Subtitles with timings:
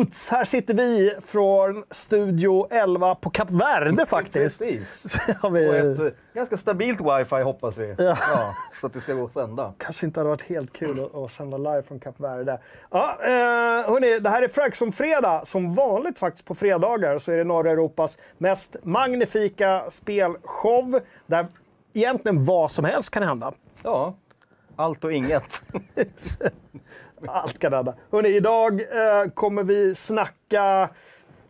[0.00, 0.30] uts!
[0.30, 4.58] Här sitter vi från Studio 11 på Kap Verde faktiskt.
[4.58, 5.16] Precis.
[5.40, 5.68] har vi...
[5.68, 7.94] Och ett eh, ganska stabilt wifi hoppas vi.
[7.98, 8.16] Ja.
[8.80, 9.74] så att det ska gå att sända.
[9.78, 12.60] kanske inte hade varit helt kul att, att sända live från Kap Verde.
[12.90, 13.30] Ja, eh,
[13.90, 15.42] hörni, det här är Fragsson Fredag.
[15.46, 21.46] Som vanligt faktiskt på fredagar så är det norra Europas mest magnifika spelshow där
[21.92, 23.52] egentligen vad som helst kan hända.
[23.82, 24.14] Ja,
[24.76, 25.62] allt och inget.
[27.26, 27.94] Allt kan hända.
[28.12, 30.90] Hörrni, idag eh, kommer vi snacka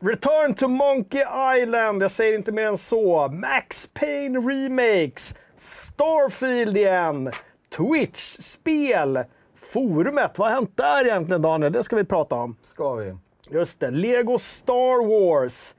[0.00, 1.24] Return to Monkey
[1.56, 2.02] Island.
[2.02, 3.28] Jag säger inte mer än så.
[3.28, 5.34] Max Payne Remakes.
[5.56, 7.30] Starfield igen.
[7.76, 9.24] Twitch-spel.
[9.54, 10.38] Forumet.
[10.38, 11.72] Vad har hänt där egentligen Daniel?
[11.72, 12.56] Det ska vi prata om.
[12.62, 13.16] Ska vi.
[13.50, 13.90] Just det.
[13.90, 15.74] Lego Star Wars.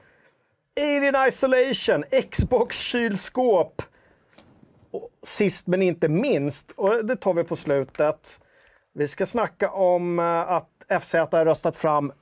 [0.80, 2.04] Alien Isolation.
[2.30, 3.82] Xbox kylskåp.
[4.90, 8.40] Och sist men inte minst, och det tar vi på slutet.
[8.94, 10.68] Vi ska snacka om eh, att
[11.02, 12.12] FZ har röstat fram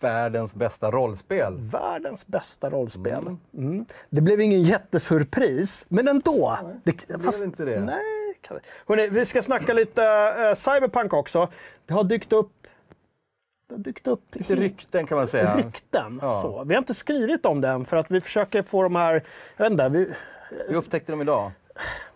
[0.00, 1.54] Världens bästa rollspel.
[1.58, 3.36] världens bästa rollspel.
[3.54, 3.84] Mm.
[4.10, 6.58] Det blev ingen jättesurpris, men ändå.
[6.84, 7.80] Det, blev inte det.
[7.80, 8.34] Nej.
[8.48, 10.04] det- Hörrni, vi ska snacka lite
[10.38, 11.48] eh, Cyberpunk också.
[11.86, 12.52] Det har dykt upp
[13.68, 15.56] det har dykt upp Lite rykten kan man säga.
[15.56, 16.18] rykten.
[16.22, 16.28] Ja.
[16.42, 16.64] Så.
[16.64, 19.24] Vi har inte skrivit om den för att vi försöker få de här...
[19.56, 20.12] Jag vet inte, vi,
[20.68, 21.50] Vi upptäckte dem idag.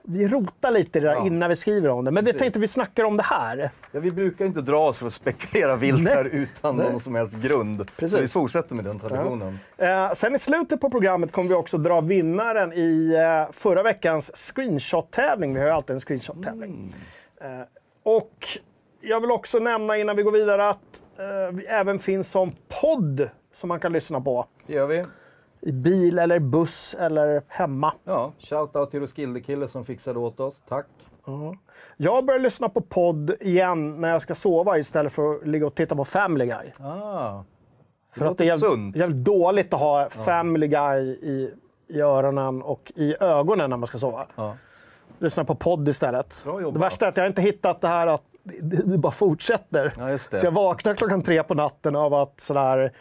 [0.05, 1.27] Vi rotar lite i det där Ja.
[1.27, 2.11] innan vi skriver om det.
[2.11, 2.41] Men vi Precis.
[2.41, 3.71] tänkte vi snackar om det här.
[3.93, 6.91] Ja, vi brukar inte dra oss för att spekulera vilt här utan Nej.
[6.91, 7.91] någon som helst grund.
[7.97, 8.17] Precis.
[8.17, 9.59] Så vi fortsätter med den traditionen.
[9.77, 14.31] Eh, sen i slutet på programmet kommer vi också dra vinnaren i eh, förra veckans
[14.37, 15.55] screenshot-tävling.
[15.55, 16.95] Vi har ju alltid en screenshot-tävling.
[17.41, 17.61] Mm.
[17.61, 17.67] Eh,
[18.03, 18.47] och
[19.01, 23.29] jag vill också nämna innan vi går vidare att eh, vi även finns som podd
[23.55, 24.47] som man kan lyssna på.
[24.67, 25.05] Det gör vi.
[25.63, 27.95] I bil eller buss eller hemma.
[28.05, 30.63] Ja, shoutout till Roskilde-kille som fixade åt oss.
[30.69, 30.87] Tack.
[31.97, 35.75] Jag börjar lyssna på podd igen när jag ska sova istället för att ligga och
[35.75, 36.89] titta på Family Guy.
[36.89, 37.33] Ah,
[38.15, 38.97] det För att det är sunt.
[38.97, 41.55] jävligt dåligt att ha Family Guy i,
[41.89, 44.27] i öronen och i ögonen när man ska sova.
[44.35, 44.57] Ja.
[45.19, 46.45] Lyssna på podd istället.
[46.73, 49.93] Det värsta är att jag inte hittat det här att det, det bara fortsätter.
[49.99, 50.37] Ja, det.
[50.37, 52.93] Så jag vaknar klockan tre på natten av att sådär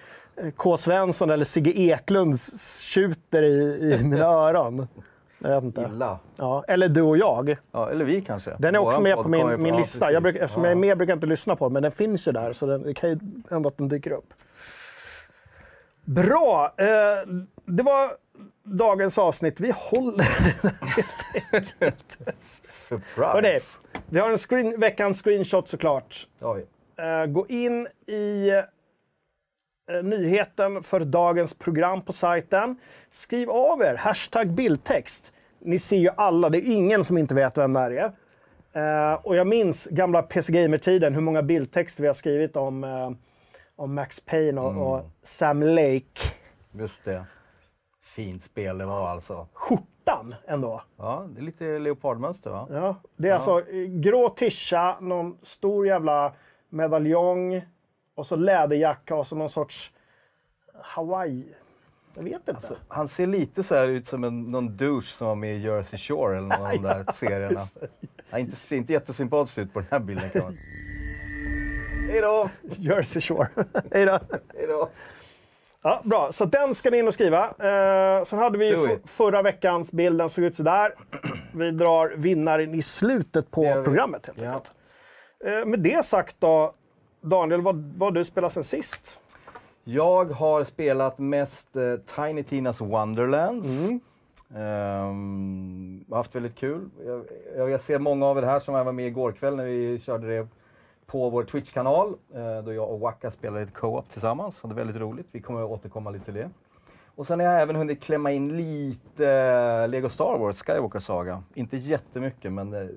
[0.55, 0.77] K.
[0.77, 2.39] Svensson eller Sigge Eklund
[2.81, 4.87] tjuter i, i mina öron.
[5.43, 5.89] Jag vet inte.
[5.93, 6.19] Illa.
[6.35, 7.57] Ja, eller du och jag.
[7.71, 8.55] Ja, eller vi kanske.
[8.59, 10.11] Den är också Våran med podd på min, min ja, lista.
[10.11, 10.69] Jag brukar, eftersom ja.
[10.69, 12.53] jag är med brukar jag inte lyssna på den, men den finns ju där.
[12.53, 14.33] Så den, det kan ju hända att den dyker upp.
[16.05, 16.73] Bra!
[16.77, 16.85] Eh,
[17.65, 18.11] det var
[18.63, 19.59] dagens avsnitt.
[19.59, 20.25] Vi håller
[22.41, 23.27] Surprise!
[23.27, 23.59] Hörrni,
[24.09, 26.27] vi har en screen, veckans screenshot såklart.
[26.41, 28.51] Eh, gå in i
[30.03, 32.79] nyheten för dagens program på sajten.
[33.11, 35.33] Skriv av er, hashtag bildtext.
[35.59, 38.11] Ni ser ju alla, det är ingen som inte vet vem det här är.
[38.73, 43.11] Eh, och jag minns gamla PC Gamer-tiden, hur många bildtexter vi har skrivit om, eh,
[43.75, 46.21] om Max Payne och, och Sam Lake.
[46.71, 47.25] Just det.
[48.03, 49.47] Fint spel det var alltså.
[49.53, 50.81] Skjortan ändå.
[50.97, 52.67] Ja, det är lite leopardmönster va?
[52.71, 56.33] Ja, det är alltså eh, grå tischa, någon stor jävla
[56.69, 57.61] medaljong
[58.21, 59.91] och så läderjacka och så någon sorts
[60.81, 61.55] Hawaii.
[62.15, 62.61] Jag vet inte.
[62.61, 65.59] Så han ser lite så här ut som en, någon douche som var med i
[65.59, 67.67] Jersey Shore eller någon av de där serierna.
[68.29, 70.57] Han inte, ser inte jättesympatisk ut på den här bilden kan man
[72.11, 72.49] Hej då!
[72.61, 73.47] Jersey Shore.
[73.91, 74.19] Hej då.
[74.57, 74.89] Hej då!
[75.83, 77.45] Ja, bra, så den ska ni in och skriva.
[77.45, 80.93] Eh, sen hade vi ju förra veckans bild, den såg ut sådär.
[81.53, 84.45] Vi drar vinnaren i slutet på programmet helt Ja.
[84.53, 84.71] enkelt.
[85.45, 86.73] Eh, med det sagt då,
[87.21, 89.19] Daniel, vad, vad har du spelat sen sist?
[89.83, 93.67] Jag har spelat mest eh, Tiny Tinas Wonderlands.
[93.67, 93.99] Mm.
[96.09, 96.89] Har haft väldigt kul.
[97.05, 97.25] Jag,
[97.57, 99.99] jag, jag ser många av er här som jag var med igår kväll när vi
[99.99, 100.47] körde det
[101.05, 102.15] på vår Twitch-kanal.
[102.33, 104.61] Eh, då jag och Waka spelade ett co-op tillsammans.
[104.61, 105.27] Hade väldigt roligt.
[105.31, 106.49] Vi kommer att återkomma lite till det.
[107.15, 111.43] Och sen har jag även hunnit klämma in lite eh, Lego Star Wars Skywalker Saga.
[111.53, 112.87] Inte jättemycket men eh,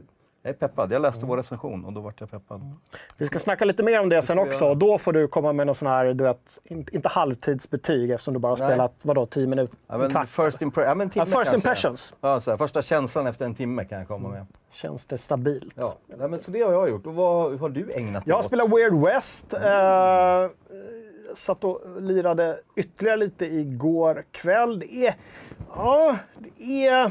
[0.46, 0.92] jag är peppad.
[0.92, 2.60] Jag läste vår recension och då vart jag peppad.
[3.16, 4.64] Vi ska snacka lite mer om det sen ska vi också.
[4.68, 8.34] Och då får du komma med någon sån här, du vet, in, inte halvtidsbetyg eftersom
[8.34, 8.68] du bara har Nej.
[8.68, 9.76] spelat, vadå, 10 minuter?
[9.86, 10.28] Ja, en men kvart?
[10.28, 12.14] first, impre- ja, men Ja, first impressions.
[12.20, 14.46] Ja, så här, första känslan efter en timme kan jag komma med.
[14.72, 15.74] Känns det stabilt?
[15.76, 17.06] Ja, Nej, men så det har jag gjort.
[17.06, 18.44] Och vad har du ägnat dig Jag åt?
[18.44, 19.54] spelar Weird West.
[19.54, 20.48] Eh,
[21.34, 24.78] satt och lirade ytterligare lite igår kväll.
[24.78, 25.14] Det är...
[25.76, 27.10] Ja, det är...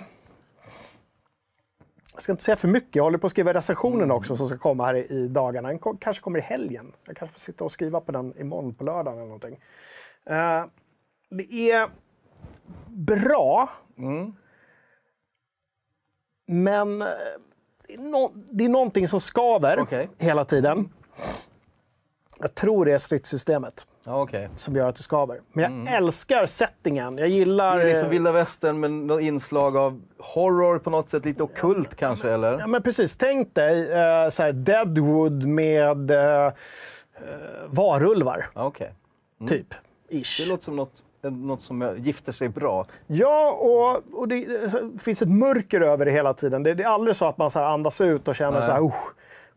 [2.14, 2.96] Jag ska inte säga för mycket.
[2.96, 5.68] Jag håller på att skriva recensionen också som ska komma här i, dagarna.
[5.68, 6.92] Den kanske kommer i helgen.
[7.06, 9.60] Jag kanske får sitta och skriva på den imorgon på lördagen eller någonting.
[10.26, 10.66] Eh,
[11.30, 11.90] det är
[12.88, 13.70] bra.
[13.98, 14.34] Mm.
[16.48, 17.08] Men eh,
[17.88, 20.10] det är, no- det är någonting som skaver Okej.
[20.18, 20.90] hela tiden.
[22.40, 24.50] Jag tror det är stridssystemet Ja, okej.
[24.56, 25.42] som gör att det skaver.
[25.54, 27.18] Men jag älskar settingen.
[27.18, 27.78] Jag gillar...
[27.78, 31.96] Det är liksom vilda västern med något inslag av horror på något sätt, lite ockult
[31.96, 32.60] kanske eller?
[32.60, 33.18] Ja, men precis.
[33.18, 36.54] Tänk dig eh, så Deadwood med eh,
[37.68, 38.94] varulvar, Ja, okej.
[39.48, 39.74] typ.
[40.10, 40.50] Det Ish.
[40.50, 42.86] låter som något, något som gifter sig bra.
[43.08, 46.64] Ja, och, och det, så finns ett mörker över det hela tiden.
[46.64, 48.68] Det, det är aldrig så att man så andas ut och känner Nej.
[48.68, 48.96] så här, oh,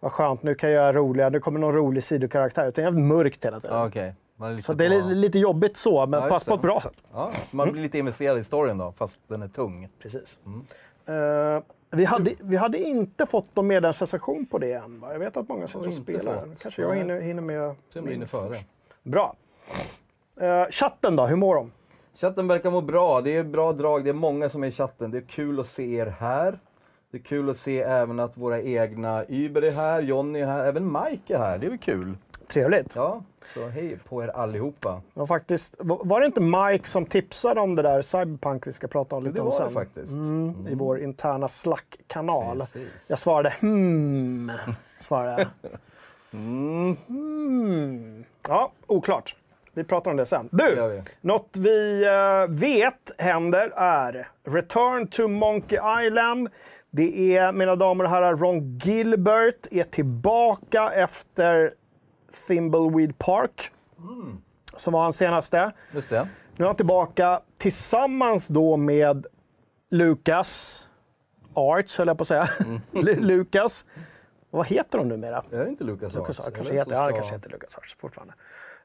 [0.00, 2.62] vad skönt, nu kan jag göra roliga, nu kommer någon rolig sidokaraktär.
[2.68, 3.76] Utan det är jävligt mörkt hela tiden.
[3.76, 4.14] Ja, lite
[4.60, 7.02] Så det är li, lite jobbigt så, men Ja, pass på ett bra sätt.
[7.12, 9.88] Ja, man blir lite investerad i storyn då, fast den är tung.
[9.98, 10.38] Precis.
[11.06, 15.00] Eh, vi, hade, vi hade inte fått någon medlemsrecension på det än.
[15.00, 15.12] Va?
[15.12, 16.56] Jag vet att många inte spelar den.
[16.62, 17.74] Kanske jag hinner, hinner med.
[17.92, 18.56] Blir ni före.
[19.02, 19.34] Bra.
[20.40, 21.72] Eh, chatten då, hur mår de?
[22.20, 23.20] Chatten verkar må bra.
[23.20, 24.04] Det är bra drag.
[24.04, 25.10] Det är många som är i chatten.
[25.10, 26.58] Det är kul att se er här.
[27.10, 30.64] Det är kul att se även att våra egna Uber är här, Jonny är här,
[30.66, 31.58] även Mike är här.
[31.58, 32.14] Det är väl kul?
[32.48, 32.94] Trevligt.
[32.96, 33.22] Ja,
[33.54, 35.00] så hej på er allihopa.
[35.14, 39.16] Ja, faktiskt, var det inte Mike som tipsade om det där Cyberpunk vi ska prata
[39.16, 39.66] om lite Det om sen?
[39.68, 40.12] det faktiskt.
[40.12, 42.62] Mm, I vår interna Slack-kanal.
[43.06, 44.52] Jag svarade hmm.
[44.98, 45.30] Svarade
[45.62, 45.70] jag.
[46.32, 48.24] Mm, Hmm.
[48.48, 49.36] Ja, oklart.
[49.72, 50.48] Vi pratar om det sen.
[50.52, 51.02] det Du, gör vi.
[51.20, 56.48] något vi eh, vet händer är Return to Monkey Island.
[56.90, 61.74] Det är, mina damer och herrar, Ron Gilbert är tillbaka efter
[62.46, 63.70] Thimbleweed Park.
[64.76, 65.72] Som var hans senaste.
[65.92, 66.28] Just det.
[66.56, 69.26] Nu är han tillbaka tillsammans då med
[69.90, 70.82] Lucas
[71.54, 72.48] Arts, höll jag på att säga.
[72.92, 73.84] Lu- Lucas.
[74.50, 75.44] Vad heter de numera?
[75.50, 76.54] Är det inte Lucas Lucas Arts?
[76.56, 78.34] Kanske heter, som ja, det ska- kanske heter Lucas Arts fortfarande.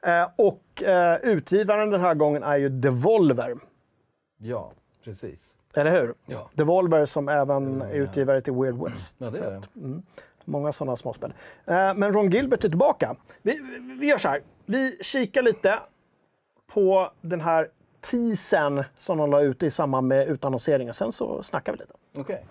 [0.01, 3.55] Eh, och eh, utgivaren den här gången är ju Devolver.
[4.37, 4.71] Ja,
[5.03, 5.53] precis.
[5.75, 6.13] Eller hur?
[6.25, 6.49] Ja.
[6.53, 9.15] Devolver som även är utgivare till Weird West.
[9.19, 10.01] Ja, det är det.
[10.45, 11.33] Många sådana småspel.
[11.65, 13.15] Eh, men Ron Gilbert är tillbaka.
[13.41, 13.59] Vi,
[13.99, 14.41] vi- gör så här.
[14.65, 15.79] Vi kikar lite
[16.73, 17.69] på den här
[18.11, 20.93] teasern som de la ut i samband med utannonseringen.
[20.93, 21.93] Sen så snackar vi lite.
[22.17, 22.45] Okej.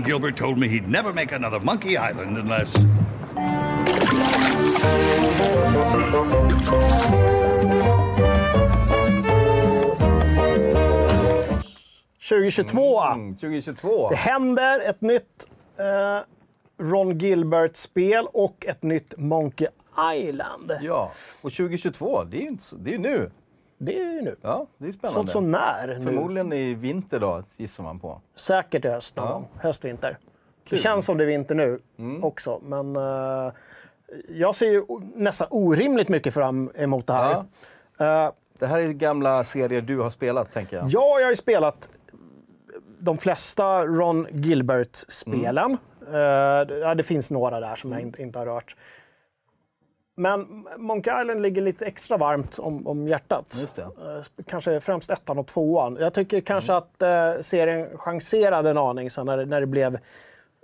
[0.00, 2.72] Ron Gilbert told me he'd never make another Monkey Island unless.
[12.18, 13.00] 2022!
[13.12, 14.08] Mm, 2022.
[14.10, 16.20] Det händer ett nytt eh,
[16.78, 19.68] Ron Gilbert-spel och ett nytt Monkey
[20.14, 20.72] Island.
[20.80, 23.30] Ja, och 2022, det är ju inte så, det är ju nu.
[23.82, 24.36] Det är ju nu.
[24.42, 25.14] Ja, det är spännande.
[25.14, 26.04] Sånt som när nu.
[26.04, 28.20] Förmodligen i vinter då, gissar man på.
[28.34, 29.32] Säkert i höst någon Ja.
[29.32, 29.48] gång.
[29.58, 30.18] Höst, vinter.
[30.70, 31.80] Det känns som det är vinter nu
[32.22, 33.52] också, men eh,
[34.28, 34.84] jag ser ju
[35.14, 37.34] nästan orimligt mycket fram emot det här.
[38.26, 40.86] Eh, Det här är gamla serier du har spelat, tänker jag.
[40.88, 41.90] Ja, jag har ju spelat
[42.98, 45.78] de flesta Ron Gilbert-spelen.
[46.12, 46.18] Eh,
[46.78, 48.76] ja, det finns några där som jag inte, inte har rört.
[50.20, 53.56] Men Monkey Island ligger lite extra varmt om, om hjärtat.
[53.60, 53.82] Just det.
[53.82, 55.96] Eh, kanske främst ettan och tvåan.
[56.00, 59.98] Jag tycker kanske att eh, serien chanserade en aning sen när, när det blev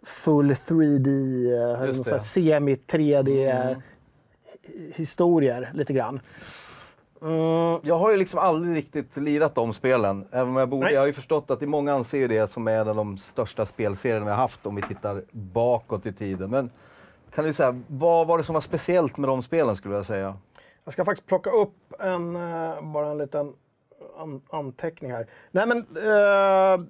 [0.07, 2.75] full 3D, eh, Just någon sån här det.
[2.79, 3.77] semi-3D eh,
[4.95, 6.21] historier lite grann.
[7.23, 10.25] Mm, Jag har ju liksom aldrig riktigt lirat de spelen.
[10.31, 10.85] Även om jag borde.
[10.85, 10.95] Nej.
[10.95, 13.19] Jag har ju förstått att det många anser ju det som är en av de
[13.19, 16.51] största spelserierna vi har haft om vi tittar bakåt i tiden.
[16.51, 16.71] Men
[17.37, 20.37] kan du säga, vad var det som var speciellt med de spelen skulle jag säga?
[20.85, 23.53] Jag ska faktiskt plocka upp en, eh, bara en liten
[24.19, 25.27] an anteckning här.
[25.51, 26.87] Nej, men, eh,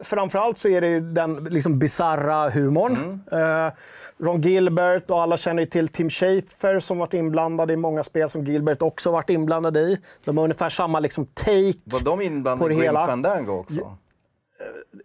[0.00, 3.20] framförallt så är det ju den liksom bisarra humorn.
[3.32, 3.72] Eh,
[4.18, 8.30] Ron Gilbert och alla känner ju till Tim Schafer som varit inblandad i många spel
[8.30, 9.98] som Gilbert också varit inblandad i.
[10.24, 11.78] De har ungefär samma liksom take.
[11.84, 12.94] Var de inblandade i Grim.
[12.94, 13.96] Fandango också?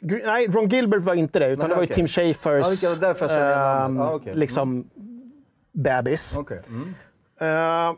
[0.02, 1.94] Nej, Ron Gilbert var inte det, utan Nej, det var okej.
[1.96, 4.36] Tim Schafers Ja, vilka- därför jag ehm, Ja, okej.
[4.36, 4.90] liksom
[5.72, 6.38] bebis.
[6.38, 6.60] Okej.
[6.68, 6.94] Mm.
[7.42, 7.96] Eh,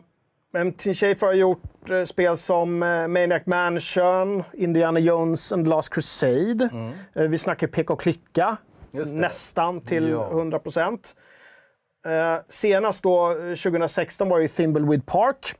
[0.52, 5.68] men Tim Schafer har gjort eh, spel som uh, Maniac Mansion, Indiana Jones and the
[5.70, 6.68] Last Crusade.
[7.14, 8.56] Eh, vi snackar peka och klicka,
[8.94, 9.16] Mm.
[9.16, 10.28] Nästan till Ja.
[10.30, 11.14] 100 procent.
[12.48, 15.54] Senast då, eh, 2016, var det Thimbleweed Park.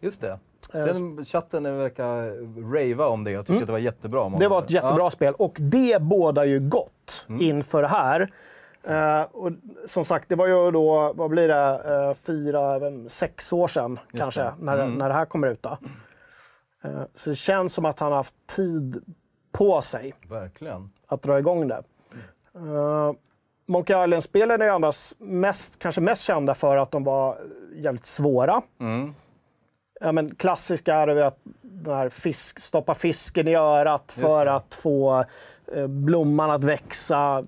[0.00, 0.38] Just det.
[0.74, 2.26] Eh, Den chatten verkar
[2.72, 3.30] rava om det.
[3.30, 4.26] Jag tycker att det var jättebra.
[4.26, 4.38] Mm.
[4.38, 7.40] Det var ett jättebra spel och det bådar ju gott Mm.
[7.42, 8.30] inför det här.
[8.82, 9.50] Eh, och
[9.86, 13.98] som sagt, det var ju då, vad blir det, eh, fyra, även sex år sedan
[14.12, 14.54] kanske, det.
[14.58, 14.94] När, Mm.
[14.94, 15.62] när det här kommer ut.
[15.62, 15.78] Då.
[16.84, 19.02] Eh, så det känns som att han har haft tid
[19.52, 20.90] på sig Verkligen.
[21.06, 21.82] att dra igång det.
[22.56, 23.12] Uh,
[23.66, 27.38] Monkey Island-spelen är annars mest, kanske mest kända för att de var
[27.74, 28.62] jävligt svåra.
[28.80, 29.14] Mm.
[30.00, 31.38] Ja, men klassiska är det att
[31.86, 35.24] här fisk, stoppa fisken i örat för att få
[35.74, 37.42] eh, blomman att växa.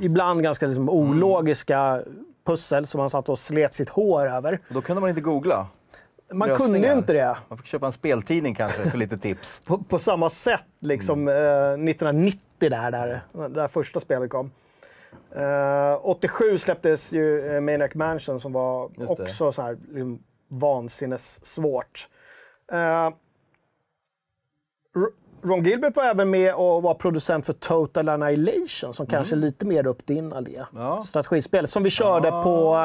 [0.00, 2.02] Ibland ganska liksom, ologiska
[2.46, 4.60] pussel som man satt och slet sitt hår över.
[4.68, 5.66] Och då kunde man inte googla.
[6.32, 6.72] Man Lösningar.
[6.72, 7.36] kunde ju inte det.
[7.48, 9.60] Man fick köpa en speltidning kanske för lite tips.
[9.66, 11.34] på, på samma sätt liksom, Mm.
[11.88, 14.50] eh, 1990 där, där, där första spelet kom.
[15.36, 22.08] Eh, 87 släpptes ju eh, Maniac Mansion som var också så här liksom, vansinnessvårt.
[22.72, 23.12] Eh, R-
[25.42, 29.66] Ron Gilbert var även med och var producent för Total Annihilation som kanske är lite
[29.66, 30.56] mer upp din allé.
[30.72, 30.82] Mm.
[30.82, 31.02] Ja.
[31.02, 32.76] Strategispel som vi körde på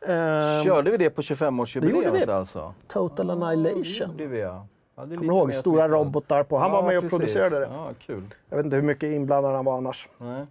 [0.00, 2.32] eh, Körde vi det på Det gjorde 25-årsjubileet vi.
[2.32, 2.74] alltså?
[2.88, 4.10] Total Annihilation.
[4.10, 4.66] gjorde vi ja.
[4.96, 5.54] ja det Kommer du ihåg?
[5.54, 5.90] Stora smittat.
[6.06, 6.58] robotar på.
[6.58, 7.18] Han var med och precis.
[7.18, 7.68] producerade det.
[7.72, 8.22] Ja, kul.
[8.48, 10.08] Jag vet inte hur mycket inblandad han var annars.
[10.18, 10.46] Nej.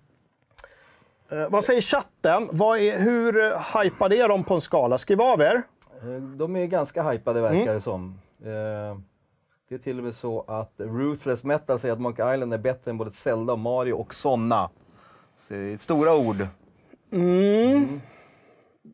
[1.31, 2.43] Eh, vad säger chatten?
[2.43, 4.97] Är, hur eh, hypade är de på en skala?
[4.97, 5.63] Skriv av er.
[6.01, 7.73] Eh, De är ganska hypade verkar Mm.
[7.73, 8.19] det som.
[8.43, 8.97] Eh,
[9.69, 12.91] Det är till och med så att Ruthless Metal säger att Monkey Island är bättre
[12.91, 14.69] än både Zelda Mario och såna.
[15.47, 16.47] Så det är stora ord.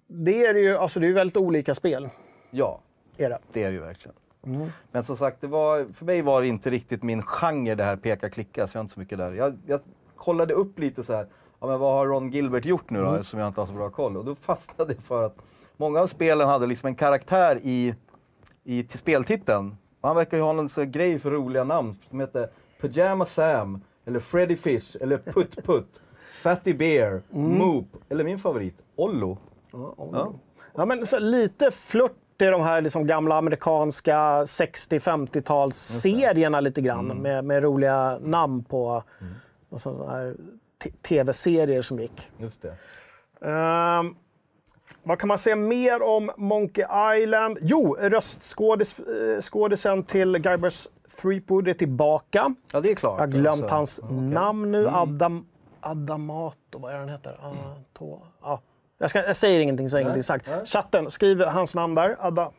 [0.08, 2.10] Det är ju alltså det är väldigt olika spel.
[2.52, 2.80] Ja,
[3.18, 3.40] Är det.
[3.54, 4.16] det är det ju verkligen.
[4.46, 4.70] Mm.
[4.92, 7.96] Men som sagt, det var, för mig var det inte riktigt min genre det här
[7.96, 9.32] peka-klicka, så jag är inte så mycket där.
[9.32, 9.80] Jag, jag
[10.16, 11.28] kollade upp lite så här,
[11.60, 13.20] ja, men vad har Ron Gilbert gjort nu då, Mm.
[13.20, 14.18] eftersom jag inte har så bra koll.
[14.18, 15.38] Och då fastnade jag för att
[15.78, 17.96] många av spelen hade liksom en karaktär i,
[18.64, 19.78] i speltiteln.
[20.02, 22.50] Och han verkar ju ha någon sån grej för roliga namn som heter
[22.82, 26.02] Pyjama Sam, eller Freddy Fish, eller Putt Putt,
[26.42, 27.58] Fatty Bear, Mm.
[27.58, 29.38] Moop, eller min favorit, Ollo.
[29.72, 30.34] Ja.
[30.76, 37.08] Ja, men så lite flört i de här liksom gamla amerikanska 60-50-talsserierna lite grann.
[37.08, 39.04] Med, med roliga namn på
[40.84, 42.32] t- tv-serier som gick.
[42.38, 42.76] Just det.
[43.48, 44.16] Ehm,
[45.04, 46.86] vad kan man säga mer om Monkey
[47.22, 47.58] Island?
[47.62, 50.88] Jo, röstskådisen till Guybrush
[51.22, 52.56] Threepwood är tillbaka.
[52.72, 53.20] Ja, det är klart.
[53.20, 53.76] Jag har glömt alltså.
[53.76, 54.88] hans namn nu.
[54.88, 55.48] Adam,
[55.80, 57.40] Adamato, vad är han heter?
[57.44, 57.58] Mm.
[58.42, 58.62] Ja.
[58.98, 60.50] jag, ska, jag säger ingenting så har ingenting sagt.
[60.66, 62.16] Chatten, skriv hans namn där.
[62.20, 62.52] Ada,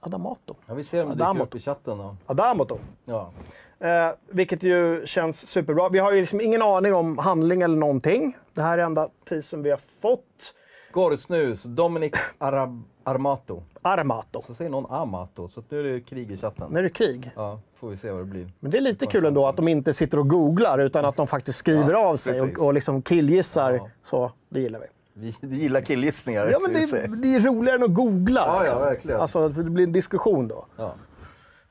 [0.00, 0.54] Adamato.
[0.66, 2.16] Ja, vi ser om det dyker upp i chatten då.
[2.26, 2.78] Adamoto.
[3.04, 3.30] Ja.
[3.78, 5.88] Eh, vilket ju känns superbra.
[5.88, 8.36] Vi har ju liksom ingen aning om handling eller någonting.
[8.54, 10.54] Det här är enda teasern vi har fått.
[10.96, 13.62] Gorrsnus, Dominic Arab Armato.
[13.82, 14.42] Armato.
[14.46, 16.66] Så säger någon Amato, så nu är det krig i chatten.
[16.70, 17.30] Nu är det krig.
[17.36, 18.52] Ja, får vi se vad det blir.
[18.60, 21.26] Men det är lite kul ändå att de inte sitter och googlar utan att de
[21.26, 22.58] faktiskt skriver Ja, av sig precis.
[22.58, 23.72] och, och liksom killgissar.
[23.72, 23.88] Ja.
[24.02, 24.86] Så, det gillar vi.
[25.12, 26.46] Vi, vi gillar killgissningar.
[26.46, 27.06] Ja, men det, säga.
[27.06, 28.40] det är roligare än att googla.
[28.40, 28.80] Ja, ja, liksom.
[28.80, 29.20] verkligen.
[29.20, 30.66] Alltså, det blir en diskussion då.
[30.76, 30.94] Ja.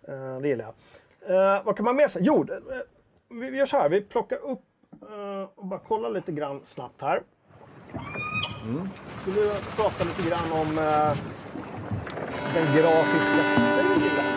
[0.08, 0.74] Eh, det gillar
[1.28, 1.56] jag.
[1.58, 2.22] Eh, vad kan man med sig?
[2.26, 2.58] Jo, eh,
[3.30, 3.90] vi, gör så här.
[3.90, 4.62] Vi plockar upp
[5.02, 7.22] eh, och bara kollar lite grann snabbt här.
[8.64, 8.90] Mm.
[9.22, 11.18] Ska vi prata lite grann om eh,
[12.54, 14.36] den grafiska stilen?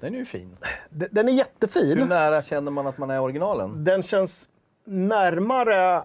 [0.00, 0.56] Den är ju fin.
[0.90, 1.98] Den är jättefin.
[1.98, 3.84] Hur nära känner man att man är originalen?
[3.84, 4.48] Den känns
[4.84, 6.04] närmare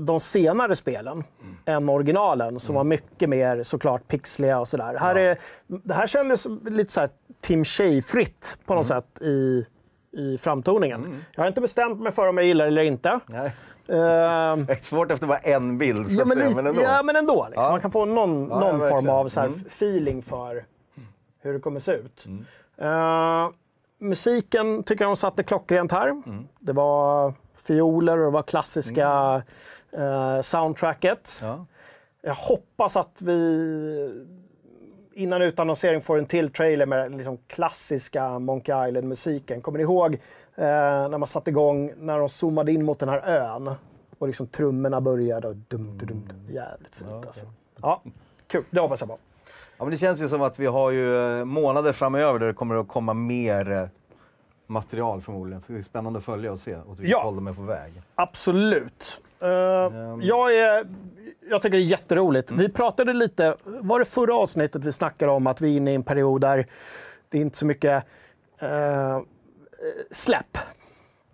[0.00, 1.24] de senare spelen
[1.64, 4.96] än originalen som var mycket mer såklart pixliga och sådär.
[5.00, 9.66] Här är, det här kändes lite så här Tim Schafer-fritt på något sätt i,
[10.12, 11.24] i framtoningen.
[11.34, 13.20] Jag har inte bestämt mig för om jag gillar det eller inte.
[13.26, 13.46] Nej.
[13.88, 16.82] Ehm, Det är svårt efter bara en bild, ja, men säga, men ändå.
[16.82, 17.46] ja, men ändå.
[17.50, 17.64] Liksom.
[17.64, 17.70] Ja.
[17.70, 19.60] Man kan få någon, Ja, någon ja, form av så här Mm.
[19.66, 20.64] feeling för
[21.42, 22.26] hur det kommer se ut.
[22.26, 22.44] Mm.
[23.98, 26.08] Musiken tycker jag de satte klockrent här.
[26.08, 26.48] Mm.
[26.58, 29.42] Det var fioler och det var klassiska
[29.92, 31.40] eh, soundtracket.
[31.42, 31.66] Ja.
[32.22, 34.24] Jag hoppas att vi
[35.12, 39.62] innan utannonsering får en till trailer med liksom klassiska Monkey Island-musiken.
[39.62, 40.18] Kommer ni ihåg eh,
[41.08, 43.74] när man satte igång, när de zoomade in mot den här ön
[44.18, 46.54] och liksom trummorna började och dum, dum, dum, dum.
[46.54, 47.46] Jävligt fint alltså.
[47.82, 48.02] Ja,
[48.46, 48.64] kul.
[48.70, 49.18] Det hoppas jag på.
[49.78, 52.54] Ja, men det känns ju som att vi har ju eh, månader framöver där det
[52.54, 53.86] kommer att komma mer eh,
[54.66, 55.60] material förmodligen.
[55.62, 57.22] Så det är spännande att följa och se åt vilket Ja.
[57.22, 58.02] håll de är på väg.
[58.14, 59.20] Absolut.
[59.40, 60.22] Ehm.
[60.22, 60.86] jag, är,
[61.50, 62.50] jag tycker det är jätteroligt.
[62.50, 65.94] Vi pratade lite, var det förra avsnittet vi snackade om att vi är inne i
[65.94, 66.66] en period där
[67.28, 68.04] det är inte så mycket
[68.60, 69.20] eh,
[70.10, 70.58] släpp.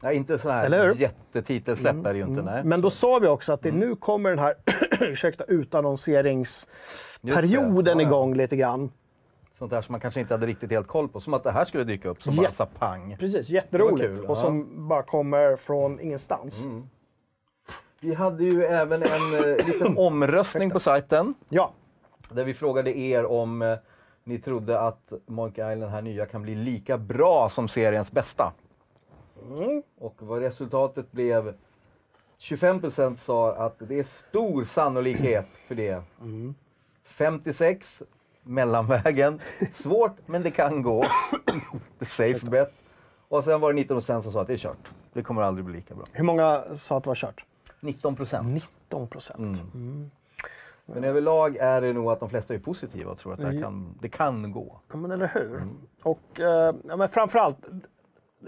[0.02, 0.94] Nej, inte så Eller här hur?
[0.94, 2.42] jättetitelsläpp är det ju inte.
[2.42, 2.64] Nej.
[2.64, 4.54] Men då sa vi också att det nu kommer den här
[5.00, 7.98] ursäkta, utannonseringsperioden.
[7.98, 8.08] Ja, ja.
[8.08, 8.90] igång lite grann.
[9.58, 11.20] Sånt där som man kanske inte hade riktigt helt koll på.
[11.20, 13.16] Som att det här skulle dyka upp som bara sa pang.
[13.18, 14.00] Precis, jätteroligt.
[14.00, 14.40] kul, och ja.
[14.40, 16.62] som bara kommer från ingenstans.
[18.00, 19.08] Vi hade ju även en
[19.44, 21.34] eh, liten omröstning på sajten.
[21.48, 21.72] Ja,
[22.30, 23.78] Där vi frågade er om eh,
[24.24, 28.52] ni trodde att Monkey Island här nya kan bli lika bra som seriens bästa.
[29.98, 31.54] Och vad resultatet blev
[32.38, 36.02] 25% sa att det är stor sannolikhet för det.
[37.04, 38.02] 56
[38.42, 39.40] mellanvägen.
[39.72, 41.04] Svårt, men det kan gå.
[41.98, 42.72] The safe bet.
[43.28, 44.90] Och sen var det 19% som sa att det är kört.
[45.12, 46.04] Det kommer aldrig bli lika bra.
[46.12, 47.44] hur många sa att det var kört?
[47.80, 48.42] 19%.
[48.42, 49.58] 19 procent.
[50.86, 53.62] Men överlag är det nog att de flesta är positiva och tror att det, Mm.
[53.62, 54.80] kan, det kan gå.
[54.90, 55.62] Ja, men eller hur?
[56.02, 57.56] Och eh, ja, men framförallt,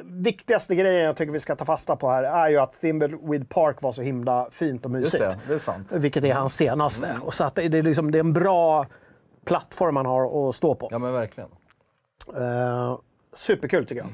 [0.05, 3.83] viktigaste grejen jag tycker vi ska ta fasta på här är ju att Thimbleweed Park
[3.83, 5.31] var så himla fint och Just mysigt.
[5.31, 5.93] det, det är sant.
[5.93, 7.07] Vilket är hans senaste.
[7.07, 7.23] Mm.
[7.23, 8.87] Och så att det, är liksom, det är en bra
[9.45, 10.89] plattform man har att stå på.
[10.91, 11.49] Ja men verkligen.
[12.37, 12.99] Eh,
[13.33, 14.11] superkul tycker jag.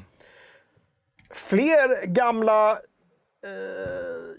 [1.30, 2.78] Fler gamla eh,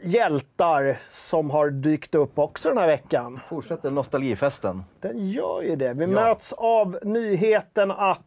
[0.03, 3.39] hjältar som har dykt upp också den här veckan.
[3.47, 4.83] Fortsätter nostalgifesten.
[4.99, 5.93] Den gör ju det.
[5.93, 8.21] Vi möts av nyheten att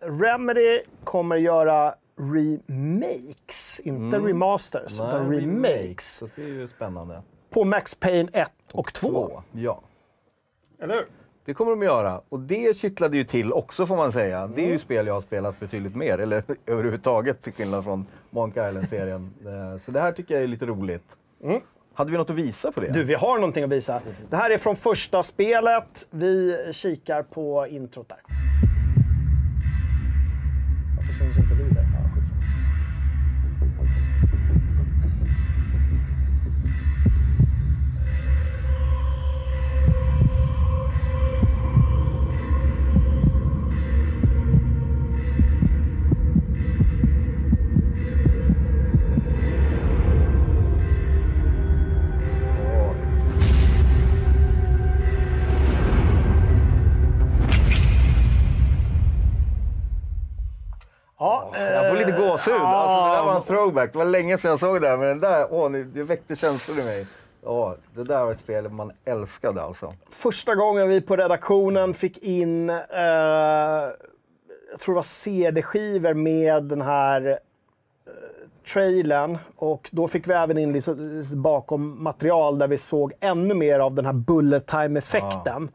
[0.00, 7.22] Remedy kommer göra remakes, inte remasters, utan remakes Så det är ju spännande.
[7.50, 9.42] på Max Payne 1 och 2.
[9.52, 9.80] Ja.
[10.82, 11.04] Eller hur?
[11.44, 12.20] Det kommer de göra.
[12.28, 14.46] Och det kittlade ju till också får man säga.
[14.46, 14.70] Det är Mm.
[14.72, 19.30] ju spel jag har spelat betydligt mer, eller överhuvudtaget till skillnad från Monkey Island-serien.
[19.46, 21.16] Eh, Så det här tycker jag är lite roligt.
[21.94, 22.86] Hade vi något att visa på det?
[22.86, 22.98] Mm.
[22.98, 24.00] Du, vi har någonting att visa.
[24.30, 26.06] Det här är från första spelet.
[26.10, 28.18] Vi kikar på introt där.
[30.96, 31.86] Varför syns inte vi där?
[61.60, 62.54] Jag får lite gåshud.
[62.54, 63.92] Alltså, det där var en throwback.
[63.92, 66.78] Det var länge sedan jag såg det här, men den där, åh, det väckte känslor
[66.78, 67.06] i mig.
[67.44, 69.92] Ja, det där var ett spel man älskade alltså.
[70.10, 72.76] första gången vi på redaktionen fick in, eh,
[74.70, 77.34] jag tror det var CD-skivor med den här eh,
[78.72, 79.38] trailern.
[79.56, 83.94] Och då fick vi även in liksom, bakom material där vi såg ännu mer av
[83.94, 85.68] den här bullet time-effekten.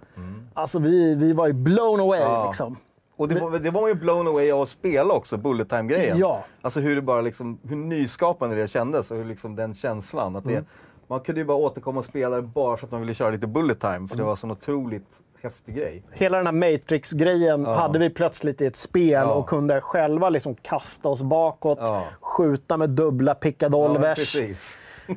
[0.53, 2.45] Alltså vi, vi var ju blown away Ja.
[2.47, 2.77] liksom.
[3.17, 6.17] Och det var, det var man ju blown away av att spela också, bullet time-grejen.
[6.17, 6.43] Ja.
[6.61, 10.35] Alltså hur det bara liksom, hur nyskapande det kändes och hur liksom den känslan.
[10.35, 10.63] Att det,
[11.07, 13.47] Man kunde ju bara återkomma och spela det bara för att man ville köra lite
[13.47, 15.07] bullet time, för det var så en otroligt
[15.43, 16.03] häftig grej.
[16.11, 19.33] Hela den här Matrix-grejen hade vi plötsligt i ett spel Ja.
[19.33, 22.03] och kunde själva liksom kasta oss bakåt, Ja.
[22.21, 24.35] skjuta med dubbla Ja, pickadolvers.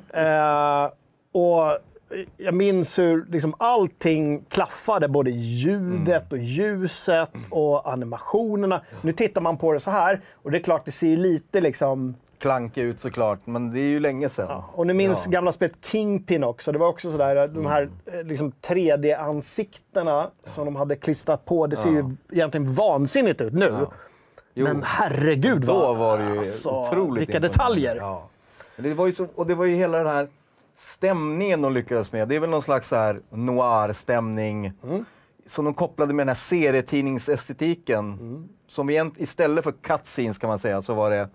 [0.08, 0.90] Eh,
[1.32, 1.78] och
[2.36, 8.80] jag minns hur liksom allting klaffade, både ljudet och ljuset och animationerna.
[9.02, 11.60] Nu tittar man på det så här och det är klart, det ser ju lite
[11.60, 12.14] liksom...
[12.38, 14.62] Klanka ut såklart, men det är ju länge sedan.
[14.72, 15.30] Och ni minns Ja.
[15.32, 16.72] gamla spelet Kingpin också.
[16.72, 21.66] Det var också sådär, de här eh, liksom 3D-ansiktena som de hade klistrat på.
[21.66, 23.86] Det ser ju egentligen vansinnigt ut nu.
[24.54, 24.64] Jo.
[24.64, 25.96] Men herregud Då vad...
[25.96, 27.96] var det ju alltså, otroligt Vilka detaljer!
[27.96, 28.28] Ja.
[28.76, 30.28] Det var ju så, och det var ju hela den här
[30.78, 32.28] stämningen de lyckades med.
[32.28, 34.72] Det är väl någon slags här noir-stämning.
[34.84, 35.04] Mm.
[35.46, 37.98] Som de kopplade med den här serietidningsestetiken.
[38.12, 38.48] Mm.
[38.66, 41.28] Som egent, istället för cutscenes kan man säga så var det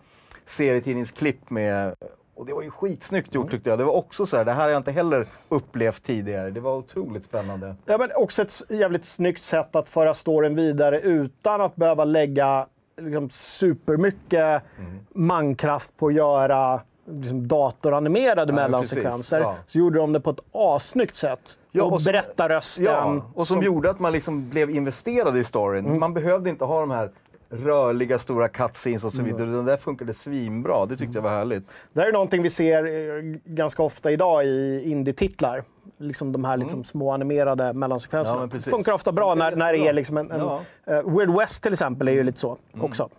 [0.45, 1.95] serietidningsklipp med
[2.35, 3.41] och det var ju skitsnyggt Mm.
[3.43, 3.79] gjort tyckte jag.
[3.79, 6.49] Det var också så här, det här har jag inte heller upplevt tidigare.
[6.49, 7.75] Det var otroligt spännande.
[7.85, 12.67] Ja, men också ett jävligt snyggt sätt att föra storyn vidare utan att behöva lägga
[13.01, 14.99] liksom, supermycket Mm.
[15.13, 19.39] mankraft på att göra liksom, datoranimerade Ja, mellansekvenser.
[19.39, 19.55] Ja.
[19.67, 21.57] Så gjorde de det på ett assnyggt sätt.
[21.71, 22.85] Ja, och, och berättarrösten.
[22.85, 25.85] Ja, och som, gjorde att man liksom blev investerad i storyn.
[25.85, 25.99] Mm.
[25.99, 27.09] Man behövde inte ha de här
[27.49, 29.31] rörliga stora cutscenes och så Mm.
[29.31, 29.55] vidare.
[29.55, 30.85] Den där funkade svinbra.
[30.85, 31.63] Det tyckte jag var härligt.
[31.93, 35.63] Det här är någonting vi ser eh, ganska ofta idag i indie-titlar.
[35.97, 38.43] Liksom de här liksom små animerade mellansekvenserna.
[38.43, 38.49] Mm.
[38.53, 40.31] Ja, funkar ofta bra när, när det är liksom en...
[40.31, 40.61] en Ja.
[40.85, 41.05] Mm.
[41.07, 43.09] eh, Weird West till exempel är ju lite så också.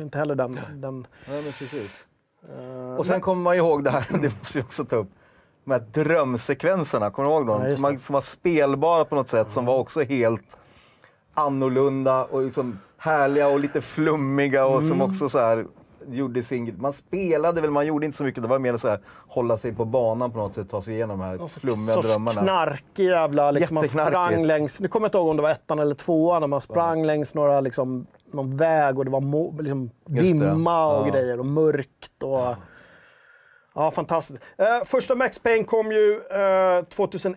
[0.00, 0.60] Inte heller den...
[0.74, 1.32] den Ja,
[2.48, 2.90] men.
[2.92, 5.08] Eh, Och sen kommer man ihåg det här, det måste vi också ta upp.
[5.64, 7.66] De här drömsekvenserna, kommer du ihåg dem?
[7.70, 10.56] Ja, som, som var spelbara på något sätt, som var också helt
[11.34, 14.88] annorlunda och liksom härliga och lite flummiga och Mm.
[14.88, 15.66] som också så här
[16.08, 16.74] gjorde sin...
[16.78, 18.42] Man spelade väl, man gjorde inte så mycket.
[18.42, 21.18] Det var mer så här, hålla sig på banan på något sätt, ta sig igenom
[21.18, 22.42] de här flummiga sorts drömmarna.
[22.42, 23.50] knarkig jävla...
[23.50, 24.80] Liksom man sprang längs...
[24.80, 27.34] Nu kommer jag inte ihåg om det var ettan eller tvåan, när man sprang längs
[27.34, 31.10] några, liksom, någon väg och det var liksom, dimma och Ja.
[31.12, 32.22] grejer och mörkt.
[32.22, 32.54] Och,
[33.74, 33.90] ja.
[33.90, 34.42] fantastiskt.
[34.58, 37.36] Eh, första Max Payne kom ju eh, 2001.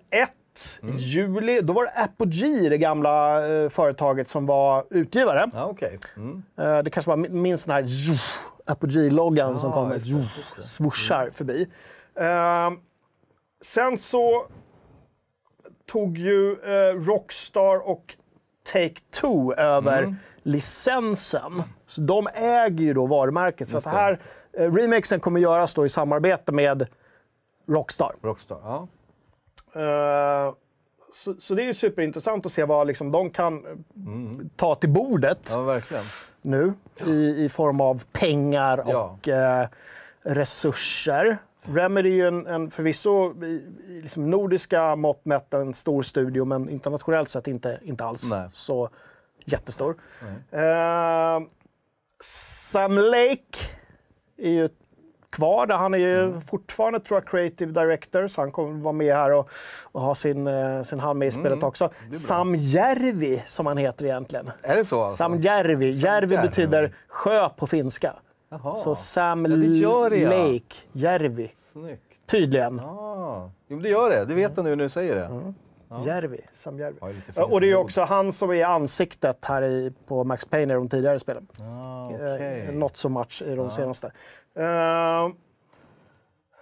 [0.81, 0.97] Mm.
[0.97, 5.49] Juli, då var det Apogee, det gamla eh, företaget som var utgivare.
[5.53, 5.99] Ja, okej.
[6.17, 6.43] Mm.
[6.57, 7.83] Eh, det kanske var min- minst den här
[8.65, 10.63] Apogee-loggan som Ja, kommer, det.
[10.63, 11.67] swooshar förbi.
[12.15, 12.71] Eh,
[13.61, 14.45] sen så
[15.91, 18.15] tog ju eh, Rockstar och
[18.73, 20.15] Take-Two över Mm.
[20.43, 21.63] Licensen.
[21.87, 23.69] Så de äger ju då varumärket.
[23.69, 24.19] Så att här
[24.53, 26.87] eh, remakesen kommer göras då i samarbete med
[27.67, 28.15] Rockstar.
[28.21, 28.87] Rockstar, ja.
[29.81, 30.53] Eh,
[31.13, 34.89] så, så det är ju superintressant att se vad liksom de kan eh, ta till
[34.89, 35.79] bordet Ja,
[36.41, 36.73] nu
[37.05, 39.17] i, i form av pengar Ja.
[39.21, 39.67] och eh,
[40.21, 41.37] resurser.
[41.61, 46.45] Remedy är ju en, en förvisso i, i liksom nordiska mått mätt en stor studio,
[46.45, 48.49] men internationellt sett inte, inte alls Nej.
[48.53, 48.89] så
[49.45, 49.95] jättestor.
[50.51, 51.39] Eh,
[52.23, 53.57] Sam Lake
[54.37, 54.69] är ju
[55.29, 55.75] kvar där.
[55.75, 56.41] Han är ju Mm.
[56.41, 59.49] fortfarande tror jag, creative director, så han kommer vara med här och,
[59.83, 61.63] och ha sin, eh, sin hand med i spelet Mm.
[61.63, 61.89] också.
[62.19, 64.51] Sam Järvi, som han heter egentligen.
[64.61, 65.03] Är det så?
[65.03, 65.17] Alltså?
[65.17, 65.91] Sam Järvi.
[65.91, 68.13] Järvi betyder sjö på finska.
[68.49, 68.75] Jaha.
[68.75, 70.29] Så Sam Ja, det det, ja.
[70.29, 71.51] Lake, Järvi.
[71.71, 72.01] Snyggt.
[72.25, 72.79] Tydligen.
[72.79, 73.49] Ah.
[73.67, 74.25] Jo, men det gör det.
[74.25, 75.53] Det vet jag nu när du säger det.
[76.05, 76.41] Järvi.
[76.53, 76.97] Sam Järvi.
[77.01, 80.73] Ja, Ja, och det är också han som är ansiktet här i, på Max Payne
[80.73, 81.47] i de tidigare spelen.
[81.59, 82.69] Ah, Eh, okej.
[82.75, 84.07] Not so much i de senaste.
[84.55, 84.63] Eh,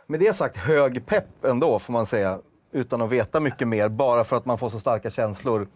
[0.07, 2.39] Med det sagt, hög pepp ändå får man säga.
[2.71, 5.67] Utan att veta mycket mer, bara för att man får så starka känslor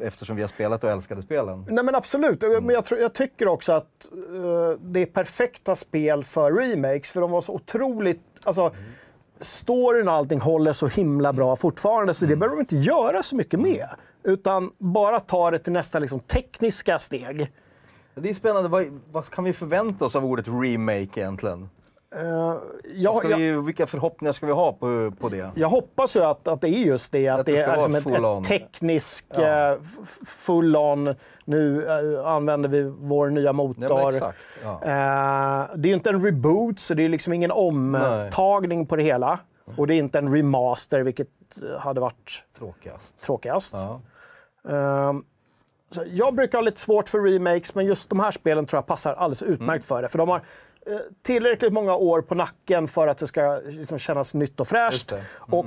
[0.00, 1.66] eftersom vi har spelat och älskade spelen.
[1.70, 2.64] Nej men absolut, Mm.
[2.64, 7.30] men jag, jag tycker också att eh, det är perfekta spel för remakes, för de
[7.30, 8.20] var så otroligt...
[8.44, 8.74] Alltså, Mm.
[9.42, 13.36] Storyn och allting håller så himla bra fortfarande, så det behöver de inte göra så
[13.36, 13.88] mycket med.
[14.24, 17.52] Utan bara ta det till nästa liksom, tekniska steg.
[18.14, 21.68] Det är spännande, vad, vad kan vi förvänta oss av ordet remake egentligen?
[22.16, 22.54] Eh,
[22.94, 25.50] jag, Ska jag, vi, vilka förhoppningar ska vi ha på, på det?
[25.54, 27.94] jag hoppas ju att, att det är just det, att, Att det det, är som
[27.94, 28.42] ett, full on.
[28.42, 29.42] ett teknisk Ja.
[29.72, 31.14] eh, f- full on.
[31.44, 31.86] Nu
[32.18, 34.12] eh, använder vi vår nya Ja, motor.
[34.62, 34.72] Ja.
[34.82, 39.02] Eh, det är ju inte en reboot, så det är liksom ingen omtagning på det
[39.02, 39.38] hela.
[39.76, 41.28] Och det är inte en remaster, vilket
[41.62, 43.20] eh, hade varit Tråkigast.
[43.22, 43.74] tråkigast.
[43.74, 44.00] Ja.
[44.68, 45.12] Eh,
[45.90, 48.86] så jag brukar ha lite svårt för remakes, men just de här spelen tror jag
[48.86, 49.82] passar alldeles utmärkt Mm.
[49.82, 50.08] för det.
[50.08, 50.42] För de har eh,
[51.22, 55.08] tillräckligt många år på nacken för att det ska liksom, kännas nytt och fräscht.
[55.08, 55.22] det.
[55.38, 55.66] Och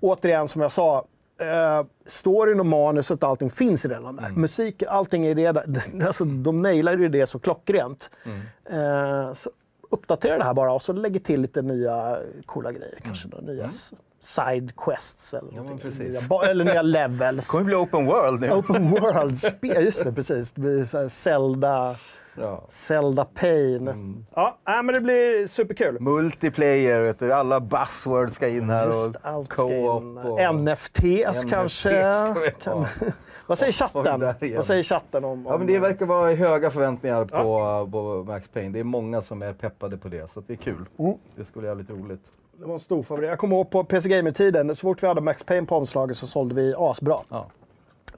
[0.00, 1.04] återigen, som jag sa,
[1.40, 4.24] eh, storyn och manuset och allting finns redan där.
[4.26, 4.40] Mm.
[4.40, 5.76] Musik, allting är redan...
[6.06, 8.10] Alltså, de nailade ju det så klockrent.
[8.24, 8.40] Mm.
[8.70, 9.50] Eh, så
[9.90, 12.92] uppdatera det här bara och så lägger till lite nya coola grejer.
[12.92, 13.02] Mm.
[13.02, 16.28] Kanske då, nya s- side quests eller, precis.
[16.30, 17.46] nya, eller nya levels.
[17.46, 18.50] Det kommer bli open world nu.
[18.50, 20.52] Open world-spel, just det, precis.
[20.52, 21.96] Det blir så här Zelda,
[22.38, 22.64] Ja.
[22.68, 23.88] Zelda Pain.
[23.88, 24.26] Mm.
[24.34, 26.00] Ja, nej, men det blir superkul.
[26.00, 27.32] Multiplayer, vet du.
[27.32, 30.02] alla buzzwords ska in här Just och allt ska co-op.
[30.02, 30.18] in.
[30.18, 30.54] Och...
[30.54, 31.90] NFTs kanske.
[31.90, 32.86] ska vi Kan...
[33.46, 34.20] Vad säger chatten?
[34.56, 35.46] Vad säger chatten om...
[35.46, 35.52] om...
[35.52, 38.70] Ja, men det verkar vara höga förväntningar på, på Max Payne.
[38.70, 40.84] Det är många som är peppade på det, så det är kul.
[40.98, 41.14] Mm.
[41.36, 42.20] Det skulle bli jävligt roligt.
[42.58, 43.28] Det var en stor favorit.
[43.30, 46.26] Jag kommer ihåg på PC Gamer-tiden, så fort vi hade Max Payne på omslaget så
[46.26, 47.18] sålde vi asbra.
[47.28, 47.46] Ja.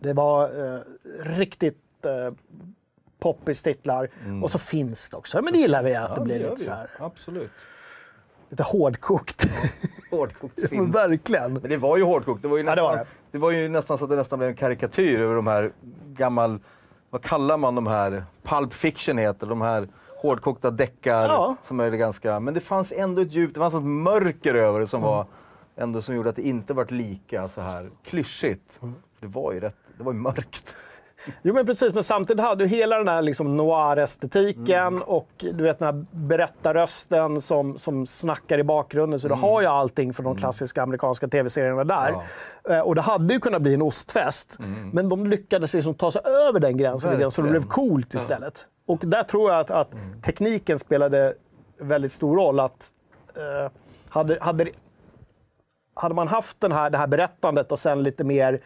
[0.01, 0.81] Det var eh,
[1.25, 2.35] riktigt eh,
[3.19, 4.09] poppis titlar.
[4.43, 5.43] Och så finns det också.
[5.43, 6.11] Men det gillar vi, att Mm.
[6.11, 6.65] Ja, det blir lite, vi.
[6.65, 7.51] så här, Absolut.
[8.51, 9.49] lite hårdkokt.
[10.11, 10.95] Hårdkokt Men finns.
[10.97, 11.53] verkligen.
[11.53, 12.43] Men det var ju hårdkokt.
[12.43, 13.39] Det var ju Ja, det nästan, var det det.
[13.39, 15.73] var ju nästan så att det nästan blev en karikatyr över de här
[16.07, 16.61] gammal...
[17.11, 18.25] Vad kallar man de här?
[18.43, 19.89] Pulp fiction heter de här
[20.23, 21.57] hårdkokta deckar Ja.
[21.65, 22.41] som är ganska...
[22.41, 25.11] Men det fanns ändå ett djup, det fanns ett mörker över det som Mm.
[25.11, 25.27] var
[25.77, 28.79] ändå som gjorde att det inte vart lika så här klyschigt.
[28.83, 28.95] Mm.
[29.21, 30.77] Det var ju rätt, det var ju mörkt.
[31.43, 35.03] Jo men precis, men samtidigt hade du hela den här liksom noir-estetiken Mm.
[35.03, 39.19] och du vet den här berättarrösten som, som snackar i bakgrunden.
[39.19, 42.09] Så du har ju allting från de klassiska amerikanska tv-serierna där.
[42.09, 42.21] Mm.
[42.21, 42.71] Ja.
[42.71, 42.79] Mm.
[42.79, 44.57] Eh, Och det hade ju kunnat bli en ostfest.
[44.93, 48.67] Men de lyckades liksom ta sig över den gränsen lite så det blev coolt istället.
[48.87, 50.21] Och där tror jag att, att Mm.
[50.23, 51.35] tekniken spelade
[51.81, 52.61] väldigt stor roll.
[52.61, 52.93] Att,
[53.37, 53.71] eh,
[54.09, 54.69] hade, hade,
[55.95, 58.61] hade man haft den här, det här berättandet och sen lite mer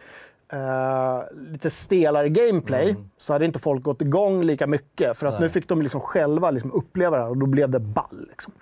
[0.53, 5.17] eh, lite stelare gameplay så hade inte folk gått igång lika mycket.
[5.19, 5.41] För att Mm.
[5.41, 5.49] Nej.
[5.49, 8.27] nu fick de liksom själva liksom uppleva det här och då blev det ball.
[8.29, 8.53] Liksom.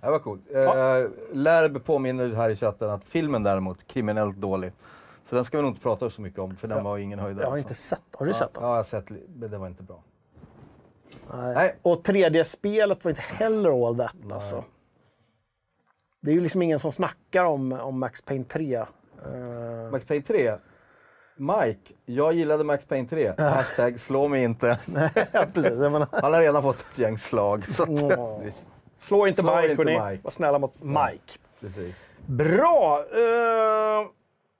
[0.00, 0.40] Det var coolt.
[0.54, 4.72] Eh, Lärb påminner här i chatten att filmen däremot, kriminellt dålig.
[5.24, 7.42] Så den ska vi nog inte prata så mycket om, för den var ingen höjdare.
[7.44, 7.64] Jag har alltså.
[7.64, 8.62] inte sett Har du sett den?
[8.64, 10.02] Ja, jag har sett, men det var inte bra.
[11.34, 11.76] Nej.
[11.82, 14.16] Och 3D-spelet var inte heller all that.
[14.32, 14.64] Alltså.
[16.20, 18.84] Det är ju liksom ingen som snackar om, om Max Payne 3.
[19.24, 20.54] Eh, Max Payne 3.
[21.38, 23.32] Mike, jag gillade Max Payne 3.
[23.38, 24.78] Hashtag slå mig inte.
[25.32, 25.72] ja, precis.
[25.72, 27.70] Menar, Han har redan fått ett gäng slag.
[27.70, 28.42] Så att, Åh.
[29.00, 29.84] slå inte Slå Mike, inte.
[29.84, 30.18] Mike.
[30.22, 31.38] Var snälla mot Mike.
[31.60, 31.96] precis.
[32.26, 33.04] Bra!
[33.12, 34.06] Eh,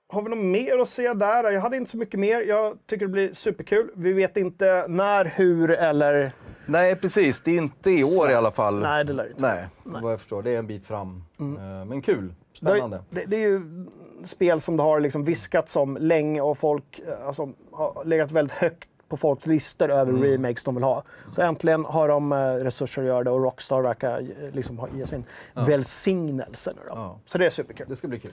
[0.08, 1.50] har vi något mer att säga där?
[1.50, 2.40] Jag hade inte så mycket mer.
[2.40, 3.90] Jag tycker det blir superkul.
[3.94, 6.32] Vi vet inte när, hur eller...
[6.66, 7.40] Nej, precis.
[7.40, 8.80] Det är inte i år i alla fall.
[8.80, 9.42] Nej, det lär det inte.
[9.42, 9.66] Nej,
[10.02, 10.42] vad jag förstår.
[10.42, 11.24] Det är en bit fram.
[11.40, 12.34] Eh, Men kul.
[12.56, 13.02] Spännande.
[13.10, 13.86] Det, det är ju
[14.24, 18.56] spel som det har liksom viskats om länge och folk eh, alltså, har legat väldigt
[18.56, 20.22] högt på folks listor över Mm.
[20.22, 21.02] remakes de vill ha.
[21.32, 24.88] Så äntligen har de eh, resurser att göra det och Rockstar verkar eh, liksom ha-
[24.94, 26.92] ge sin välsignelse nu då.
[26.94, 27.18] Ja.
[27.26, 27.86] Så det är superkul.
[27.88, 28.32] Det ska bli kul.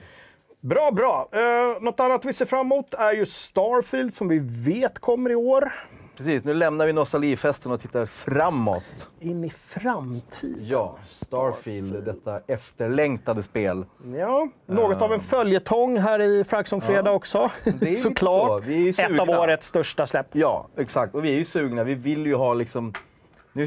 [0.60, 1.28] Bra, bra.
[1.34, 4.38] Uh, något annat vi ser fram emot är ju Starfield som vi
[4.72, 5.72] vet kommer i år.
[6.16, 9.08] Precis, nu lämnar vi nostalgifesten och tittar framåt.
[9.20, 10.66] In i framtiden.
[10.66, 13.86] Ja, Starfield, detta efterlängtade spel.
[14.16, 17.50] Ja, något av en följetong här i Fraxon Fredag också.
[17.64, 18.62] är lite Såklart.
[18.62, 18.68] så.
[18.68, 20.26] Vi Ett av årets största släpp.
[20.32, 21.14] Ja, exakt.
[21.14, 21.84] Och vi är ju sugna.
[21.84, 22.92] Vi vill ju ha liksom...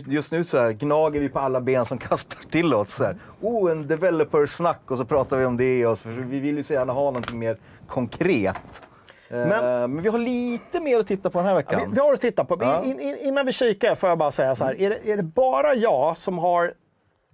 [0.07, 2.93] Just nu så här, gnager vi på alla ben som kastar till oss.
[2.95, 3.15] Så här.
[3.41, 5.87] Oh, en developer-snack och så pratar vi om det.
[5.87, 7.57] Och så, vi vill ju så gärna ha någonting mer
[7.87, 8.55] konkret.
[9.29, 11.81] Men, Men- men vi har lite mer att titta på den här Ja, veckan.
[11.89, 12.57] vi, vi har att titta på.
[12.59, 12.83] Ja.
[12.83, 14.81] In, in, innan vi kikar får jag bara säga så här.
[14.81, 16.73] Är det, är det bara jag som har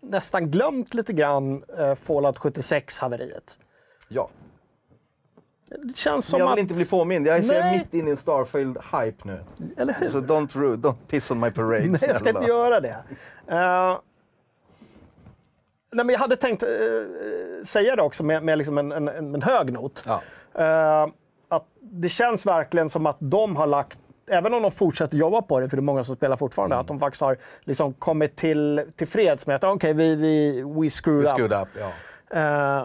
[0.01, 3.57] nästan glömt lite grann uh, Fallout 76-haveriet?
[4.07, 4.29] Ja.
[5.83, 6.59] Det känns som Jag vill att...
[6.59, 7.27] inte bli påmind.
[7.27, 7.77] Jag är Nej.
[7.77, 9.39] mitt inne i en Starfield-hype nu.
[9.77, 10.09] Eller hur?
[10.09, 12.97] Så don't, ru- don't piss on my parade, Nej, jag ska inte göra det.
[13.47, 13.97] Eh,
[15.91, 16.69] nej, men jag hade tänkt eh,
[17.63, 20.03] säga det också med, med liksom en, en, en hög not.
[20.07, 20.21] Ja.
[20.63, 21.07] Eh,
[21.53, 25.59] att det känns verkligen som att de har lagt, även om de fortsätter jobba på
[25.59, 26.81] det, för det är många som spelar fortfarande, Mm.
[26.81, 30.89] att de faktiskt har liksom kommit till, till freds med att okej, vi, vi we
[30.89, 31.35] screwed We up.
[31.35, 31.91] screwed up, ja.
[32.39, 32.83] Eh,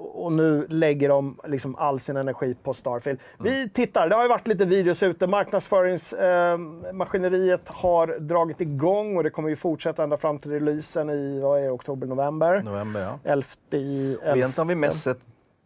[0.00, 3.18] och nu lägger de liksom all sin energi på Starfield.
[3.40, 3.52] Mm.
[3.52, 5.26] Vi tittar, det har ju varit lite videos ute.
[5.26, 11.40] Marknadsföringsmaskineriet eh, har dragit igång och det kommer ju fortsätta ända fram till releasen i
[11.40, 12.62] vad är oktober, november.
[12.62, 13.18] November, ja.
[13.24, 15.18] 11 i Och Egentligen har vi mest sett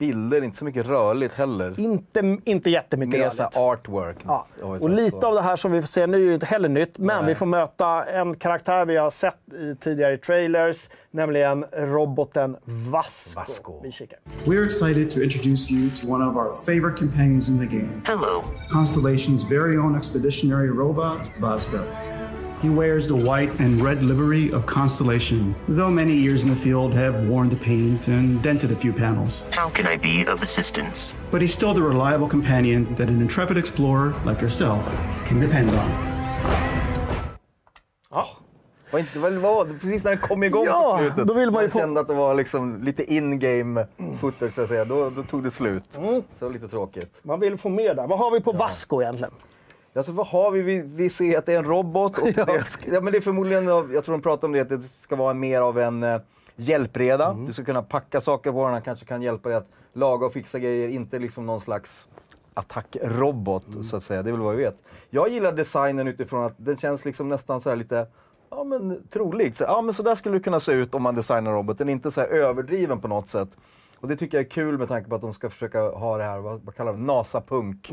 [0.02, 1.80] bilder, inte så mycket rörligt heller.
[1.80, 3.56] Inte, inte jättemycket Mer rörligt.
[3.56, 4.16] här artwork.
[4.26, 4.46] Ja.
[4.62, 5.26] Och lite så.
[5.26, 7.26] av det här som vi får se nu är ju inte heller nytt, men Nej.
[7.26, 13.40] vi får möta en karaktär vi har sett i tidigare trailers, nämligen roboten Vasco.
[13.40, 13.80] Vasco.
[13.82, 14.18] Vi kikar.
[14.44, 18.02] We're excited to introduce you to one of our favorite companions in the game.
[18.04, 18.42] Hello.
[18.70, 21.78] Constellation's very own expeditionary robot, Vasco.
[22.62, 26.94] He wears the white and red livery of Constellation, though many years in the field
[26.94, 29.42] have worn the paint and dented a few panels.
[29.50, 31.12] How can I be of assistance?
[31.32, 34.94] But he's still the reliable companion that an intrepid explorer like yourself
[35.24, 35.90] can depend on.
[38.92, 41.26] Var inte, väl var, precis när den kom igång Ja, på slutet.
[41.26, 43.86] då vill man ju få- kände att det var liksom lite in-game
[44.20, 44.84] footage, så att säga.
[44.84, 45.84] Då, då tog det slut.
[45.98, 46.08] Mm.
[46.14, 47.20] Så det var lite tråkigt.
[47.22, 48.06] Man vill få mer där.
[48.06, 49.32] Vad har vi på Vasco egentligen?
[49.94, 50.62] Alltså, vad har vi?
[50.62, 50.82] vi?
[50.94, 52.18] Vi ser att det är en robot.
[52.18, 54.82] Och det, ja, men det är förmodligen, jag tror de pratar om det, att det
[54.82, 56.20] ska vara mer av en eh,
[56.56, 57.30] hjälpreda.
[57.30, 57.46] Mm.
[57.46, 60.32] Du ska kunna packa saker på den, han kanske kan hjälpa dig att laga och
[60.32, 60.88] fixa grejer.
[60.88, 62.08] Inte liksom någon slags
[62.54, 63.82] attackrobot, Mm.
[63.82, 64.22] så att säga.
[64.22, 64.76] Det är väl vad vi vet.
[65.10, 68.06] Jag gillar designen utifrån att den känns liksom nästan så här lite
[68.50, 69.56] Ja men trolig.
[69.56, 71.88] Så, ja men så där skulle det kunna se ut om man designar roboten.
[71.88, 73.48] Inte så överdriven på något sätt.
[74.02, 76.24] Och det tycker jag är kul med tanke på att de ska försöka ha det
[76.24, 77.90] här, vad, vad kallar de NASA-punk.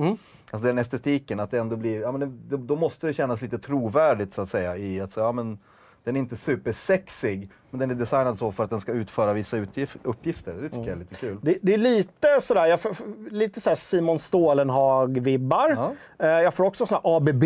[0.51, 3.59] Alltså den estetiken, att det ändå blir, ja men det, då måste det kännas lite
[3.59, 5.59] trovärdigt så att säga i att så, ja men
[6.03, 9.57] den är inte supersexig, men den är designad så för att den ska utföra vissa
[10.03, 10.53] uppgifter.
[10.53, 11.37] Det tycker jag är lite kul.
[11.41, 12.95] Det, det är lite sådär, jag får,
[13.31, 15.69] lite sådär Simon Stålenhag-vibbar.
[15.69, 15.93] Ja.
[16.19, 17.43] Eh, jag får också sådär ABB.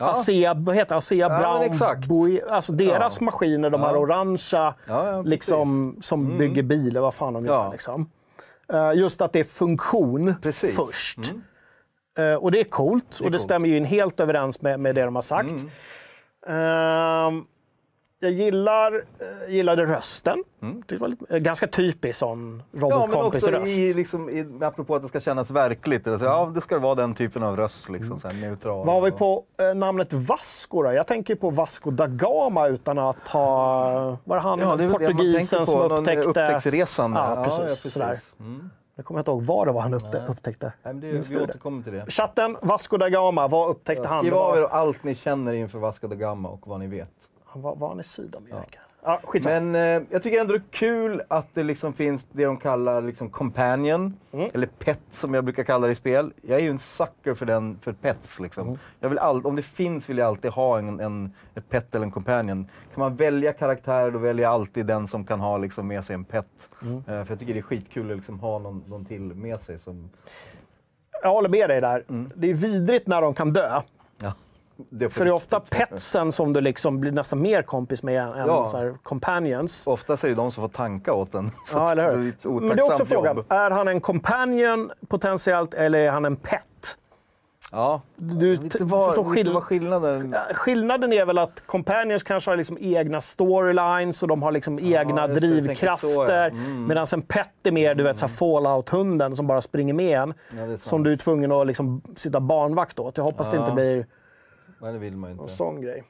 [0.00, 0.96] ASEA, vad heter det?
[0.96, 1.62] ASEA men Brown
[2.50, 3.98] alltså deras maskiner, de här Ja.
[3.98, 7.64] orangea, Ja, ja, liksom, som bygger bilar, vad fan de Ja.
[7.64, 7.72] gör.
[7.72, 8.10] Liksom.
[8.72, 10.76] Eh, just att det är funktion Precis.
[10.76, 11.18] först.
[12.18, 13.40] Eh, och det är coolt och det coolt.
[13.40, 15.50] stämmer ju in helt överens med, med det de har sagt.
[16.46, 17.44] Ehm,
[18.24, 19.04] jag gillar,
[19.46, 20.44] eh, gillade rösten.
[20.86, 25.02] Det var lite, eh, ganska typisk sån Ja, men också i, liksom, i, apropå att
[25.02, 26.06] det ska kännas verkligt.
[26.08, 28.86] Alltså, ja, det ska vara den typen av röst, liksom, här, neutral.
[28.86, 30.92] Vad har vi på eh, namnet Vasco då?
[30.92, 34.16] Jag tänker på Vasco da Gama utan att ha...
[34.24, 36.28] Var det han Ja, det det portugisen som på, någon upptäckte...
[36.28, 37.20] upptäcktsresande.
[37.20, 37.58] Ja, precis.
[37.58, 37.92] Ja, ja, precis.
[37.92, 38.16] Sådär.
[38.40, 38.70] Mm.
[38.96, 40.72] Jag kommer inte ihåg vad det var han upptä- upptäckte.
[40.82, 41.42] Nej, det, Minns vi det?
[41.42, 42.10] återkommer till det.
[42.10, 44.18] Chatten, Vasco da Gama, vad upptäckte han?
[44.20, 47.08] Skriv Det av er allt ni känner inför Vasco da Gama och vad ni vet.
[47.54, 48.78] Han var, var han i Sydamerika?
[49.06, 49.60] Ja, skitsamma.
[49.60, 53.02] Men eh, jag tycker ändå det är kul att det liksom finns det de kallar
[53.02, 54.50] liksom companion, Mm.
[54.54, 56.32] eller pet som jag brukar kalla det i spel.
[56.42, 58.40] Jag är ju en sucker för, den, för pets.
[58.40, 58.66] Liksom.
[58.68, 58.78] Mm.
[59.00, 62.04] Jag vill all, om det finns vill jag alltid ha en, en, ett pet eller
[62.06, 62.64] en companion.
[62.94, 66.14] Kan man välja karaktär då väljer jag alltid den som kan ha liksom, med sig
[66.14, 66.68] en pet.
[66.82, 66.96] Mm.
[66.96, 69.78] Eh, för jag tycker det är skitkul att liksom, ha någon, någon till med sig.
[69.78, 70.10] Som,
[71.22, 72.04] Jag håller med dig där.
[72.08, 72.30] Mm.
[72.36, 73.80] Det är vidrigt när de kan dö.
[74.76, 78.22] Ja, det För det är ofta petsen som du liksom blir nästan mer kompis med
[78.22, 78.66] än Ja.
[78.66, 79.86] så här companions.
[79.86, 81.50] Oftast är det de som får tanka åt den.
[81.72, 82.28] Ja, eller det är hur?
[82.28, 83.46] ett Men det är också frågan, jobb.
[83.48, 86.60] är han en companion potentiellt eller är han en pet?
[87.72, 88.00] Ja.
[88.16, 93.20] Du vad, förstår skill- skillnaden Ja, Skillnaden är väl att companions kanske har liksom egna
[93.20, 96.34] storylines och de har liksom egna det, jag tänker så, drivkrafter.
[96.34, 96.46] ja.
[96.46, 96.86] Mm.
[96.86, 100.34] Medan en pet är mer du vet, så fallout-hunden som bara springer med en.
[100.58, 103.16] Ja, det som du är tvungen att liksom sitta barnvakt åt.
[103.16, 103.74] Jag hoppas det inte Ja.
[103.74, 104.06] blir
[104.78, 105.48] Nej, det vill man inte.
[105.48, 106.04] sån grej.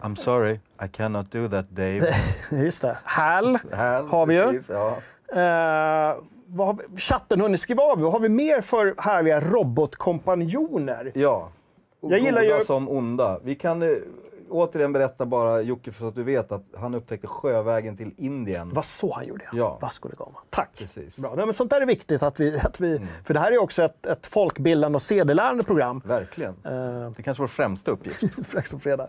[0.01, 2.15] I'm sorry, I cannot do that Dave.
[2.63, 2.97] Just det.
[3.03, 4.45] HAL Här, har vi ju.
[4.51, 4.87] precis, Ja.
[5.33, 6.15] Eh,
[6.47, 6.97] vad har vi?
[6.97, 7.99] Chatten, hörni, skriv av.
[8.01, 11.11] Vad har vi mer för härliga robotkompanjoner?
[11.15, 11.49] ja.
[12.01, 13.39] Och Jag gillar ju- som onda.
[13.43, 13.89] Vi kan eh,
[14.51, 18.71] återigen berätta bara, Jocke, för att du vet att han upptäckte sjövägen till Indien.
[18.73, 19.77] Vad så han gjorde, Ja.
[19.81, 20.37] Vasco da Gama.
[20.49, 20.69] Tack.
[20.77, 21.17] Precis.
[21.17, 21.33] Bra.
[21.35, 22.23] Nej, men sånt där är viktigt.
[22.23, 23.07] Att vi, att vi, Mm.
[23.25, 26.01] För det här är också ett, ett folkbildande och sedelärande program.
[26.05, 26.55] Verkligen.
[26.65, 28.23] Eh, Det kanske var vår främsta uppgift.
[28.83, 29.07] Fredag.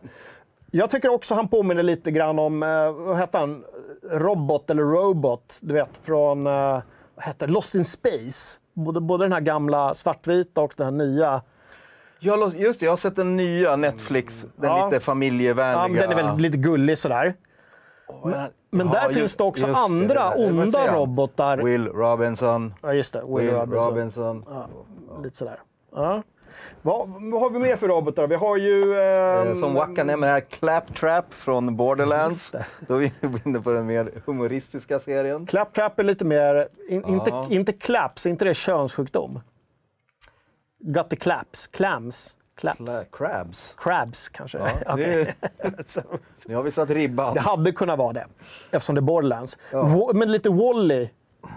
[0.71, 3.65] Jag tycker också han påminner lite grann om, eh, vad heter han,
[4.11, 6.53] Robot eller Robot, du vet från, eh,
[7.15, 7.53] vad heter det?
[7.53, 8.59] Lost in Space.
[8.75, 11.43] Både, både den här gamla svartvita och den här nya.
[12.25, 14.89] Ja, lo- just det, jag har sett den nya Netflix, den Ja.
[14.89, 16.03] lite familjevänliga.
[16.03, 17.35] Ja, den är väl lite gullig sådär.
[18.25, 21.57] Men, men Ja, där just- finns det också andra det onda robotar.
[21.59, 22.75] Will Robinson.
[22.83, 23.21] Ja, just det.
[23.27, 23.85] Will, Will Robinson.
[23.89, 24.45] Robinson.
[24.51, 24.69] Ja,
[25.23, 25.59] lite sådär.
[25.95, 26.23] Ja.
[26.83, 28.27] Vad, vad har vi mer för robotar?
[28.27, 28.99] Vi har ju...
[29.01, 32.53] Eh, ehm, Som Wacka nämner här, Claptrap från Borderlands.
[32.89, 33.13] Då är vi
[33.45, 35.47] inne på den mer humoristiska serien.
[35.47, 36.69] Claptrap är lite mer...
[36.89, 39.41] In, inte, inte claps, inte det könssjukdom?
[40.83, 41.67] Got the claps.
[41.67, 42.37] Clams.
[42.55, 42.81] Claps.
[42.81, 43.75] Cla- Crabs.
[43.77, 44.59] Crabs kanske?
[44.87, 45.35] Ja, det,
[46.47, 47.35] nu har vi satt ribban.
[47.35, 48.27] det hade kunnat vara det,
[48.71, 49.59] eftersom det är Borderlands.
[49.71, 50.11] Ja.
[50.15, 51.09] Men lite Wally.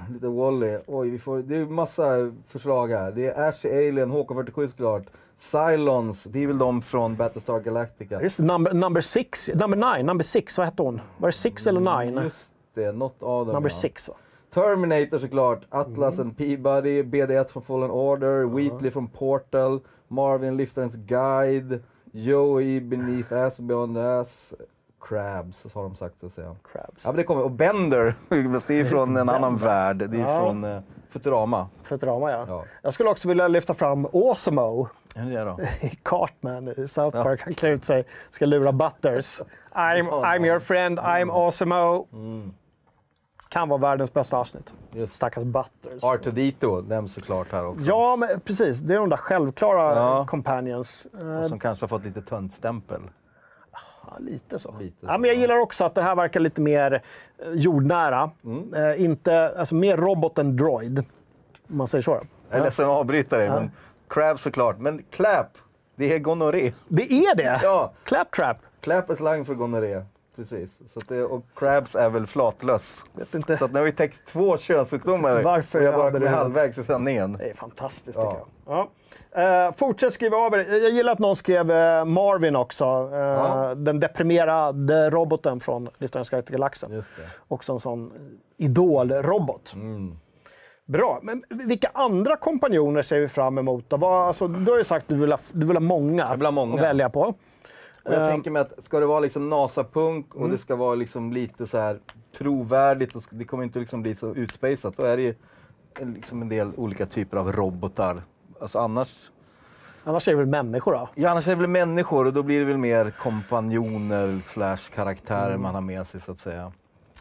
[0.10, 0.78] Lite Wally.
[0.88, 3.12] Oj, vi får, det är massa förslag här.
[3.12, 5.04] Det är Ash Alien, HK47 såklart.
[5.52, 8.22] Cylons, det är väl de från Battlestar Galactica.
[8.22, 9.50] Just number, number six.
[9.54, 10.06] Number nine.
[10.06, 11.02] Number six, vad hette hon?
[11.18, 12.24] Var det six eller nine?
[12.24, 13.54] Just det, något av dem.
[13.54, 13.76] Number ja.
[13.76, 14.10] six.
[14.10, 14.16] va?
[14.56, 21.84] Terminator såklart, Atlas and Peabody, BD1 från Fallen Order, Wheatley från Portal, Marvin Liftarens Guide,
[22.12, 24.54] Joey Beneath Ass Beyond Ass,
[25.02, 26.56] Crabs så har de sagt att säga.
[26.72, 27.06] Crabs.
[27.06, 28.16] Ja men det kommer, och Bender,
[28.68, 30.40] det är ju från en annan värld, det är Ja.
[30.40, 31.68] från eh, Futurama.
[31.84, 32.46] Futurama, ja.
[32.48, 32.66] Ja.
[32.82, 34.88] Jag skulle också vilja lyfta fram Awesemo.
[35.16, 35.60] Är det då?
[36.04, 37.42] Cartman i South Park.
[37.44, 39.42] Han klär ut sig, ska lura Butters.
[39.74, 42.08] I'm, I'm your friend, I'm Awesemo.
[43.50, 44.74] Kan vara världens bästa avsnitt.
[44.92, 45.14] Just.
[45.14, 46.04] Stackars Butters.
[46.04, 47.86] R2D2 nämns såklart här också.
[47.86, 48.80] Ja, men precis.
[48.80, 50.26] Det är de där självklara Ja.
[50.30, 51.08] companions.
[51.22, 53.02] Eh, Som kanske har fått lite töntstämpel.
[53.72, 54.76] ja, lite så.
[54.80, 55.42] Lite ja, så, men jag ja.
[55.42, 57.02] gillar också att det här verkar lite mer
[57.38, 58.32] eh, jordnära.
[58.44, 58.74] Mm.
[58.74, 61.00] Eh, inte, alltså mer robot än droid.
[61.70, 62.20] Om man säger så.
[62.50, 63.72] Jag är ledsen att avbryta dig, men
[64.08, 64.78] Crabs såklart.
[64.80, 65.48] Men Clap,
[65.96, 66.74] det är gonorré.
[66.88, 67.60] Det är det!
[67.64, 67.94] Ja.
[68.04, 68.58] Claptrap.
[68.82, 70.04] Clap är slang för gonorré.
[70.36, 70.80] Precis.
[70.94, 73.06] Så det, och crabs är väl flatlöss.
[73.14, 73.58] Vet inte.
[73.58, 76.30] Så att nu har vi täckt två könssjukdomar Varför och jag bara det.
[76.30, 77.34] halvvägs i sändningen.
[77.34, 78.24] Det är fantastiskt Ja.
[78.32, 78.78] tycker jag.
[78.78, 78.90] Ja.
[79.68, 80.74] Eh, fortsätt skriva av er.
[80.84, 82.86] Jag gillar att någon skrev eh, Marvin också.
[83.14, 83.76] Eh, Ja.
[83.76, 86.92] Den deprimerade roboten från Lyftarens Galaxen.
[86.92, 87.24] Just det.
[87.48, 88.14] Också en sån
[88.58, 89.74] idolrobot.
[89.74, 90.16] Mm.
[90.86, 93.86] Bra, men vilka andra kompanjoner ser vi fram emot?
[93.90, 93.98] Då?
[93.98, 96.38] Vad, alltså, du har ju sagt att du vill ha, du vill ha många, Jag
[96.38, 96.76] vill ha många.
[96.76, 97.34] att välja på.
[98.06, 98.28] Och jag Eh.
[98.28, 100.52] tänker mig att ska det vara liksom NASA-punk och Mm.
[100.52, 102.00] det ska vara liksom lite så här
[102.38, 104.98] trovärdigt och det kommer inte liksom bli så utspejsat.
[104.98, 105.36] Då är det ju
[106.00, 108.22] en- liksom en del olika typer av robotar.
[108.62, 109.32] Alltså annars,
[110.04, 111.10] Annars är det väl människor då?
[111.16, 115.50] ja, annars är det väl människor och då blir det väl mer kompanjoner slash karaktärer
[115.50, 115.62] Mm.
[115.62, 116.72] man har med sig så att säga.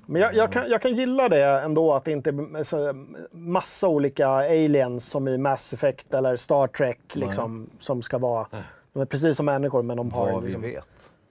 [0.07, 2.95] Men jag, jag, kan, jag kan gilla det ändå, att det inte är
[3.37, 8.47] massa olika aliens som i Mass Effect eller Star Trek liksom, som ska vara...
[8.95, 10.87] De är precis som människor, men de har Vad vi liksom, vet.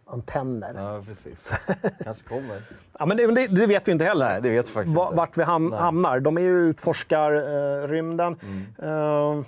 [0.05, 0.73] antenner.
[0.77, 0.95] Ja.
[0.95, 1.51] Ja, precis.
[2.03, 2.61] Kanske kommer.
[3.05, 4.29] men det, men det, det vet vi inte heller.
[4.29, 5.17] Nej, det vet vi faktiskt Va- inte.
[5.17, 5.79] vart vi ham- Nej.
[5.79, 6.19] hamnar.
[6.19, 8.35] De är ju utforskar eh, rymden.
[8.83, 9.41] Eh,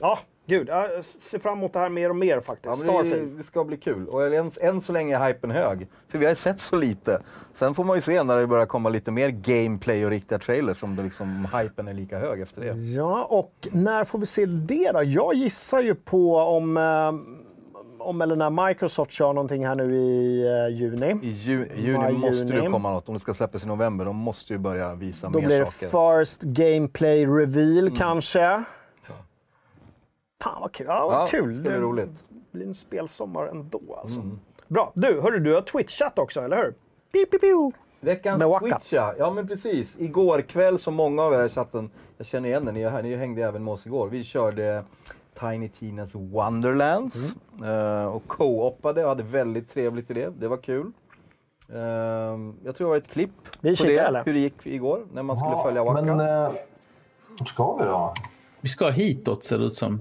[0.00, 0.68] ja, gud.
[0.68, 2.84] Jag ser fram emot det här mer och mer faktiskt.
[2.84, 4.08] Ja, det, det ska bli kul.
[4.08, 5.88] Och än, än så länge är hypen hög.
[6.08, 7.22] För vi har ju sett så lite.
[7.54, 10.82] Sen får man ju se när det börjar komma lite mer gameplay och riktiga trailers
[10.82, 12.66] om liksom, hypen är lika hög efter det.
[12.78, 15.02] Ja, och när får vi se det då?
[15.02, 17.12] Jag gissar ju på om, eh,
[18.06, 21.18] om eller när Microsoft kör någonting här nu i eh, juni.
[21.22, 22.70] I ju, juni Maj, måste det juni.
[22.70, 23.08] komma något.
[23.08, 25.66] Om det ska släppas i november, de måste ju börja visa Då mer blir det
[25.66, 26.18] saker.
[26.24, 28.64] first gameplay reveal kanske.
[30.42, 30.86] Fan vad kul.
[30.88, 31.62] Ja, vad ja, kul.
[31.62, 32.24] det roligt.
[32.52, 34.20] blir en spelsommar ändå alltså.
[34.68, 34.92] Bra.
[34.94, 36.74] Du, hörru, du har twitchat också, eller hur?
[37.12, 37.72] Piu, piu, piu.
[38.00, 38.78] Veckans Med Waka.
[38.78, 39.32] Twitch ja.
[39.34, 40.00] men precis.
[40.00, 43.42] Igår kväll, som många av er i chatten, jag känner igen er, ni, ni hängde
[43.42, 44.08] även med oss igår.
[44.08, 44.84] Vi körde
[45.40, 47.70] Tiny Tinas Wonderlands Mm.
[48.00, 50.30] eh, och co-opade och hade väldigt trevligt i det.
[50.38, 50.92] Det var kul.
[51.68, 51.78] Eh,
[52.64, 53.30] jag tror det var ett klipp
[53.60, 54.24] Vi på kikar, det, eller?
[54.24, 56.02] hur det gick igår när man skulle följa Waka.
[56.02, 56.52] Men eh,
[57.38, 58.14] vart ska vi då?
[58.60, 60.00] Vi ska hitåt ser det ut som.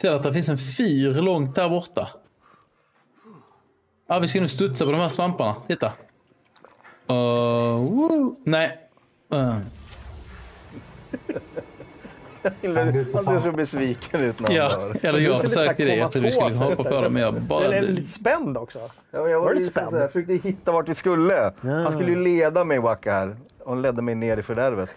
[0.00, 2.08] Ser att det finns en fyr långt där borta.
[4.06, 5.56] Ja, vi ska nu studsa på de här svamparna.
[5.68, 5.86] Titta.
[7.10, 7.14] Uh,
[7.80, 8.36] woo.
[8.44, 8.78] Nej.
[9.34, 9.58] Uh.
[13.14, 15.06] Han ser så besviken ut när han Ja, hör.
[15.06, 15.94] eller jag försökte det.
[15.96, 17.64] Jag trodde vi skulle hoppa på det, men jag bara...
[17.64, 18.78] Eller lite spänd också?
[19.10, 20.02] Ja, jag var Var liksom spänd?
[20.02, 21.52] jag försökte hitta vart vi skulle.
[21.62, 23.36] Han skulle ju leda mig Waka här.
[23.64, 24.88] Och han ledde mig ner i fördärvet.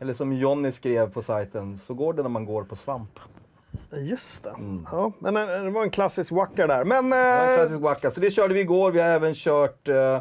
[0.00, 3.18] Eller som Jonny skrev på sajten, så går det när man går på svamp.
[3.96, 4.54] Just det.
[4.92, 6.84] Ja, men eh, det var en klassisk wacka där.
[6.84, 7.10] Men...
[7.10, 8.10] Det var en eh, klassisk Waka.
[8.10, 8.90] Så det körde vi igår.
[8.90, 10.18] Vi har även kört eh,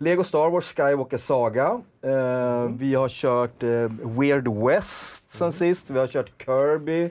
[0.00, 1.82] Lego Star Wars Skywalker Saga.
[2.02, 3.90] Eh, Vi har kört eh,
[4.20, 5.90] Weird West sen sist.
[5.90, 7.02] Vi har kört Kirby.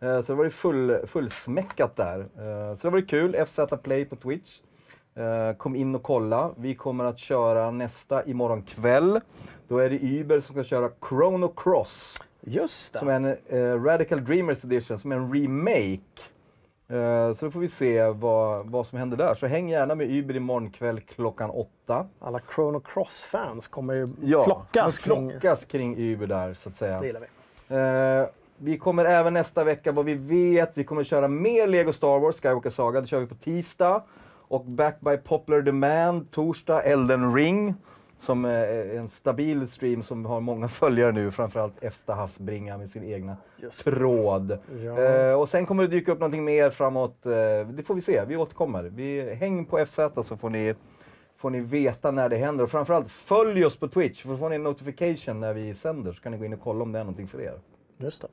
[0.00, 2.18] Eh, så det var ju full, fullsmäckat där.
[2.20, 3.36] Eh, så det var ju kul.
[3.46, 4.60] FZ Play på Twitch.
[5.16, 6.50] Eh, kom in och kolla.
[6.56, 9.20] Vi kommer att köra nästa imorgon kväll.
[9.68, 12.14] Då är det Uber som ska köra Chrono Cross.
[12.40, 12.98] Just det.
[12.98, 16.00] Som är en eh, Radical Dreamers Edition, som är en remake.
[16.88, 19.34] Eh, så då får vi se vad, vad som händer där.
[19.34, 22.06] Så häng gärna med Uber imorgon kväll klockan åtta.
[22.20, 25.30] Alla Chrono Cross-fans kommer ju Ja, flockas men kring...
[25.30, 27.00] flockas kring Uber där så att säga.
[27.00, 28.22] Det gillar vi.
[28.22, 28.28] Eh,
[28.58, 32.40] vi kommer även nästa vecka, vad vi vet, vi kommer köra mer Lego Star Wars,
[32.40, 33.00] Skywalker Saga.
[33.00, 34.02] Det kör vi på tisdag.
[34.48, 37.74] Och Back by Popular Demand, torsdag, Elden Ring.
[38.18, 43.04] Som är en stabil stream som har många följare nu, framförallt Efsta Havsbringa med sin
[43.04, 44.58] egna Just tråd.
[44.84, 45.02] Ja.
[45.02, 47.32] Eh, och sen kommer det dyka upp någonting mer framåt, eh,
[47.68, 48.82] det får vi se, vi återkommer.
[48.82, 50.74] Vi, häng på FZ så får ni,
[51.36, 52.64] får ni veta när det händer.
[52.64, 56.12] Och framförallt följ oss på Twitch, för då får ni en notification när vi sänder
[56.12, 57.60] så kan ni gå in och kolla om det är någonting för er.
[57.98, 58.28] Just det.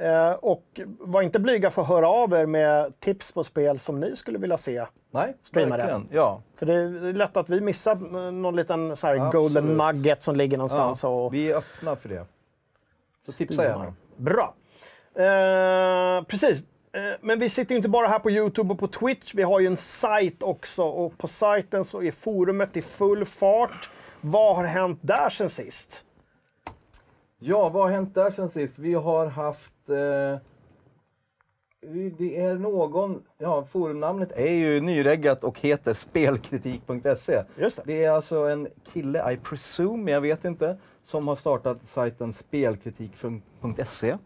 [0.00, 4.00] Eh, och var inte blyga för att höra av er med tips på spel som
[4.00, 4.86] ni skulle vilja se.
[5.10, 5.82] Nej, Streama det.
[5.82, 6.08] verkligen.
[6.12, 7.94] Ja, För det är lätt att vi missar
[8.30, 11.02] någon liten så här golden nugget som ligger någonstans.
[11.02, 12.26] ja och vi är öppna för det.
[13.26, 13.94] Så tipsa gärna.
[14.16, 14.54] Bra.
[15.14, 16.58] Eh, precis.
[16.92, 19.34] Eh, men vi sitter ju inte bara här på Youtube och på Twitch.
[19.34, 23.90] Vi har ju en sajt också och på sajten så är forumet i full fart.
[24.20, 26.04] Vad har hänt där sen sist?
[27.42, 28.78] Ja, vad har hänt där sen sist?
[28.78, 29.88] Vi har haft...
[29.88, 30.38] Eh,
[32.18, 33.22] det är någon...
[33.38, 37.44] Ja, forumnamnet är ju nyreggat och heter spelkritik.se.
[37.56, 37.82] Just det.
[37.86, 44.16] Det är alltså en kille, I presume, jag vet inte, som har startat sajten spelkritik.se.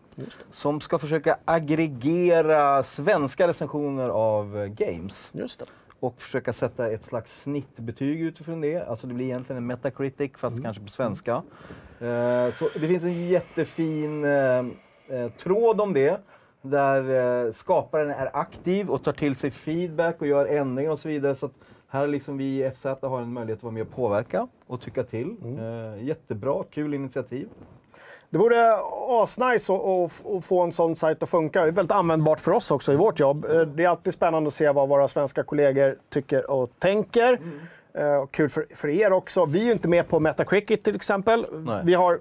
[0.50, 5.66] Som ska försöka aggregera svenska recensioner av games Just det.
[6.06, 8.88] Och försöka sätta ett slags snittbetyg utifrån det.
[8.88, 11.42] Alltså det blir egentligen en Metacritic fast kanske på svenska.
[12.00, 14.64] Eh, så det finns en jättefin eh,
[15.08, 16.20] eh, tråd om det
[16.62, 21.08] där eh, skaparen är aktiv och tar till sig feedback och gör ändringar och så
[21.08, 21.34] vidare.
[21.34, 21.50] Så
[21.88, 25.02] här liksom vi i FZ har en möjlighet att vara med och påverka och tycka
[25.02, 25.36] till.
[25.58, 27.48] Eh, jättebra, kul initiativ.
[28.34, 28.74] Det vore
[29.22, 31.62] asnice att, få en sån sajt att funka.
[31.62, 33.44] Det är väldigt användbart för oss också i vårt jobb.
[33.44, 37.38] Eh, Det är alltid spännande att se vad våra svenska kollegor tycker och tänker.
[37.94, 39.44] Eh, Och kul för, för er också.
[39.46, 41.46] Vi är ju inte med på Metacritic till exempel.
[41.52, 41.80] Nej.
[41.84, 42.18] Vi har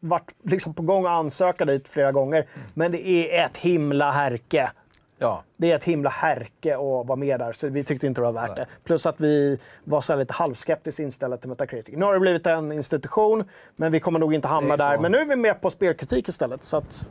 [0.00, 2.46] varit liksom på gång att ansöka dit flera gånger.
[2.74, 4.70] Men det är ett himla härke.
[5.18, 5.42] Ja.
[5.56, 8.32] Det är ett himla härke att vara med där, så vi tyckte inte det var
[8.32, 8.66] värt det.
[8.84, 11.94] Plus att vi var så lite halvskeptiskt inställda till Metacritic.
[11.96, 13.44] Nu har det blivit en institution,
[13.76, 14.98] men vi kommer nog inte hamna där.
[14.98, 16.64] Men nu är vi med på spelkritik istället.
[16.64, 17.06] Så att,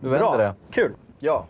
[0.00, 0.36] Du vänder bra.
[0.36, 0.54] det.
[0.70, 0.92] Kul.
[1.18, 1.46] Ja.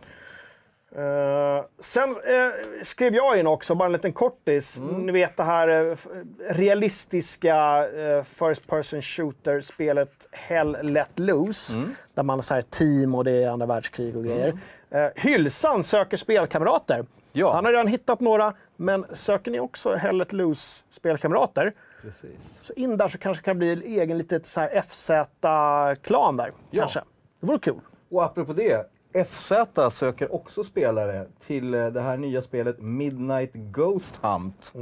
[0.97, 4.79] Eh, sen eh, skrev jag in också, bara en liten kortis.
[4.99, 6.07] Ni vet det här f-
[6.51, 7.87] realistiska
[8.25, 11.79] First Person Shooter-spelet Hell Let Loose.
[12.15, 14.59] Där man har team och det är andra världskrig och grejer.
[14.91, 17.05] Eh, Hylsan söker spelkamrater.
[17.33, 17.53] Ja.
[17.53, 21.73] Han har redan hittat några, men söker ni också Hell Let Loose-spelkamrater
[22.03, 22.59] Precis.
[22.63, 24.47] så in där så kanske det kan bli en egen litet
[24.89, 26.53] FZ-klan där.
[26.71, 26.81] Ja.
[26.83, 27.01] Kanske.
[27.41, 27.81] Det vore kul.
[28.11, 29.53] Och apropå det, FZ
[29.91, 34.73] söker också spelare till eh, det här nya spelet Midnight Ghost Hunt.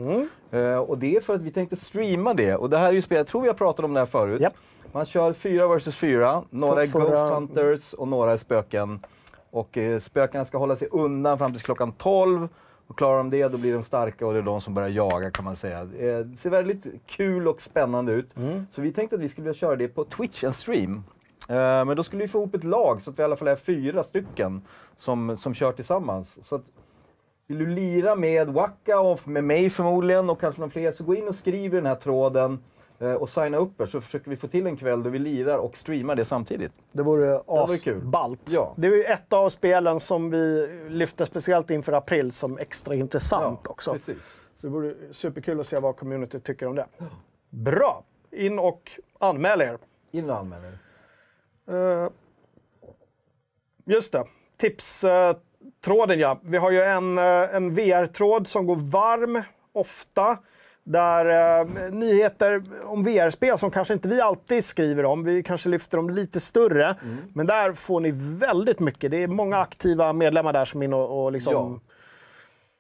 [0.51, 2.55] Eh, och det är för att vi tänkte streama det.
[2.57, 4.41] Och det här är ju spel, jag tror vi har pratat om det här förut.
[4.41, 4.55] Japp.
[4.93, 6.43] Man kör fyra versus fyra.
[6.51, 9.01] Några är Ghost Hunters och några är spöken.
[9.51, 12.49] Och eh, spökena ska hålla sig undan fram till klockan 12.
[12.87, 15.31] Och klarar de det, då blir de starka och det är de som börjar jaga
[15.31, 15.85] kan man säga.
[15.85, 18.31] Det ser väldigt kul och spännande ut.
[18.71, 21.05] Så vi tänkte att vi skulle vilja köra det på Twitch, en stream.
[21.49, 23.49] Eh, Men då skulle vi få ihop ett lag så att vi i alla fall
[23.49, 24.63] är fyra stycken
[24.97, 26.39] som, som kör tillsammans.
[26.47, 26.65] Så att,
[27.47, 31.15] vill du lira med Waka och med mig förmodligen och kanske någon fler så gå
[31.15, 32.59] in och skriv i den här tråden
[32.99, 35.59] eh, och signa upp er så försöker vi få till en kväll då vi lirar
[35.59, 36.73] och streamar det samtidigt.
[36.93, 38.41] Det vore asballt.
[38.51, 38.75] Ja.
[38.77, 43.67] Det är ju ett av spelen som vi lyfter speciellt inför april som extra intressant
[43.67, 43.93] också.
[43.93, 44.41] Precis.
[44.57, 46.87] Så det vore superkul att se vad community tycker om det.
[47.51, 48.05] Bra!
[48.31, 49.79] In och anmäl er.
[50.11, 50.79] In och anmäl er.
[51.69, 52.09] Eh,
[53.85, 54.25] just det.
[54.57, 56.41] Tipstråden ja.
[56.43, 59.43] Vi har ju en, eh, en VR-tråd som går varm
[59.73, 60.39] ofta.
[60.85, 65.97] Där eh, nyheter om VR-spel som kanske inte vi alltid skriver om, vi kanske lyfter
[65.97, 66.97] dem lite större.
[67.33, 68.11] Men där får ni
[68.41, 69.11] väldigt mycket.
[69.11, 71.55] Det är många aktiva medlemmar där som är inne och, och liksom...
[71.55, 71.95] Ja.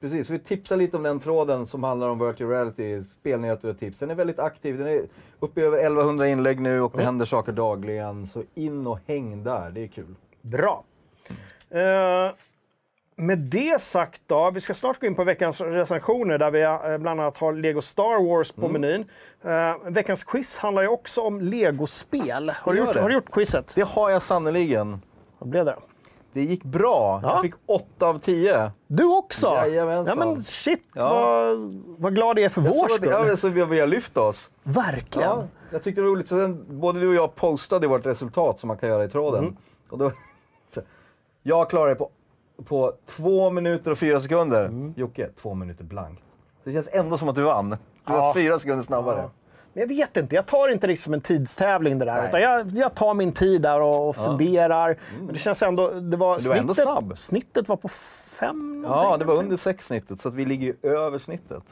[0.02, 3.98] Precis, vi tipsar lite om den tråden som handlar om virtual reality, spelnyheter och tips.
[3.98, 5.02] Den är väldigt aktiv, den är
[5.40, 8.26] uppe i över 1100 inlägg nu och det händer saker dagligen.
[8.26, 10.14] Så in och häng där, det är kul.
[10.40, 10.84] Bra.
[11.70, 12.30] Eh,
[13.16, 16.98] med det sagt då, vi ska snart gå in på veckans recensioner där vi eh,
[16.98, 19.04] bland annat har Lego Star Wars på menyn.
[19.44, 22.52] Eh, veckans quiz handlar ju också om Lego-spel.
[22.56, 23.72] Har, du gjort- har du gjort quizet?
[23.76, 25.02] Det har jag sannoliken.
[25.38, 25.76] Vad blev det?
[26.32, 27.20] Det gick bra.
[27.22, 27.32] Ja.
[27.32, 28.70] Jag fick 8 av 10.
[28.86, 29.46] Du också?
[29.46, 30.18] Jajamensan.
[30.18, 31.14] Ja men shit, Ja.
[31.14, 33.08] vad, vad glad jag är för Jag vår skull.
[33.28, 34.50] Ja, så vi, vi har lyft oss.
[34.62, 35.28] Verkligen.
[35.28, 36.28] Ja, jag tyckte det var roligt.
[36.28, 39.42] Så sen, både du och jag postade vårt resultat som man kan göra i tråden.
[39.44, 39.56] Mm.
[39.90, 40.12] Och då,
[41.42, 42.10] jag klarade det på,
[42.64, 44.64] på två minuter och fyra sekunder.
[44.64, 44.94] Mm.
[44.96, 46.22] Jocke, två minuter blankt.
[46.64, 47.70] Så det känns ändå som att du vann.
[47.70, 48.34] Du var Ja.
[48.34, 49.30] fyra sekunder snabbare.
[49.72, 52.14] Men jag vet inte, jag tar inte riktigt som en tidstävling det där.
[52.14, 52.28] Nej.
[52.28, 54.96] Utan jag, jag tar min tid där och, och funderar.
[55.18, 55.90] Men det känns ändå...
[55.90, 57.18] Det var, du var ändå snittet, snabb.
[57.18, 61.18] snittet var på fem Ja, det var under sexsnittet så att vi ligger ju över
[61.18, 61.62] snittet.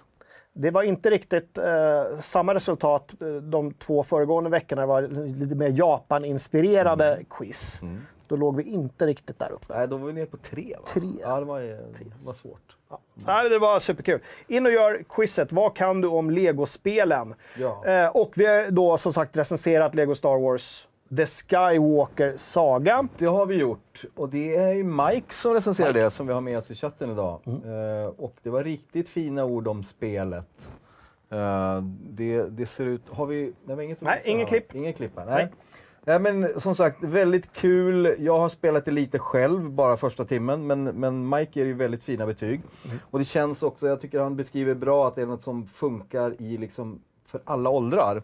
[0.52, 4.82] Det var inte riktigt eh, samma resultat eh, de två föregående veckorna.
[4.82, 7.24] Det var lite mer Japan-inspirerade Mm.
[7.30, 7.82] quiz.
[8.28, 9.78] Då låg vi inte riktigt där uppe.
[9.78, 10.86] Nej, då var vi nere på tre va?
[10.92, 11.08] Tre.
[11.20, 12.76] Ja, det var, eh, det var svårt.
[13.14, 14.20] Nej, det var superkul.
[14.46, 15.52] In och gör quizet.
[15.52, 17.34] Vad kan du om Lego-spelen?
[17.58, 17.86] Ja.
[17.86, 23.08] Eh, och vi har då som sagt recenserat Lego Star Wars The Skywalker Saga.
[23.18, 24.04] Det har vi gjort.
[24.16, 27.10] Och det är ju Mike som recenserar det som vi har med oss i chatten
[27.10, 27.40] idag.
[27.46, 28.02] Mm.
[28.02, 30.68] Eh, och det var riktigt fina ord om spelet.
[31.30, 33.02] Eh, det, det ser ut...
[33.08, 33.52] Har vi...
[33.64, 34.74] Nej, inget Nej, ingen klipp.
[34.74, 35.34] Ingen klipp här, nej.
[35.34, 35.52] Nej,
[36.18, 38.16] men som sagt, väldigt kul.
[38.18, 42.02] Jag har spelat det lite själv, bara första timmen, men, men Mike ger ju väldigt
[42.02, 42.60] fina betyg.
[42.84, 42.98] Mm.
[43.10, 46.42] Och det känns också, jag tycker han beskriver bra att det är något som funkar
[46.42, 48.22] i liksom för alla åldrar.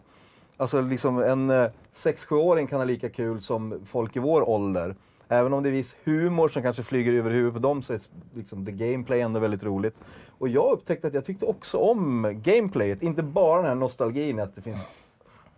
[0.57, 4.95] Alltså liksom en eh, 6-7-åring kan ha lika kul som folk i vår ålder.
[5.27, 7.99] Även om det är viss humor som kanske flyger över huvudet på dem så är
[8.33, 9.95] liksom the gameplay ändå väldigt roligt.
[10.37, 14.55] Och jag upptäckte att jag tyckte också om gameplayet, inte bara den här nostalgin att
[14.55, 14.87] det finns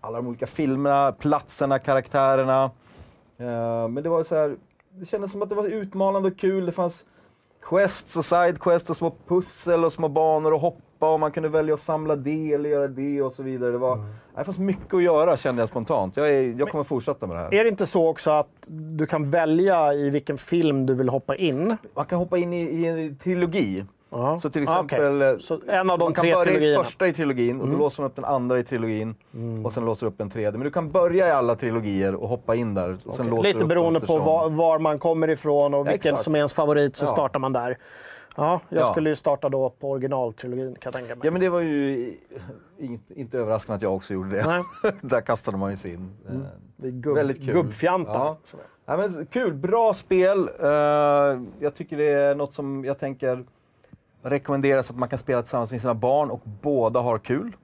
[0.01, 2.63] alla de olika filmerna, platserna, karaktärerna.
[3.37, 4.55] Eh, men det var så här,
[4.89, 6.65] det kändes som att det var utmanande och kul.
[6.65, 7.05] Det fanns
[7.69, 11.73] quests och sidequests och små pussel och små banor att hoppa och man kunde välja
[11.73, 13.71] att samla det eller göra det och så vidare.
[13.71, 13.99] Det, var,
[14.35, 16.17] det fanns mycket att göra kände jag spontant.
[16.17, 17.53] Jag, är, jag kommer fortsätta med det här.
[17.53, 21.35] Är det inte så också att du kan välja i vilken film du vill hoppa
[21.35, 21.77] in?
[21.95, 23.85] Man kan hoppa in i, i en trilogi.
[24.11, 24.39] Ja.
[24.39, 26.73] Så till Ah, exempel, eh, Så en av de man kan tre börja i trilogierna.
[26.75, 26.85] Mm.
[26.85, 29.15] första i trilogin och då låser man upp den andra i trilogin
[29.63, 30.51] och sen låser upp en tredje.
[30.51, 32.97] Men du kan börja i alla trilogier och hoppa in där.
[33.05, 36.09] Och sen låser Lite upp beroende på var, var man kommer ifrån och Ja, vilken
[36.13, 36.23] exakt.
[36.23, 37.07] som är ens favorit så Ja.
[37.09, 37.77] startar man där.
[38.37, 38.91] Ja, jag Ja.
[38.91, 41.25] skulle ju starta då på originaltrilogin kan jag tänka mig.
[41.25, 42.13] Ja men det var ju
[42.79, 44.45] inte, inte överraskande att jag också gjorde det.
[44.47, 44.63] Nej.
[45.01, 46.09] Där kastade man ju sig in.
[46.29, 46.35] Eh,
[46.77, 47.53] Det är gubb, väldigt kul.
[47.53, 48.13] gubbfjantar.
[48.13, 48.37] Ja.
[48.85, 50.49] Ja, men kul, bra spel.
[50.59, 50.67] Eh,
[51.59, 53.43] jag tycker det är något som jag tänker
[54.23, 57.55] rekommenderas att man kan spela tillsammans med sina barn och båda har kul.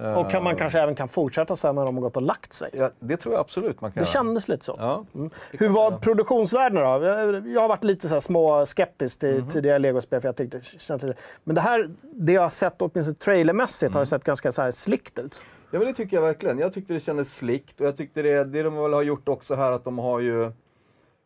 [0.00, 2.52] Eh, Och kan man kanske även kan fortsätta sen när de har gått och lagt
[2.52, 2.70] sig.
[2.72, 4.12] Ja, det tror jag absolut man kan Det göra.
[4.12, 4.74] kändes lite så.
[4.78, 5.04] Ja.
[5.50, 7.04] Hur var produktionsvärdena då?
[7.06, 9.50] Jag- har varit lite så här små skeptisk till Mhm.
[9.50, 11.20] tidigare legospel för jag tyckte det kändes lite...
[11.44, 13.94] Men det här, det jag har sett åtminstone trailermässigt Mm.
[13.94, 15.40] har ju sett ganska så här slickt ut.
[15.70, 16.58] Ja men det tycker jag verkligen.
[16.58, 19.54] Jag tyckte det kändes slickt och jag tyckte det, det de väl har gjort också
[19.54, 20.52] här att de har ju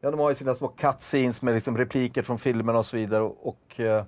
[0.00, 3.22] Ja, de har ju sina små cutscenes med liksom repliker från filmerna och så vidare
[3.22, 4.04] och, och eh,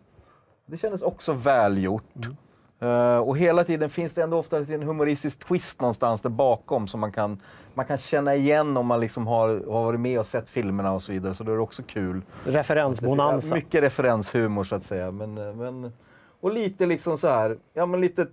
[0.70, 2.28] det kändes också välgjort.
[2.80, 7.00] Eh, och hela tiden finns det ändå ofta en humoristisk twist någonstans där bakom som
[7.00, 7.40] man kan,
[7.74, 11.02] man kan känna igen om man liksom har, har varit med och sett filmerna och
[11.02, 11.34] så vidare.
[11.34, 12.22] Så då är det också kul.
[12.44, 13.54] Referensbonanza.
[13.54, 15.10] Mycket referenshumor så att säga.
[15.10, 15.92] Men, eh, men,
[16.40, 18.26] och lite liksom så här, ja men lite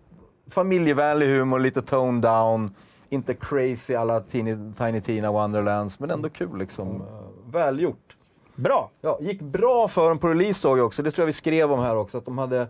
[0.50, 2.76] familjevänlig humor, lite toned down.
[3.10, 6.88] Inte crazy alla Tiny, Tiny Tina Wonderlands, men ändå kul liksom.
[6.88, 8.15] Eh, Välgjort.
[8.56, 8.90] Bra!
[9.02, 11.04] Ja, gick bra för dem på release såg jag också.
[11.04, 12.68] Det tror jag vi skrev om här också, att de hade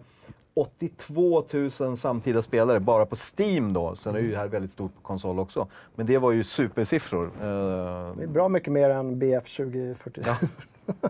[0.54, 1.44] 82
[1.80, 3.96] 000 samtida spelare bara på Steam då.
[3.96, 5.68] Sen är ju det här väldigt stort på konsol också.
[5.96, 7.26] Men det var ju supersiffror.
[7.26, 7.48] Eh,
[8.18, 10.22] Det är bra mycket mer än BF 2040.
[10.26, 10.36] Ja.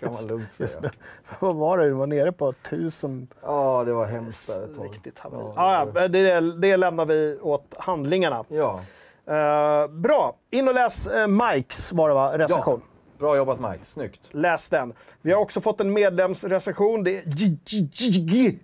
[0.00, 0.64] kan man lugnt säga.
[0.64, 0.90] Just det.
[1.40, 1.84] Vad var det?
[1.84, 3.28] Du var nere på 1000.
[3.42, 4.84] Ja, det var hemskt där ett tag.
[4.84, 5.42] Riktigt haveri.
[5.56, 8.44] Ja, Ja, ja, det, det lämnar vi åt handlingarna.
[8.48, 8.80] Ja,
[9.28, 10.36] Eh, bra!
[10.50, 12.38] In och läs uh, Mikes var det va?
[12.38, 12.80] recension.
[13.18, 14.20] Bra jobbat Mike, snyggt.
[14.30, 14.92] Läs den.
[15.22, 17.04] Vi har också fått en medlemsrecension.
[17.04, 18.58] Det är GGG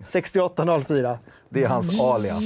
[0.00, 1.18] 6804.
[1.48, 2.42] Det är hans alias.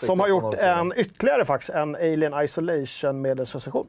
[0.00, 3.86] Som har gjort en ytterligare faktiskt en Alien Isolation medlemsrecension.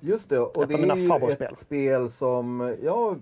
[0.00, 3.16] Just det, och Ett det är ett spel som, ja,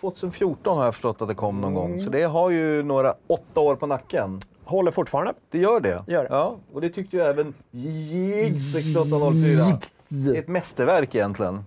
[0.00, 1.82] 2014 har jag förstått att det kom någon Mm.
[1.90, 2.00] gång.
[2.00, 4.40] Så det har ju några åtta år på nacken.
[4.64, 5.32] Håller fortfarande.
[5.50, 6.04] Det gör det.
[6.06, 6.28] Gör det.
[6.30, 9.78] Ja, och det tyckte ju även Jig 6804.
[10.24, 11.64] Det är ett mästerverk egentligen.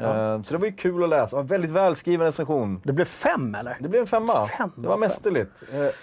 [0.00, 1.36] Eh, Så det var ju kul att läsa.
[1.38, 2.80] Och väldigt välskriven recension.
[2.84, 3.76] Det blev fem eller?
[3.80, 4.46] Det blev en femma.
[4.46, 5.50] Femma, det var mästerligt.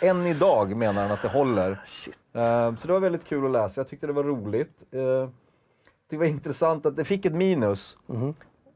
[0.02, 1.82] Eh, än idag menar han att det håller.
[1.86, 2.18] Shit.
[2.34, 3.80] Eh, så det var väldigt kul att läsa.
[3.80, 4.72] Jag tyckte det var roligt.
[6.10, 7.98] Det var intressant att det fick ett minus.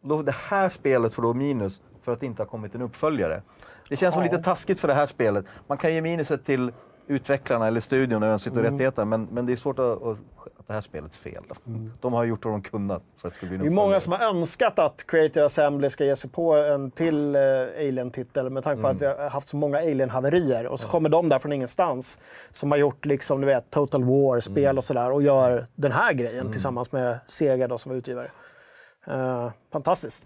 [0.02, 3.42] Då, det här spelet får då minus för att det inte har kommit en uppföljare.
[3.90, 4.32] Det känns som Ja.
[4.32, 5.46] lite taskigt för det här spelet.
[5.68, 6.72] Man kan ge minuset till
[7.08, 8.66] utvecklarna eller studion och önskat Mm.
[8.66, 10.18] och rättigheter, men, men det är svårt att, att,
[10.60, 11.44] att det här spelet fel.
[12.02, 13.68] De har gjort vad de kunnat för att det bli Mm.
[13.68, 17.36] Det är många som har önskat att Creative Assembly ska ge sig på en till
[17.36, 17.42] eh,
[17.78, 18.96] Alien-titel med tanke på Mm.
[18.98, 20.66] att vi har haft så många Alien-haverier.
[20.68, 22.20] Och så kommer de där från ingenstans
[22.52, 24.78] som har gjort liksom, du vet, Total War-spel Mm.
[24.78, 28.32] och sådär och gör den här grejen tillsammans med Sega då, som utgivare.
[29.08, 30.26] Eh, fantastiskt.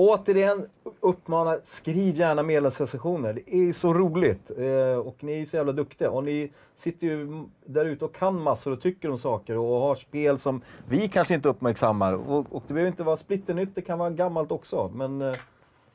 [0.00, 0.68] Återigen
[1.00, 3.32] uppmana, skriv gärna medlemsrecensioner.
[3.32, 4.50] Det är så roligt.
[4.58, 6.10] Eh, och ni är så jävla duktiga.
[6.10, 9.94] Och ni sitter ju där ute och kan massor och tycker om saker och har
[9.94, 12.14] spel som vi kanske inte uppmärksammar.
[12.14, 14.90] Och, och det behöver inte vara splitternytt, det kan vara gammalt också.
[14.94, 15.34] Men eh,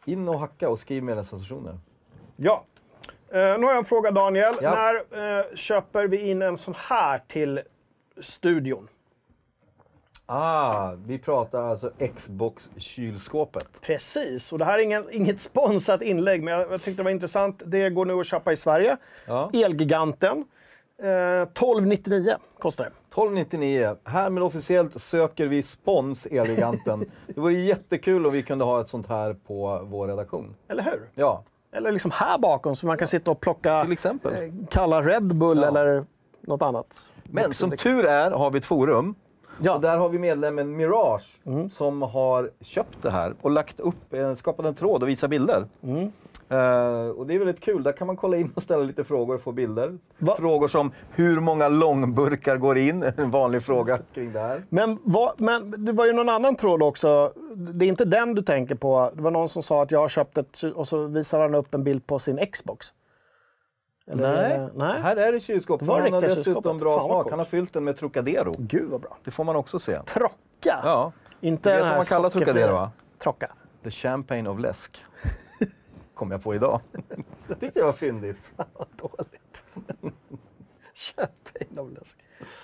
[0.05, 1.77] in och hacka och skriv medlemsrecensioner.
[2.35, 2.63] Ja.
[3.29, 4.53] Eh, nu har jag en fråga Daniel.
[4.61, 4.75] Ja.
[4.75, 7.61] När eh, köper vi in en sån här till
[8.21, 8.87] studion?
[10.25, 13.67] Ah, vi pratar alltså Xbox-kylskåpet.
[13.81, 17.11] Precis, och det här är ingen, inget sponsrat inlägg, men jag, jag tyckte det var
[17.11, 17.61] intressant.
[17.65, 18.97] Det går nu att köpa i Sverige.
[19.27, 19.49] Ja.
[19.53, 20.45] Elgiganten.
[21.03, 22.89] Eh, 1299 kostar det.
[22.89, 23.95] 1299.
[24.03, 26.99] Härmed officiellt söker vi spons Elgiganten.
[27.27, 30.55] det vore jättekul om vi kunde ha ett sånt här på vår redaktion.
[30.67, 31.01] Eller hur?
[31.15, 34.33] Ja, Eller liksom här bakom så man kan sitta och plocka till exempel.
[34.33, 35.67] eh, kalla Red Bull Ja.
[35.67, 36.05] eller
[36.41, 37.11] något annat.
[37.23, 39.15] Men som tur är har vi ett forum.
[39.61, 39.75] Ja.
[39.75, 41.69] Och där har vi medlemmen Mirage Mm.
[41.69, 43.95] som har köpt det här och lagt upp,
[44.37, 45.65] skapat en tråd och visat bilder.
[45.83, 46.11] Mm.
[46.49, 47.83] Eh, och det är väldigt kul.
[47.83, 49.97] Där kan man kolla in och ställa lite frågor och få bilder.
[50.17, 50.35] Va?
[50.37, 53.03] Frågor som hur många långburkar går in?
[53.17, 54.63] En vanlig fråga kring det här.
[54.69, 57.33] Men, vad, men det var ju någon annan tråd också.
[57.55, 59.11] Det är inte den du tänker på.
[59.15, 61.73] Det var någon som sa att jag har köpt ett och så visar han upp
[61.73, 62.87] en bild på sin Xbox.
[64.11, 64.69] Eller- Nej.
[64.75, 65.01] nej.
[65.01, 65.81] här är det kylskåp.
[65.81, 67.29] Var han har dessutom bra Fan, vad smak.
[67.29, 68.55] Han har fyllt den med Trocadero.
[68.57, 69.17] Gud vad bra.
[69.23, 69.99] Det får man också se.
[70.01, 70.81] Trocka.
[70.83, 72.29] Ja, Inte Du vet vad man kallar.
[72.29, 72.91] Trocadero, va?
[73.19, 73.51] Trocka.
[73.83, 75.03] The Champagne of Läsk.
[76.13, 76.79] Kom jag på idag.
[77.47, 78.53] Det tyckte jag var fyndigt.
[79.01, 79.63] Dåligt.
[80.93, 82.17] Champagne av läsk.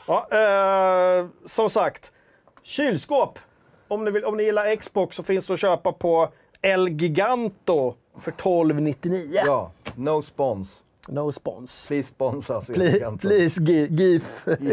[0.07, 2.13] Ja, eh, som sagt,
[2.63, 3.39] kylskåp.
[3.87, 6.29] Om ni, vill, om ni gillar Xbox så finns det att köpa på
[6.61, 9.41] El Giganto för 1299.
[9.45, 10.83] Ja, no spons.
[11.11, 11.87] No spons.
[11.87, 12.65] Please sponsor us.
[12.67, 14.23] Please, please Give,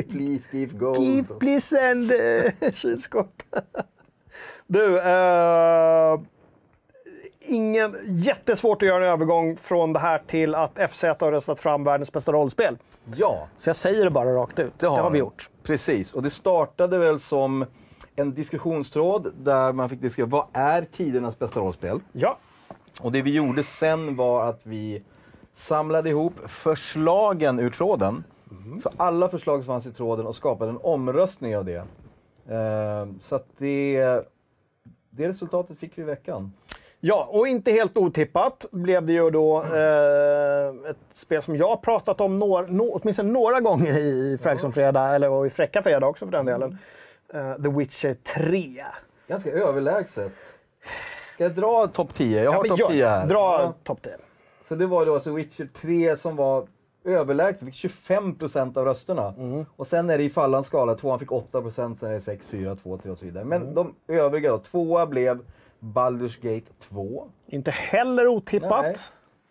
[0.08, 0.98] please give gold.
[1.00, 3.42] give please send eh, kylskåp.
[4.66, 6.20] du, eh,
[7.40, 11.84] ingen, jättesvårt att göra en övergång från det här till att FZ har röstat fram
[11.84, 12.78] världens bästa rollspel.
[13.14, 14.72] Ja, Så jag säger det bara rakt ut.
[14.78, 15.20] Det har, vi de.
[15.20, 15.50] gjort.
[15.62, 17.64] Precis, och det startade väl som
[18.16, 22.00] en diskussionstråd där man fick diskutera vad är tidernas bästa rollspel?
[22.12, 22.38] Ja.
[23.00, 25.02] Och det vi gjorde sen var att vi
[25.56, 28.24] samlade ihop förslagen ur tråden.
[28.82, 31.76] Så alla förslag som fanns i tråden och skapade en omröstning av det.
[32.48, 34.00] Eh, så att det,
[35.10, 36.52] det resultatet fick vi i veckan.
[37.00, 42.20] Ja, och inte helt otippat blev det ju då eh, ett spel som jag pratat
[42.20, 46.24] om några, nå, åtminstone några gånger i Fraggson Fredag, eller och i Fräcka Fredag också
[46.26, 46.78] för den delen.
[47.34, 48.84] Eh, The Witcher 3.
[49.28, 50.32] Ganska överlägset.
[51.34, 52.44] Ska jag dra topp 10?
[52.44, 53.10] Jag har men topp gör 10 det.
[53.10, 53.26] här.
[53.26, 53.74] Dra Ja.
[53.84, 54.16] topp 10.
[54.68, 56.66] Så det var då alltså Witcher 3 som var
[57.04, 59.34] överlägset, fick 25% av rösterna.
[59.76, 62.76] Och sen är det i fallande skala, tvåan fick 8%, sen är det 6, 4,
[62.76, 63.44] 2, 3 och så vidare.
[63.44, 65.40] Men de övriga då, tvåa blev
[65.80, 67.28] Baldur's Gate 2.
[67.46, 68.82] Inte heller otippat.
[68.82, 68.94] Nej.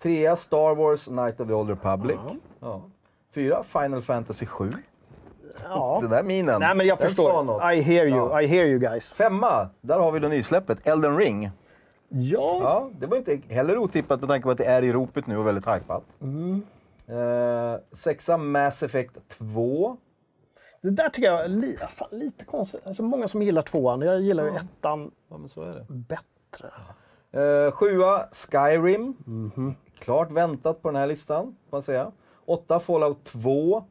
[0.03, 2.17] Trea Star Wars Knight of the Old Republic.
[2.59, 2.81] Ja.
[3.33, 4.71] Fyra Final Fantasy 7.
[5.63, 5.97] Ja.
[6.01, 7.71] Den där minen, Nej, men jag den förstår.
[7.71, 8.17] I hear you.
[8.17, 8.41] Ja.
[8.41, 9.13] I hear you guys.
[9.13, 11.51] Femma, där har vi då nysläppet, Elden Ring.
[12.09, 12.59] Ja.
[12.61, 15.37] Ja, det var inte heller otippat med tanke på att det är i ropet nu
[15.37, 16.03] och väldigt hypat.
[16.21, 16.61] Mm.
[17.07, 19.97] Eh, sexa Mass Effect 2.
[20.81, 22.81] Det där tycker jag är li, fan, lite konstigt.
[22.87, 24.01] Alltså, många som gillar tvåan.
[24.01, 25.85] Jag gillar ju ettan Ja, men så är det.
[25.89, 26.67] bättre.
[27.31, 29.13] Eh, sjua Skyrim.
[29.25, 29.75] Mhm.
[29.99, 32.11] Klart väntat på den här listan, får man säga.
[32.45, 33.83] Åtta Fallout 2.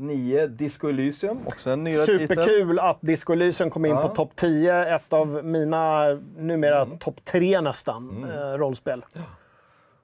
[0.00, 2.20] Nio Disco Elysium, också en nyare titel.
[2.28, 4.08] Superkul att Disco Elysium kom in Ja.
[4.08, 4.94] på topp 10.
[4.96, 6.04] Ett av mina
[6.36, 6.98] numera Mm.
[6.98, 9.04] topp tre nästan eh, rollspel.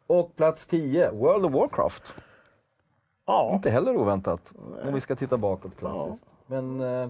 [0.07, 2.15] Och plats 10, World of Warcraft.
[3.27, 3.51] Ja.
[3.55, 4.53] Inte heller oväntat,
[4.87, 6.25] om vi ska titta bakåt klassiskt.
[6.47, 7.09] Men eh,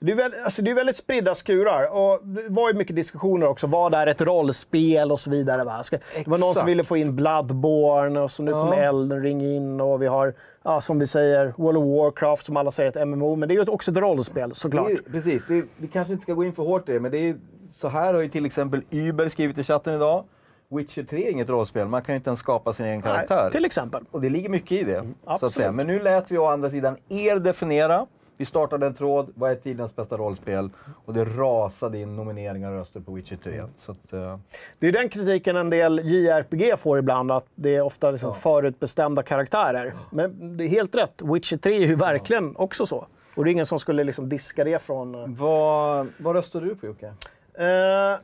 [0.00, 1.86] Det är, väl, alltså det är väldigt spridda skurar.
[1.96, 3.66] Och det var ju mycket diskussioner också.
[3.66, 5.64] Vad är ett rollspel och så vidare.
[5.64, 5.82] Va?
[5.90, 8.60] Det var någon som ville få in Bloodborne och så nu Ja.
[8.60, 12.56] kommer Elden Ring in och vi har, ja, som vi säger, World of Warcraft som
[12.56, 13.36] alla säger ett MMO.
[13.36, 14.90] Men det är ju också ett rollspel såklart.
[14.90, 17.10] ju- precis, det är, vi kanske inte ska gå in för hårt i det, men
[17.10, 17.36] det är,
[17.76, 20.24] så här har ju till exempel Uber skrivit i chatten idag.
[20.70, 23.42] Witcher 3 är inget rollspel, man kan ju inte ens skapa sin egen karaktär.
[23.42, 24.04] Nej, till exempel.
[24.10, 25.06] Och det ligger mycket i det.
[25.24, 25.72] så att säga.
[25.72, 28.06] Men nu lät vi å andra sidan er definiera.
[28.38, 30.70] Vi startade en tråd, vad är tidens bästa rollspel?
[31.04, 33.64] Och det rasade in nomineringar och röster på Witcher 3.
[33.78, 34.38] Så att, eh,
[34.78, 39.22] Det är den kritiken en del JRPG får ibland, att det är ofta liksom förutbestämda
[39.22, 39.94] karaktärer.
[40.10, 41.22] Men det är helt rätt.
[41.22, 43.06] Witcher 3 är ju verkligen också så.
[43.34, 45.14] Och det är ingen som skulle liksom diska det från...
[45.14, 47.06] eh, vad, vad röstade du på Jocke?
[47.54, 48.18] Eh,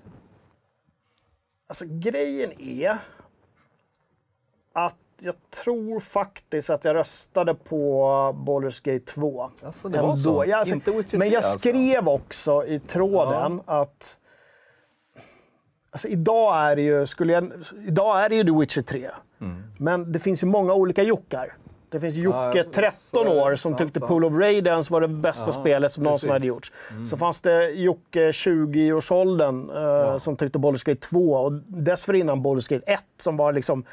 [1.67, 2.99] alltså grejen är
[4.73, 4.95] att
[5.25, 8.05] jag tror faktiskt att jag röstade på
[8.47, 9.51] Baldur's Gate 2.
[9.63, 10.45] Alltså, det var så?
[10.47, 11.59] Ja, alltså, Inte Witcher men 3 jag alltså?
[11.59, 14.19] skrev också i tråden att
[15.91, 17.53] Alltså idag är det ju, skulle jag,
[17.87, 19.11] idag är det ju The Witcher 3.
[19.79, 21.53] Men det finns ju många olika Jockar.
[21.95, 22.57] Det finns Jocke, Mm.
[22.57, 23.31] Ja, 13 så är det.
[23.43, 24.01] år, som tyckte.
[24.01, 26.29] Pool of Radiance var det bästa spelet som någonsin.
[26.29, 26.35] Mm.
[26.35, 26.73] hade gjorts.
[27.11, 32.93] Så fanns det Jocke, 20-årsåldern, eh, som tyckte Baldur's Gate 2 och dessförinnan Baldur's Gate
[32.93, 33.85] 1 som var liksom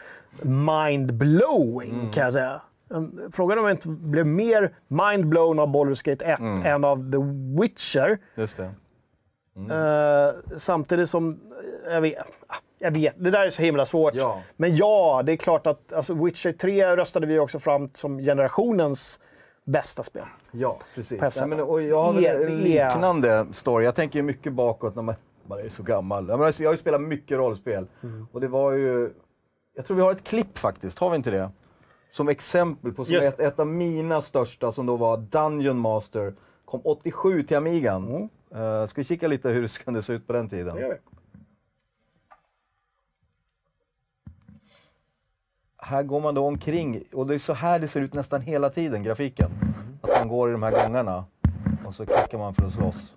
[0.41, 2.12] mind-blowing Mm.
[2.12, 2.62] kan jag säga.
[2.89, 6.66] Um, Frågan om jag inte blev mer mind-blown av Baldur's Gate 1 Mm.
[6.66, 7.18] än av The
[7.62, 8.18] Witcher.
[8.36, 8.72] Just det.
[9.76, 11.39] Eh, samtidigt som,
[11.88, 14.13] eh, jag vet, ah, jag vet, det där är så himla svårt.
[14.15, 14.41] Ja.
[14.57, 19.19] Men ja, det är klart att alltså, Witcher 3 röstade vi också fram som generationens
[19.65, 20.23] bästa spel.
[20.51, 21.19] Ja, precis.
[21.19, 21.39] På F7.
[21.39, 23.86] Nej, men, och jag har väl Det- en liknande story.
[23.86, 25.15] Jag tänker ju mycket bakåt när man,
[25.47, 26.27] man är så gammal.
[26.29, 27.88] Jag, jag har ju spelat mycket rollspel.
[28.03, 28.27] Mm.
[28.32, 29.13] Och det var ju...
[29.75, 31.49] Jag tror vi har ett klipp faktiskt, har vi inte det?
[32.11, 36.34] Som exempel på som ett, ett av mina största som då var Dungeon Master.
[36.65, 38.07] Kom 87 till Amigan.
[38.07, 38.29] Mm.
[38.82, 40.75] Eh, ska vi kika lite hur det kunde se ut på den tiden?
[40.75, 41.11] Det gör vi.
[45.91, 48.69] Här går man då omkring och det är så här det ser ut nästan hela
[48.69, 49.51] tiden, grafiken.
[50.01, 51.25] Att man går i de här gångarna
[51.85, 53.15] och så klickar man för att slåss.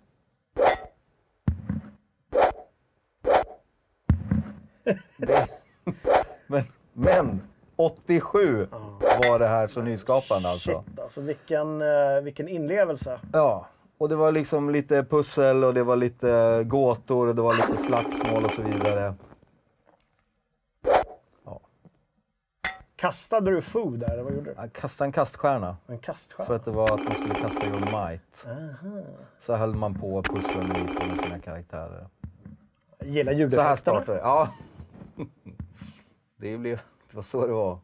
[5.16, 5.48] Det,
[6.46, 6.62] men,
[6.92, 7.40] men
[7.76, 8.66] 87
[9.00, 10.84] var det här så nyskapande alltså.
[10.86, 13.20] Shit alltså, vilken, eh, vilken inlevelse.
[13.32, 13.66] Ja,
[13.98, 17.76] och det var liksom lite pussel och det var lite gåtor och det var lite
[17.76, 19.14] slagsmål och så vidare.
[23.04, 24.54] Kastade du food där, eller vad gjorde du?
[24.60, 25.76] Jag kastade en kaststjärna.
[25.86, 26.46] En kaststjärna?
[26.46, 28.46] För att det var att man skulle kasta your might.
[29.40, 32.06] Så höll man på och pusslade lite med sina karaktärer.
[32.98, 33.76] Jag gillar Så här ljudeffekterna.
[33.76, 34.18] startade.
[34.18, 34.48] Ja.
[36.36, 36.80] Det, blev,
[37.10, 37.78] det var så det var.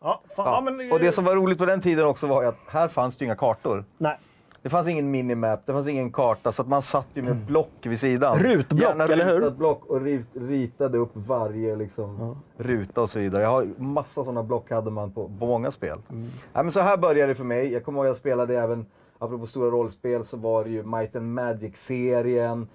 [0.00, 0.54] Ja, fan, Ja.
[0.54, 0.60] ja.
[0.60, 3.22] men, Och det som var roligt på den tiden också var att här fanns det
[3.22, 3.84] ju inga kartor.
[3.98, 4.18] Nej.
[4.62, 7.70] Det fanns ingen minimap, det fanns ingen karta, så att man satt ju med block
[7.82, 8.38] vid sidan.
[8.38, 9.50] Rutblock, Gärna eller hur?
[9.50, 13.42] block och rit, ritade upp varje liksom, ruta och så vidare.
[13.42, 15.98] Jag har massa sådana block hade man på, på många spel.
[16.10, 16.30] Mm.
[16.52, 17.72] Ja, men så här började det för mig.
[17.72, 18.86] Jag kommer ihåg att jag spelade även,
[19.18, 22.68] apropå stora rollspel, så var det ju Might and Magic-serien,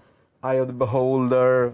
[0.45, 1.71] Eye of the Beholder,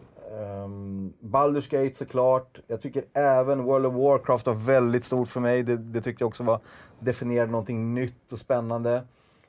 [0.66, 2.60] um, Baldur's Gate såklart.
[2.68, 5.64] Jag tycker även World of Warcraft var väldigt stort för mig.
[5.64, 6.60] Det, det tyckte jag också var,
[7.00, 9.04] definierade någonting nytt och spännande.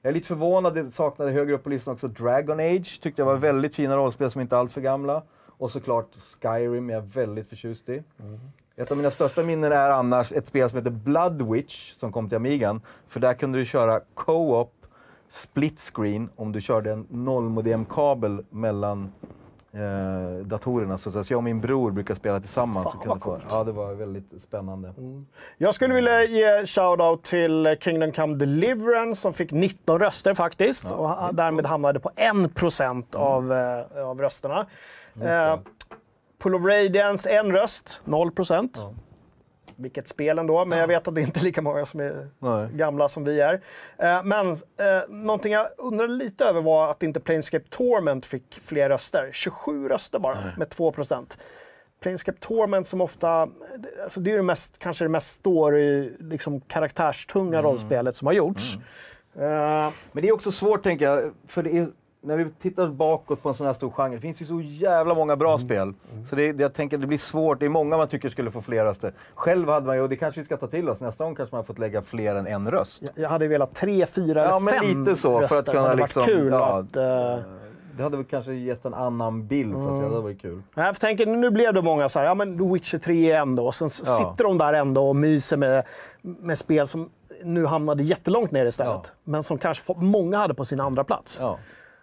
[0.05, 3.01] Jag är lite förvånad, det saknade högre upp på listan också Dragon Age.
[3.03, 5.23] Tyckte jag var väldigt fina rollspel som inte är alltför gamla.
[5.47, 6.09] Och såklart
[6.43, 8.03] Skyrim är jag väldigt förtjust i.
[8.77, 12.29] Ett av mina största minnen är annars ett spel som heter Blood Witch som kom
[12.29, 12.81] till Amigan.
[13.09, 14.73] För där kunde du köra co-op
[15.29, 19.13] split screen om du körde en nollmodemkabel mellan
[19.75, 20.99] eh, datorerna.
[20.99, 22.93] Så, så jag och min bror brukar spela tillsammans.
[22.93, 23.45] Fan, och vad få, coolt.
[23.51, 24.93] ja, det var väldigt spännande.
[25.57, 30.85] Jag skulle vilja ge shout-out till Kingdom Come Deliverance som fick 19 röster faktiskt.
[30.85, 34.67] och ha- därmed hamnade på 1% av, eh, av rösterna.
[35.23, 35.59] Eh,
[36.43, 38.85] Pull of Radiance, en röst, 0%.
[39.77, 42.69] Vilket spel ändå, men jag vet att det inte är lika många som är Nej.
[42.73, 43.61] gamla som vi är.
[43.99, 48.89] Eh, men eh, någonting jag undrade lite över var att inte Planescape Torment fick fler
[48.89, 49.31] röster.
[49.33, 51.39] 27 röster bara, med 2%.
[52.01, 53.49] Planescape Torment som ofta,
[54.03, 58.75] alltså det är det mest, kanske det mest story, liksom karaktärstunga rollspelet som har gjorts.
[59.37, 61.89] Eh, Men det är också svårt tänker jag, för det är,
[62.25, 65.15] när vi tittar bakåt på en sån här stor genre, det finns ju så jävla
[65.15, 65.93] många bra spel.
[66.31, 68.61] Så det, det- jag tänker det blir svårt, det är många man tycker skulle få
[68.63, 69.13] fler röster.
[69.35, 71.55] Själv hade man ju, och det kanske vi ska ta till oss, nästa gång kanske
[71.55, 73.03] man har fått lägga fler än en röst.
[73.03, 75.73] jag- jag hade velat tre, fyra Ja, eller men fem lite så, för att röster.
[75.73, 76.97] kunna det hade liksom- varit kul ja, att...
[76.97, 77.45] eh,
[77.97, 79.99] Det hade väl kanske gett en annan bild, så att säga.
[80.01, 80.63] det hade varit kul.
[80.75, 83.67] Jag tänker, nu blev det många så här, ja men Witcher 3 igen då.
[83.67, 84.15] Och sen Ja.
[84.17, 85.85] sitter de där ändå och myser med,
[86.23, 87.11] med spel som
[87.45, 89.01] nu hamnade jättelångt ner istället.
[89.05, 89.11] Ja.
[89.25, 91.39] Men som kanske många hade på sin andra plats.
[91.41, 91.59] Ja,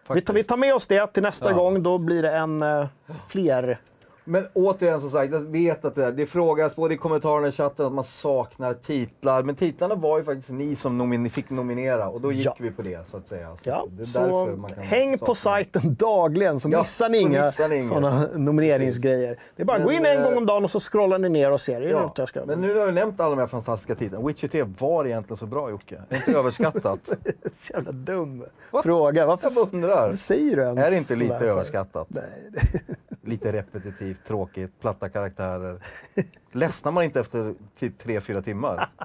[0.10, 1.58] vi, tar, vi tar med oss det till nästa Ja.
[1.58, 1.84] gång.
[1.84, 2.86] Då blir det en uh,
[3.30, 3.78] fler.
[4.24, 7.52] Men återigen som sagt, jag vet att det, är- det frågas både i kommentarerna i
[7.52, 9.44] chatten att man saknar titlar.
[9.44, 12.56] Men titlarna var ju faktiskt ni som nomin- fick nominera och då gick Ja.
[12.60, 13.48] vi på det så att säga.
[13.64, 15.36] Så Ja, det är så därför man kan häng på sakna.
[15.36, 17.88] sajten dagligen så Ja, missar ni så inga missar ni inget.
[17.88, 19.40] sådana nomineringsgrejer.
[19.56, 21.30] Det är bara att gå in en eh, gång om dagen och så scrollar ni
[21.30, 21.80] ner och ser.
[21.82, 22.02] Det Ja.
[22.02, 22.46] något jag ska...
[22.46, 24.28] Men nu har vi nämnt alla de här fantastiska titlarna.
[24.28, 26.02] Witcher 3 var egentligen så bra Jocke?
[26.10, 27.00] Är inte överskattat?
[27.60, 28.44] Så jävla dum
[28.84, 29.26] fråga.
[29.26, 30.14] Varför, Jag undrar.
[30.14, 32.08] säger du ens är det inte lite överskattat?
[32.10, 32.24] Nej,
[33.24, 35.84] Lite repetitivt, tråkigt, platta karaktärer.
[36.52, 38.90] Ledsnar man inte efter typ 3-4 timmar?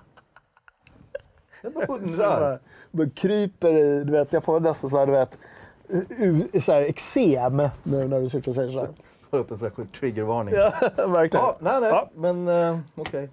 [1.62, 2.60] Jag bara undrar.
[2.90, 7.56] Man kryper i, du vet, jag får nästan så här, du vet, så här eksem
[7.82, 8.88] nu när du sitter och säger så här.
[9.30, 10.54] Har upp en sån här triggervarning.
[10.54, 11.46] Ja, verkligen.
[11.46, 12.10] Ja, nej, nej, Ja.
[12.14, 13.30] men uh, okej.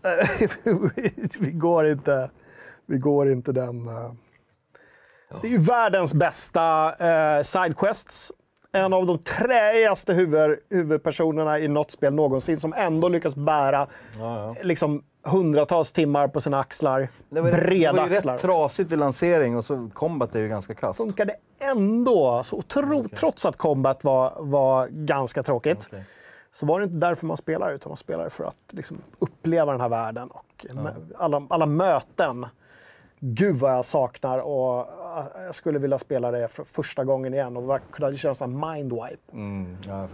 [1.39, 2.29] vi går inte,
[2.85, 3.87] vi går inte den...
[3.87, 4.11] eh.
[5.41, 6.89] Det är ju världens bästa
[7.37, 8.31] uh, sidequests.
[8.75, 13.87] En av de träigaste huvud, huvudpersonerna i något spel någonsin som ändå lyckas bära
[14.61, 17.07] liksom, hundratals timmar på sina axlar.
[17.29, 18.33] Det var, Breda det var ju axlar.
[18.33, 20.97] rätt trasigt vid lansering och så combat är ju ganska kast.
[20.97, 22.43] funkade ändå.
[22.43, 25.87] Så otro, Trots att combat var, var ganska tråkigt.
[25.87, 26.03] Okej.
[26.51, 29.81] Så var det inte därför man spelar, utan man spelar för att liksom, uppleva den
[29.81, 30.65] här världen och
[31.17, 32.45] alla, alla möten.
[33.25, 34.79] Gud vad jag saknar och
[35.17, 38.75] äh, jag skulle vilja spela det för första gången igen och kunna köra sån här
[38.75, 39.31] mindwipe.
[39.33, 40.07] Mm, ja.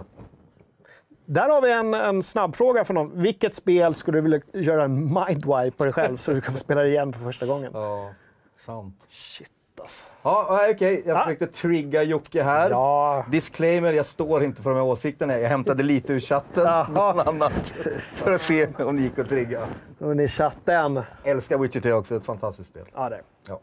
[1.26, 3.22] Där har vi en, en snabbfråga från någon.
[3.22, 6.60] Vilket spel skulle du vilja göra en mindwipe på dig själv så du kan få
[6.60, 7.72] spela det igen för första gången?
[7.74, 8.10] ja,
[8.58, 9.06] sant.
[9.10, 10.08] Shit alltså.
[10.22, 11.04] Ja, okej.
[11.06, 11.24] Jag Ja.
[11.24, 12.70] försökte trigga Jocke här.
[12.70, 15.40] Ja, Disclaimer, jag står inte för de här åsikterna.
[15.40, 16.64] Jag hämtade lite ur chatten,
[16.94, 17.74] bland annat.
[18.14, 19.68] För att se om det gick att trigga.
[20.00, 21.02] och ni chatten.
[21.24, 22.86] Älskar Witcher 3 också, ett fantastiskt spel.
[22.96, 23.22] Ja, det.
[23.48, 23.60] Ja.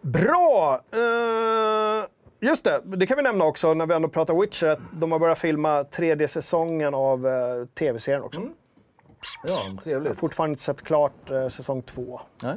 [0.00, 0.80] Bra!
[0.92, 2.04] Eh,
[2.40, 5.18] just det, det kan vi nämna också när vi ändå pratar Witcher, att de har
[5.18, 8.40] börjat filma tredje säsongen av uh, tv-serien också.
[8.40, 8.48] Ja,
[9.46, 10.18] Jag har trevligt.
[10.18, 12.20] fortfarande inte sett klart eh, säsong två.
[12.42, 12.54] Nej.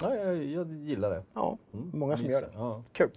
[0.00, 1.22] Ja, jag, jag gillar det.
[1.34, 1.58] Ja,
[1.92, 2.48] många som gör det.
[2.54, 2.82] Ja.
[2.92, 3.10] Kul.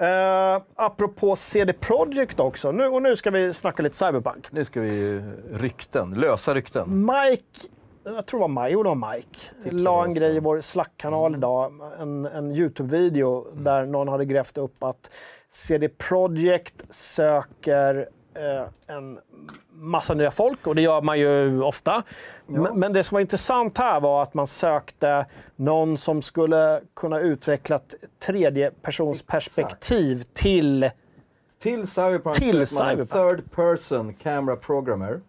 [0.00, 4.52] Uh, apropå CD Projekt också, nu, och nu ska vi snacka lite Cyberpunk.
[4.52, 5.22] Nu ska vi
[5.52, 7.06] rykten, lösa rykten.
[7.06, 7.68] Mike,
[8.04, 9.38] jag tror det var Mike, jo det var Mike,
[9.70, 14.82] la en grej i vår Slack-kanal idag, en, en YouTube-video där någon hade grävt upp
[14.82, 15.10] att
[15.50, 18.04] CD Projekt söker eh,
[18.86, 19.18] en
[19.72, 22.02] massa nya folk och det gör man ju ofta.
[22.46, 25.26] Men, men det som var intressant här var att man sökte
[25.56, 27.94] någon som skulle kunna utveckla ett
[28.26, 30.90] tredjepersonsperspektiv till
[31.58, 33.10] Till Cyberpunk Till Cyberpunk.
[33.10, 35.20] third person camera programmer.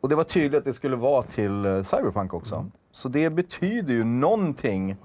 [0.00, 2.54] Och det var tydligt att det skulle vara till eh, Cyberpunk också.
[2.54, 2.70] Mm.
[2.92, 4.96] Så det betyder ju någonting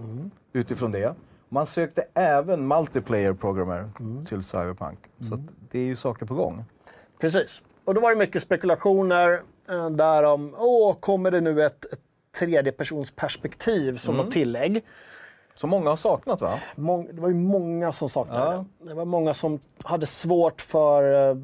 [0.54, 1.16] utifrån det.
[1.50, 4.26] Man sökte även multiplayer programmer Mm.
[4.26, 5.00] till Cyberpunk.
[5.20, 5.40] Så att
[5.72, 6.66] det är ju saker på gång.
[7.22, 7.64] Precis.
[7.86, 12.00] Och då var det mycket spekulationer eh, där om, åh, kommer det nu ett, ett
[12.40, 14.86] tredjepersonsperspektiv som något tillägg?
[15.56, 16.60] Så många har saknat va?
[16.76, 18.66] Mång, det var ju många som saknade Ja.
[18.80, 18.90] det.
[18.90, 21.36] Det var många som hade svårt för eh,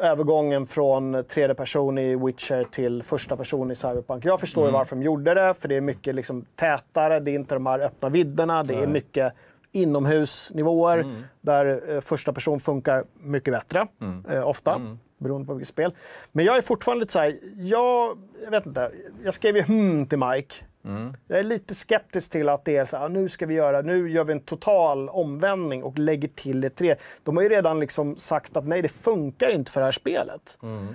[0.00, 4.24] övergången från tredje person i Witcher till första person i Cyberpunk.
[4.24, 4.72] Jag förstår Mm.
[4.74, 7.66] ju varför de gjorde det, för det är mycket liksom tätare, det är inte de
[7.66, 9.32] här öppna vidderna, det är mycket
[9.72, 11.22] inomhusnivåer Mm.
[11.40, 14.24] där eh, första person funkar mycket bättre, Mm.
[14.30, 14.96] eh, ofta.
[15.18, 15.94] Beroende på vilket spel.
[16.32, 18.90] Men jag är fortfarande lite så här, jag, jag vet inte,
[19.24, 20.54] jag skrev ju hmm till Mike.
[20.86, 21.14] Mm.
[21.26, 23.82] Jag är lite skeptisk till att det är så här, "Ah, nu ska vi göra,
[23.82, 26.96] nu gör vi en total omvändning och lägger till det tre.
[27.22, 30.58] De har ju redan liksom sagt att nej, det funkar inte för det här spelet.
[30.62, 30.86] Mm.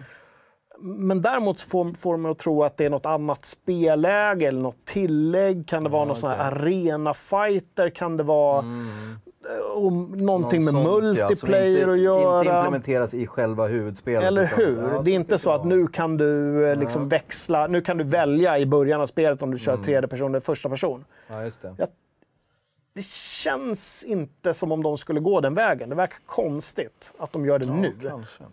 [0.83, 4.85] Men däremot får, får man att tro att det är något annat spelläge eller något
[4.85, 5.67] tillägg.
[5.67, 7.89] Kan det vara någon sån här arena-fighter?
[7.89, 9.30] Kan det vara eh,
[9.75, 10.85] om, någonting med Mm.
[10.85, 12.39] Sånt, ja, multiplayer inte, att göra?
[12.39, 14.23] Inte implementeras i själva huvudspelet.
[14.23, 14.81] Eller hur?
[14.91, 18.03] ja, det är inte så att nu kan du eh, liksom växla, nu kan du
[18.03, 21.05] välja i början av spelet om du kör tredje person eller första person.
[21.27, 21.75] Ja, just det.
[21.77, 21.87] Jag-
[22.93, 25.89] Det känns inte som om de skulle gå den vägen.
[25.89, 27.93] Det verkar konstigt att de gör det nu.
[28.07, 28.43] Kanske.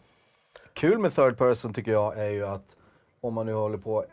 [0.73, 2.65] Kul med third person tycker jag är ju att
[3.21, 4.07] om man nu håller på att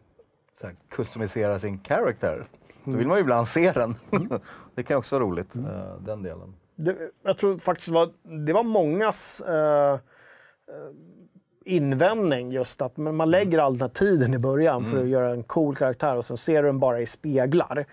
[0.90, 2.44] customisera sin character,
[2.84, 3.00] då Mm.
[3.00, 3.96] vill man ju ibland se den.
[4.76, 5.62] det kan också vara roligt, eh,
[6.00, 6.54] den delen.
[6.76, 8.10] Det, jag tror faktiskt var,
[8.46, 10.00] det var mångas eh, eh,
[11.66, 14.92] invändning just att man lägger all den här tiden i början Mm.
[14.92, 17.86] för att göra en cool karaktär och sen ser du den bara i speglar.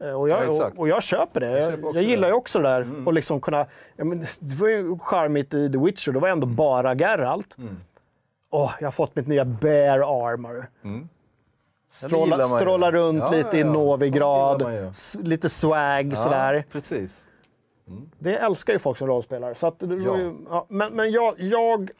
[0.00, 0.72] Eh, Och, Ja, jag, exakt.
[0.76, 1.58] och, och jag köper det.
[1.60, 2.28] Jag, jag, också gillar.
[2.28, 2.28] Mm.
[2.28, 2.86] ju också det där.
[3.06, 3.66] Och liksom kunna,
[3.96, 6.56] ja, men, det var ju charmigt i The Witcher, det var ändå Mm.
[6.56, 7.56] bara Geralt.
[8.50, 10.66] Åh, jag har fått mitt nya Bear Armor.
[11.90, 13.72] Stråla, stråla runt Ja, lite ja, i ja.
[13.72, 14.62] Novigrad,
[15.22, 16.64] lite swag sådär.
[16.72, 16.80] Ja,
[17.88, 18.08] precis.
[18.18, 19.54] Det älskar ju folk som rollspelare.
[19.54, 20.32] Så att Ja.
[20.50, 21.90] ja, men men jag, jag,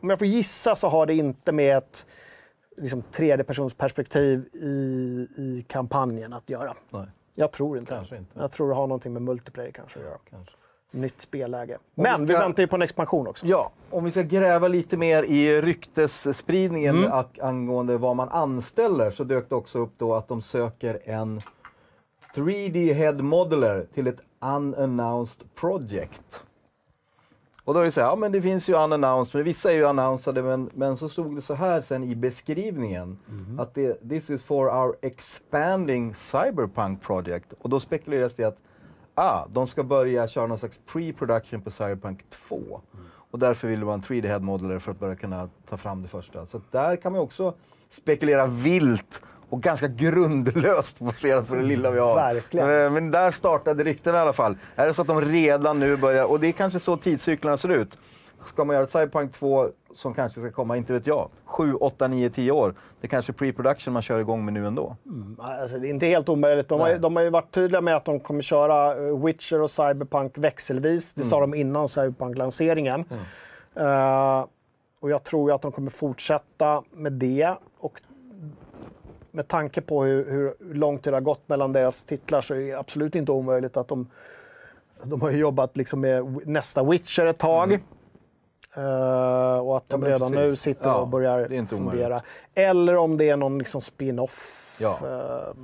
[0.00, 2.06] om jag får gissa så har det inte med ett
[2.76, 4.66] liksom, tredjepersonsperspektiv i,
[5.36, 6.74] i kampanjen att göra.
[6.90, 7.94] Nej, Jag tror inte.
[7.94, 8.38] Kanske inte.
[8.40, 10.18] Jag tror det har någonting med multiplayer kanske att göra.
[10.30, 10.56] kanske.
[10.92, 11.78] Nytt spelläge.
[11.94, 13.46] Men vi vi ska- väntar ju på en expansion också.
[13.46, 17.24] Ja, om vi ska gräva lite mer i ryktesspridningen Mm.
[17.40, 21.40] angående vad man anställer så dök det också upp då att de söker en
[22.34, 26.42] 3D Head Modeler till ett unannounced project.
[27.64, 29.74] Och då är det så här, ja men det finns ju unannounced, men vissa är
[29.74, 33.18] ju annonsade, men, men så stod det så här sen i beskrivningen
[33.58, 37.52] att det, this is for our expanding cyberpunk project.
[37.60, 38.58] Och då spekuleras det att
[39.14, 42.80] ah, de ska börja köra någon slags pre-production på Cyberpunk 2.
[43.30, 46.02] Och därför vill det vara en 3D head modeler för att börja kunna ta fram
[46.02, 46.46] det första.
[46.46, 47.54] Så där kan man också
[47.90, 52.16] spekulera vilt och ganska grundlöst baserat på det lilla vi har.
[52.16, 52.70] Verkligen.
[52.84, 54.56] Eh, Men där startade rykten i alla fall.
[54.76, 57.68] Är det så att de redan nu börjar, och det är kanske så tidscyklarna ser
[57.68, 57.98] ut.
[58.46, 62.08] Ska man göra ett Cyberpunk 2 som kanske ska komma, inte vet jag, 7, 8,
[62.08, 62.74] 9, 10 år.
[63.00, 64.96] Det är kanske pre-production man kör igång med nu ändå.
[65.38, 66.68] Alltså, det är inte helt omöjligt.
[66.68, 69.70] De har, de har ju varit tydliga med att de kommer köra eh, Witcher och
[69.70, 71.12] Cyberpunk växelvis.
[71.12, 73.04] Det sa de innan Cyberpunk-lanseringen.
[73.76, 74.44] Eh,
[75.00, 77.54] och jag tror ju att de kommer fortsätta med det.
[79.30, 82.58] Med tanke på hur, hur lång tid det har gått mellan deras titlar så är
[82.58, 84.06] det absolut inte omöjligt att de...
[85.02, 87.72] De har ju jobbat liksom med nästa Witcher ett tag.
[88.74, 90.50] Eh, och att de men redan precis.
[90.50, 91.80] nu sitter Ja, och börjar fundera.
[91.80, 92.22] omöjligt.
[92.54, 94.76] Eller om det är någon liksom spin-off.
[94.80, 94.98] Ja.
[95.02, 95.54] eh,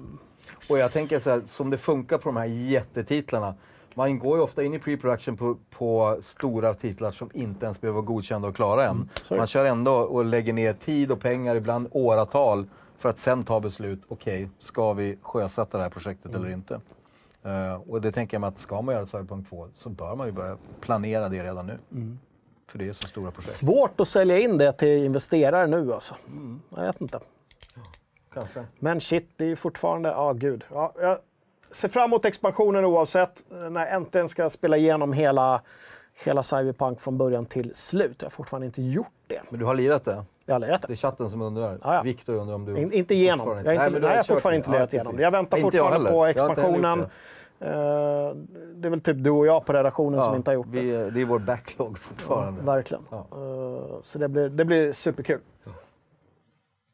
[0.70, 3.54] Och jag tänker så här, som det funkar på de här jättetitlarna.
[3.94, 7.94] Man går ju ofta in i pre-production på, på stora titlar som inte ens behöver
[8.00, 9.10] vara godkända och klara än.
[9.22, 9.38] sorry.
[9.38, 12.66] Man kör ändå och lägger ner tid och pengar, ibland åratal,
[12.98, 14.02] för att sen ta beslut.
[14.08, 16.80] Okej, ska vi sjösätta det här projektet eller inte?
[17.42, 20.26] Eh, och det tänker jag mig att ska man göra Cyberpunk 2 så bör man
[20.26, 21.78] ju börja planera det redan nu.
[22.68, 23.52] För det är så stora projekt.
[23.56, 26.14] Svårt att sälja in det till investerare nu alltså.
[26.76, 27.20] Jag vet inte.
[28.34, 28.64] Kanske.
[28.78, 30.08] Men shit, det är ju fortfarande...
[30.08, 30.64] Ja, gud.
[30.70, 31.18] Ja, jag
[31.72, 33.42] ser fram emot expansionen oavsett.
[33.52, 35.62] eh, När jag äntligen ska spela igenom hela,
[36.24, 38.14] hela Cyberpunk från början till slut.
[38.18, 39.40] Jag har fortfarande inte gjort det.
[39.50, 40.24] Men du har lirat det?
[40.44, 40.94] Jag har lirat Det det.
[40.94, 41.78] är chatten som undrar.
[41.82, 42.02] Ja, ja.
[42.02, 42.78] Viktor undrar om du...
[42.78, 43.48] In, inte igenom.
[43.48, 44.56] Jag inte, nej, du jag har fortfarande det.
[44.56, 45.22] inte lirat Ja, igenom det.
[45.22, 47.00] Jag väntar Inte fortfarande på Jag gjort expansionen.
[47.00, 47.68] Eh,
[48.74, 50.80] det är väl typ du och jag på redaktionen som inte har gjort det.
[50.80, 52.62] vi, Det är vår backlog fortfarande.
[52.62, 53.02] Verkligen.
[53.10, 53.26] Ja.
[53.32, 55.40] Eh, så det blir, det blir superkul.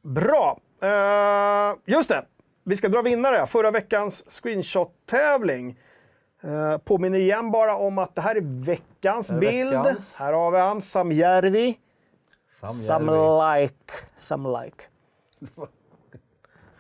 [0.03, 0.59] Bra!
[0.81, 2.25] Eh, just det,
[2.65, 3.47] vi ska dra vinnare.
[3.47, 5.77] Förra veckans screenshot-tävling.
[6.45, 9.71] Uh, påminner igen bara om att det här är veckans Är bild.
[9.71, 10.15] veckans?
[10.17, 11.79] Här har vi han, Samjärvi.
[12.87, 13.13] Some
[13.61, 13.93] like.
[14.17, 14.85] Some like.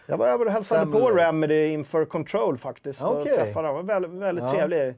[0.07, 1.11] Jag var över och hälsade på.
[1.11, 3.03] Remedy inför Control faktiskt.
[3.03, 3.37] och Okej.
[3.37, 4.53] träffade var väldigt, väldigt Ja.
[4.53, 4.95] trevlig.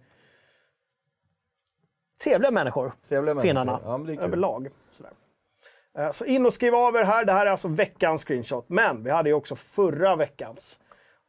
[2.25, 4.69] trevliga människor, Trevliga finnarna, Ja, överlag.
[4.91, 5.13] Sådär.
[5.99, 7.25] Eh, Så in och skriv av er här.
[7.25, 8.65] Det här är alltså veckans screenshot.
[8.69, 10.81] Men vi hade ju också förra veckans.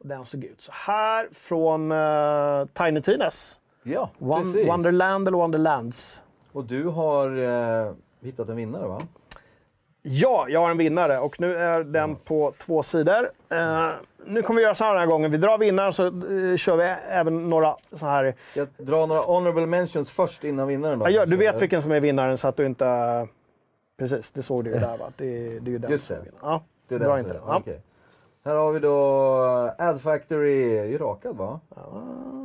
[0.08, 3.62] Den såg ut så här från uh, Tiny Tines.
[3.84, 4.68] Ja, Won- precis.
[4.68, 6.24] Wonderland eller Wonderlands.
[6.52, 7.38] Och du har
[7.88, 7.92] eh,
[8.22, 9.02] hittat en vinnare va?
[10.02, 13.30] Ja, jag har en vinnare och nu är den på två sidor.
[13.50, 13.90] Eh,
[14.26, 15.32] nu kommer vi göra så här den här gången.
[15.32, 18.36] Vi drar vinnaren så eh, kör vi även några så här.
[18.52, 21.10] Ska jag dra några honorable mentions först innan vinnaren då?
[21.10, 21.60] Ja, du vet Eller?
[21.60, 23.28] vilken som är vinnaren så att du inte...
[23.98, 25.12] Precis, det såg du ju där va?
[25.18, 25.26] Det,
[25.60, 26.40] det är ju den Just som är vinnaren.
[26.42, 27.42] Ja, Det är så den dra inte den.
[27.42, 27.48] det.
[27.48, 27.58] Ja.
[27.58, 27.82] Okej.
[28.46, 28.96] Här har vi då
[29.78, 31.60] Ad Factory, är ju rakad va?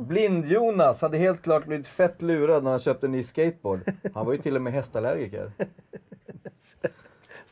[0.01, 3.79] Blind-Jonas hade helt klart blivit fett lurad när han köpte en ny skateboard.
[4.13, 5.51] Han var ju till och med hästallergiker.
[5.57, 5.67] Det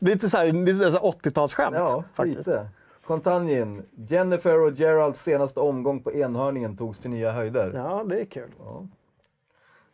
[0.00, 2.46] är lite så här, det är så här 80-talsskämt Ja, faktiskt.
[2.46, 2.68] lite.
[3.06, 3.82] Kontanjen.
[3.96, 7.72] Jennifer och Geralds senaste omgång på enhörningen togs till nya höjder.
[7.74, 8.50] Ja, det är kul.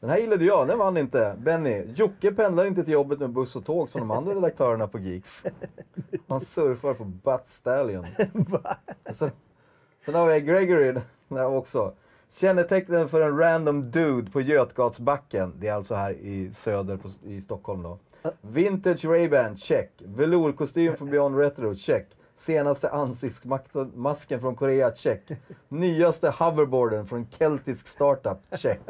[0.01, 1.37] Den här gillade jag, den vann inte.
[1.39, 4.99] Benny, Jocke pendlar inte till jobbet med buss och tåg som de andra redaktörerna på
[4.99, 5.45] Geeks.
[6.29, 8.07] Han surfar på Butt Stallion.
[9.13, 9.31] sen,
[10.05, 10.95] sen har vi Gregory
[11.29, 11.95] där också.
[12.31, 15.53] Kännetecknen för en random dude på Götgatsbacken.
[15.59, 17.99] Det är alltså här i söder på, i Stockholm då.
[18.41, 19.93] Vintage Ray-Ban, check.
[19.99, 22.07] Velourkostym från Beyond Retro, check.
[22.37, 25.31] Senaste ansiktsmasken från Korea, check.
[25.69, 28.81] Nyaste hoverboarden från keltisk startup, check.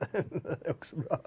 [0.12, 1.18] Det är också bra.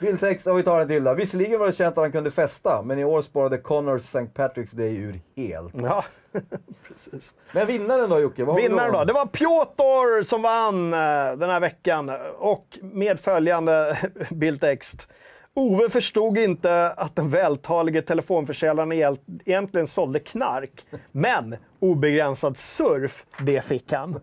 [0.00, 1.14] Bildtext, om vi tar en till då.
[1.14, 4.18] Visserligen var det känt att han kunde festa, men i år spårade Connors St.
[4.34, 5.74] Patrick's Day ur helt.
[5.82, 6.04] Ja,
[6.88, 7.34] precis.
[7.52, 8.44] Men vinnaren då Jocke?
[8.44, 9.04] Vad Vinnaren då?
[9.04, 10.98] Det var Piotr som vann eh,
[11.36, 12.10] den här veckan.
[12.38, 13.98] Och med följande
[14.30, 15.08] bildtext.
[15.56, 20.86] Ove förstod inte att den vältalige telefonförsäljaren el- egentligen sålde knark.
[21.12, 24.20] Men obegränsad surf, det fick han.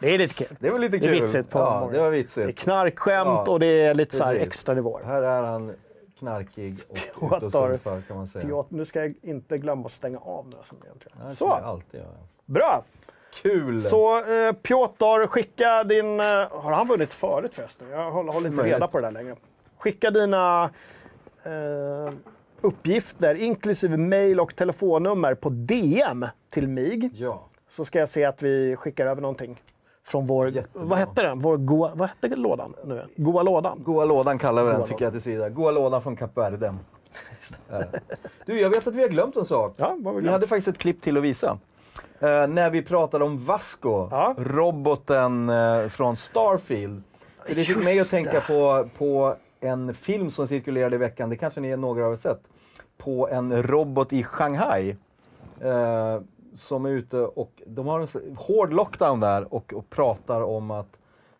[0.00, 0.56] Det är lite kul.
[0.60, 1.22] Det var lite Det är kul.
[1.22, 2.58] vitsigt på Ja, det var Det är vitsigt.
[2.58, 5.04] knarkskämt Ja, och det är lite så här extra nivåer.
[5.04, 5.72] Här är han
[6.18, 6.76] knarkig
[7.14, 8.44] och ute och surfar kan man säga.
[8.44, 10.56] Piotr, nu ska jag inte glömma att stänga av nu.
[10.68, 10.78] Som
[11.24, 12.08] jag Så, alltid göra.
[12.46, 12.84] bra!
[13.42, 13.80] Kul!
[13.80, 16.20] Så eh, Piotr, skicka din...
[16.20, 17.88] Eh, har han vunnit förut förresten?
[17.90, 19.36] Jag håller, håller inte reda på det där längre.
[19.78, 20.70] Skicka dina
[21.42, 22.12] eh,
[22.60, 27.10] uppgifter, inklusive mail och telefonnummer, på DM till mig.
[27.14, 27.46] Ja.
[27.68, 29.60] Så ska jag se att vi skickar över någonting
[30.10, 30.48] från vår...
[30.48, 30.86] Jättebra.
[30.86, 31.38] Vad hette den?
[31.38, 33.02] Vår goa, vad hette lådan nu?
[33.16, 33.78] Goa lådan?
[33.84, 35.50] Goa lådan kallar vi den Goa tycker jag tills vidare.
[35.50, 36.74] Goa lådan från Kap Verde.
[37.70, 37.82] Ja.
[38.46, 39.74] Du, jag vet att vi har glömt en sak.
[39.76, 41.58] Ja, vad vi Vi hade faktiskt ett klipp till att visa.
[42.18, 44.34] Eh, när vi pratade om Vasco, Ja.
[44.38, 47.02] roboten eh, från Starfield.
[47.46, 51.36] För det fick mig att tänka på, på en film som cirkulerade i veckan, det
[51.36, 52.40] kanske ni några har sett,
[52.98, 54.96] på en robot i Shanghai.
[55.60, 56.20] Eh,
[56.54, 60.88] som är ute och de har en hård lockdown där och, och pratar om att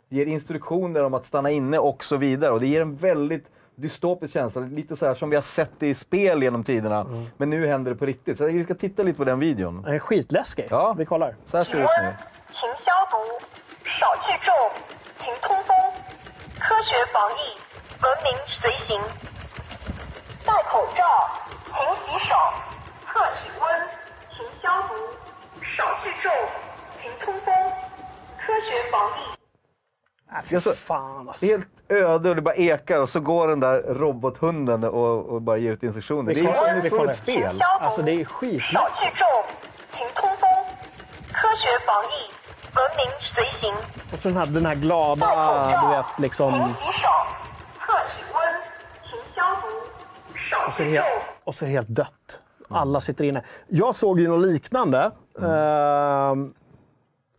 [0.09, 2.53] ger instruktioner om att stanna inne och så vidare.
[2.53, 3.45] Och det ger en väldigt
[3.75, 7.01] dystopisk känsla, lite så här som vi har sett det i spel genom tiderna.
[7.01, 7.25] Mm.
[7.37, 8.39] Men nu händer det på riktigt.
[8.39, 9.83] Så vi ska titta lite på den videon.
[9.83, 10.67] Den är skitläskig.
[10.71, 10.95] Ja.
[10.99, 11.37] Vi kollar.
[11.51, 12.13] Så här ser det ut nu.
[18.91, 19.21] 勤
[24.62, 25.86] 消毒，少聚众，勤通风，科学防疫，文明随行。
[25.86, 26.34] 戴口罩，勤洗手，测体温，勤消毒，少聚众，
[27.02, 29.36] 勤通风，科学防疫。
[30.28, 31.46] Äh, fy Jag så- fan alltså.
[31.46, 35.58] Helt öde och det bara ekar och så går den där robothunden och, och bara
[35.58, 36.34] ger ut instruktioner.
[36.34, 37.12] Vi Det är kollar, som vi det står kollar.
[37.12, 37.58] ett spel.
[37.60, 39.00] 消 Alltså 毒 det är 少 skitläskigt.
[39.00, 39.44] 聚众，
[39.92, 40.50] 勤通风，
[41.34, 42.32] 科学防疫，
[42.76, 43.76] 文明随行。
[44.14, 46.52] Och så den här, den här glada, 戴口 du 罩 vet, liksom...
[46.54, 47.08] 勤洗手，
[47.86, 48.40] 测体温，
[49.10, 49.68] 勤消毒，
[50.50, 51.04] 少 Och så, är det聚众。
[51.04, 52.40] helt, och så är det helt dött.
[52.71, 53.43] Alla sitter inne.
[53.69, 55.11] Jag såg ju något liknande.
[55.43, 56.53] ehm,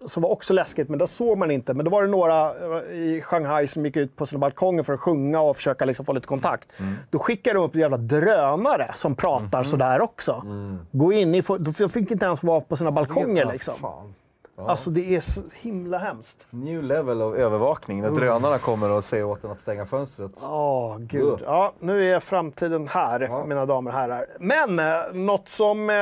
[0.05, 1.73] som var också läskigt, men det såg man inte.
[1.73, 4.93] Men då var det några eh, i Shanghai som gick ut på sina balkonger för
[4.93, 6.67] att sjunga och försöka liksom få lite kontakt.
[7.09, 10.45] Då skickade de upp jävla drönare som pratar sådär också.
[10.91, 13.51] Gå in i, de fick inte ens vara på sina balkonger.
[13.51, 13.73] Liksom.
[13.75, 14.13] fan.
[14.69, 16.38] Alltså det är så himla hemskt.
[16.49, 20.31] New level av övervakning när drönarna kommer och säger åt en att stänga fönstret.
[20.41, 21.23] Åh, gud.
[21.23, 21.41] Ugh.
[21.45, 24.25] Ja, nu är framtiden här, mina damer och herrar.
[24.39, 25.95] Men eh, något som eh,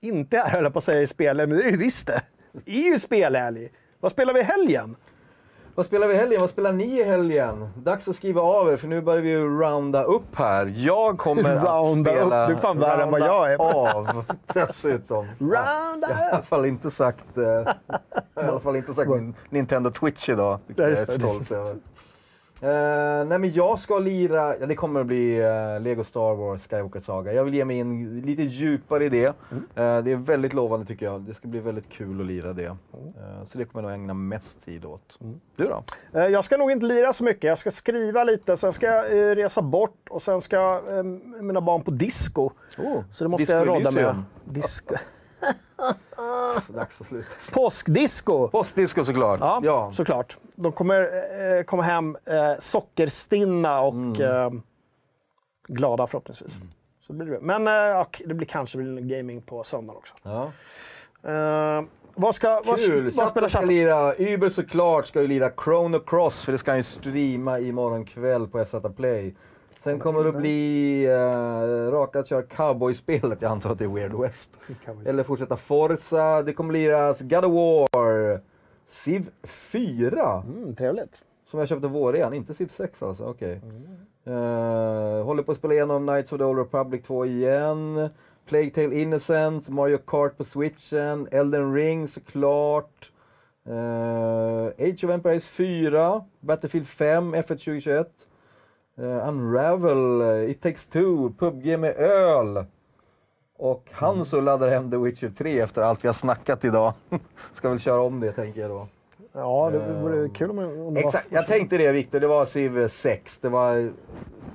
[0.00, 2.22] inte är, höll jag på att säga, i spel, men det är ju visst det.
[2.52, 3.68] Det är ju spelhelg.
[4.00, 4.96] Vad spelar vi i helgen?
[5.78, 6.40] Vad spelar vi i helgen?
[6.40, 7.68] Vad spelar ni i helgen?
[7.76, 10.72] Dags att skriva av er för nu börjar vi ju rounda upp här.
[10.76, 12.42] Jag kommer att spela...
[12.42, 12.48] upp?
[12.48, 13.58] Du är fan värre än vad jag är.
[13.58, 14.24] av
[14.54, 15.26] dessutom.
[15.38, 17.44] Rounda Jag har i alla fall inte sagt, eh,
[18.44, 19.10] i alla fall inte sagt
[19.50, 20.58] Nintendo Twitch idag.
[20.66, 21.76] Det Ja, är jag stolt över.
[22.62, 26.68] Eh, nej men jag ska lira, ja, det kommer att bli eh, Lego Star Wars
[26.68, 27.32] Skywalker Saga.
[27.32, 29.34] Jag vill ge mig in lite djupare i det.
[29.50, 29.64] Mm.
[29.74, 31.20] Eh, det är väldigt lovande tycker jag.
[31.20, 32.64] Det ska bli väldigt kul att lira det.
[32.66, 33.46] Mm.
[33.46, 35.18] Så det kommer jag nog ägna mest tid åt.
[35.56, 35.82] Du då?
[36.12, 37.44] Jag ska nog inte lira så mycket.
[37.44, 41.02] Jag ska skriva lite, sen ska jag resa bort och sen ska eh,
[41.42, 42.50] mina barn på disco.
[42.78, 44.22] Oh, Så det måste Disco jag rodda med.
[44.44, 44.94] Disco.
[46.68, 47.28] Dags att sluta.
[47.52, 48.48] Påskdisco!
[48.48, 49.40] Postdisco såklart.
[49.40, 49.90] Ja, ja.
[49.92, 50.38] såklart.
[50.60, 51.00] De kommer
[51.58, 54.22] eh, komma hem eh, sockerstinna och Mm.
[54.22, 54.50] eh,
[55.68, 56.60] glada förhoppningsvis.
[57.00, 57.40] Så det blir det.
[57.40, 57.64] Men
[58.26, 60.14] det blir kanske blir gaming på söndag också.
[60.22, 60.52] ja.
[61.22, 61.82] Eh,
[62.14, 63.10] vad ska, vad, Kul!
[63.14, 66.78] vad spelar ska lira, Uber såklart ska ju lira Chrono Cross för det ska han
[66.78, 69.34] ju streama imorgon kväll på SZ Play.
[69.80, 73.88] Sen kommer det att bli uh, raka att köra cowboyspelet, jag antar att det är
[73.88, 74.56] Weird West.
[75.06, 78.40] Eller fortsätta Forza, det kommer liras God of War,
[78.88, 81.22] Civ 4, Mm, trevligt.
[81.44, 83.60] som jag köpte våren, inte Civ 6 alltså, okej.
[84.24, 88.10] Eh, håller på att spela igenom Knights of the Old Republic 2 igen.
[88.46, 93.12] Plague Tale Innocent, Mario Kart på switchen, Elden Ring såklart.
[93.68, 98.06] Uh, Age of Empires 4, Battlefield 5, F1 2021.
[98.98, 102.64] Uh, Unravel, uh, It takes two, PubG med öl.
[103.58, 106.92] Och Hanso laddar hem The Witcher 3 efter allt vi har snackat idag.
[107.52, 108.88] Ska väl köra om det tänker jag då.
[109.32, 112.20] Ja, det vore kul om, om det Exakt, jag tänkte det Viktor.
[112.20, 113.38] Det var Civ 6.
[113.38, 113.92] Det var...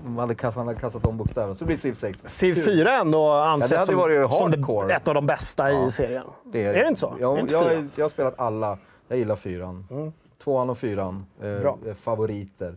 [0.04, 1.56] De hade kastat, han hade kastat om bokstäverna.
[1.56, 2.20] Så det blir Civ 6.
[2.26, 4.52] Civ 4 är ändå ansett hade som, som
[4.88, 6.26] det, ett av de bästa i serien.
[6.54, 7.16] är det inte så?
[7.20, 8.78] Ja, är det inte jag, jag har spelat alla.
[9.08, 10.14] Jag gillar fyran.
[10.44, 11.26] Tvåan och fyran.
[11.42, 12.76] Eh, är favoriter.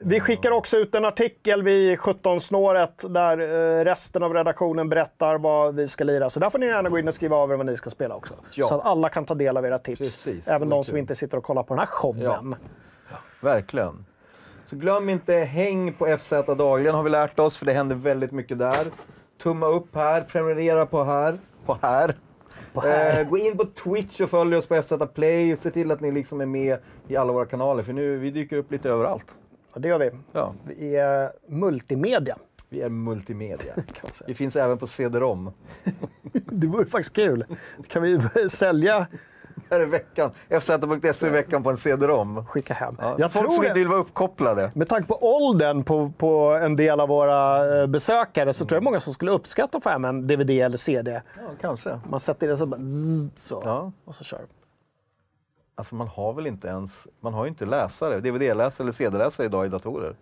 [0.00, 5.74] Vi skickar också ut en artikel vid 17-snåret där eh, resten av redaktionen berättar vad
[5.74, 6.30] vi ska lira.
[6.30, 8.14] Så där får ni gärna gå in och skriva av er vad ni ska spela
[8.14, 8.34] också.
[8.54, 8.66] Ja.
[8.66, 9.98] Så att alla kan ta del av era tips.
[9.98, 12.54] Precis, Även de som inte sitter och kollar på den här showen.
[13.40, 14.04] Verkligen.
[14.64, 18.32] Så glöm inte häng på FZ dagligen har vi lärt oss, för det händer väldigt
[18.32, 18.86] mycket där.
[19.42, 21.38] Tumma upp här, prenumerera på här.
[21.66, 22.14] På här.
[22.74, 23.20] här.
[23.20, 25.56] Eh, gå in på Twitch och följ oss på FZ Play.
[25.56, 28.56] Se till att ni liksom är med i alla våra kanaler, för nu vi dyker
[28.56, 29.36] upp lite överallt.
[29.72, 30.10] Och det gör vi.
[30.32, 32.36] Ja, Vi är multimedia.
[32.68, 33.74] vi är multimedia.
[34.26, 35.50] Vi finns även på CD-ROM.
[36.32, 37.44] Det vore faktiskt kul.
[37.88, 38.20] Kan vi
[38.50, 39.06] sälja,
[39.70, 40.30] Här är veckan.
[40.60, 42.46] FZ.se i veckan på en CD-ROM.
[42.46, 42.96] skicka hem?
[43.00, 43.68] Ja, Jag folk tror som det.
[43.68, 44.70] inte vill vara uppkopplade.
[44.74, 48.82] Med tanke på åldern på, på en del av våra eh, besökare så tror jag
[48.84, 51.20] många som skulle uppskatta att få hem en DVD eller CD.
[51.36, 52.00] Ja, kanske.
[52.10, 53.62] Man sätter det så bara zzz, så.
[53.64, 53.92] Ja.
[54.04, 54.40] Och så kör.
[55.78, 59.66] Alltså man har väl inte ens, man har ju inte läsare, DVD-läsare eller CD-läsare idag
[59.66, 60.14] i datorer.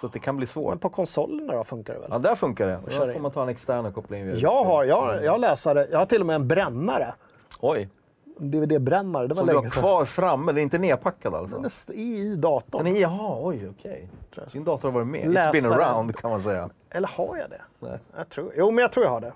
[0.00, 0.80] Så det kan bli Men svårt.
[0.80, 2.08] på konsolerna då funkar det väl?
[2.12, 2.80] Ja, där funkar det.
[2.84, 4.34] Då får man ta en extern och koppla in.
[4.36, 7.14] Jag har, jag, jag har läsare, jag har till och med en brännare.
[7.60, 7.88] Oj,
[8.38, 9.82] DVD-brännare, det var som du har länge sedan.
[9.82, 11.56] kvar framme, den är inte nedpackad alltså?
[11.56, 12.84] Den är i, datorn.
[12.84, 14.08] Den är, jaha, oj, okej.
[14.52, 15.20] Din dator har varit med.
[15.20, 15.84] It's been Läsare.
[15.84, 16.70] around kan man säga.
[16.90, 17.60] Eller har jag det?
[17.78, 17.98] Nej.
[18.16, 19.32] Jag tror, jo, men jag tror jag har det.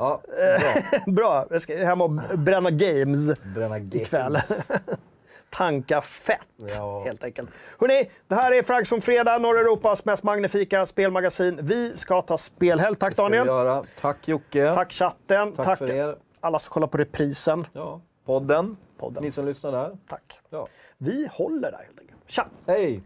[0.00, 1.02] Ja, bra.
[1.12, 4.32] Bra, jag ska hem och bränna games Bränna ikväll.
[4.32, 4.68] games.
[5.50, 6.48] Tanka fett,
[6.78, 7.02] Ja.
[7.04, 7.50] helt enkelt.
[7.78, 11.58] Hörrni, det här är Frags som fredag, norra Europas mest magnifika spelmagasin.
[11.62, 12.96] Vi ska ta spelhelg.
[12.96, 13.46] Tack Daniel.
[13.46, 13.84] göra.
[14.00, 14.72] Tack Jocke.
[14.74, 15.52] Tack chatten.
[15.52, 16.16] Tack för er.
[16.40, 17.66] alla som kollar på reprisen.
[17.72, 18.76] Ja, podden.
[18.98, 19.22] Podden.
[19.24, 19.96] Ni som lyssnar där.
[20.08, 20.40] Tack.
[20.50, 20.66] Ja.
[20.98, 22.20] Vi håller där helt enkelt.
[22.26, 22.46] Tja!
[22.66, 23.02] Hej!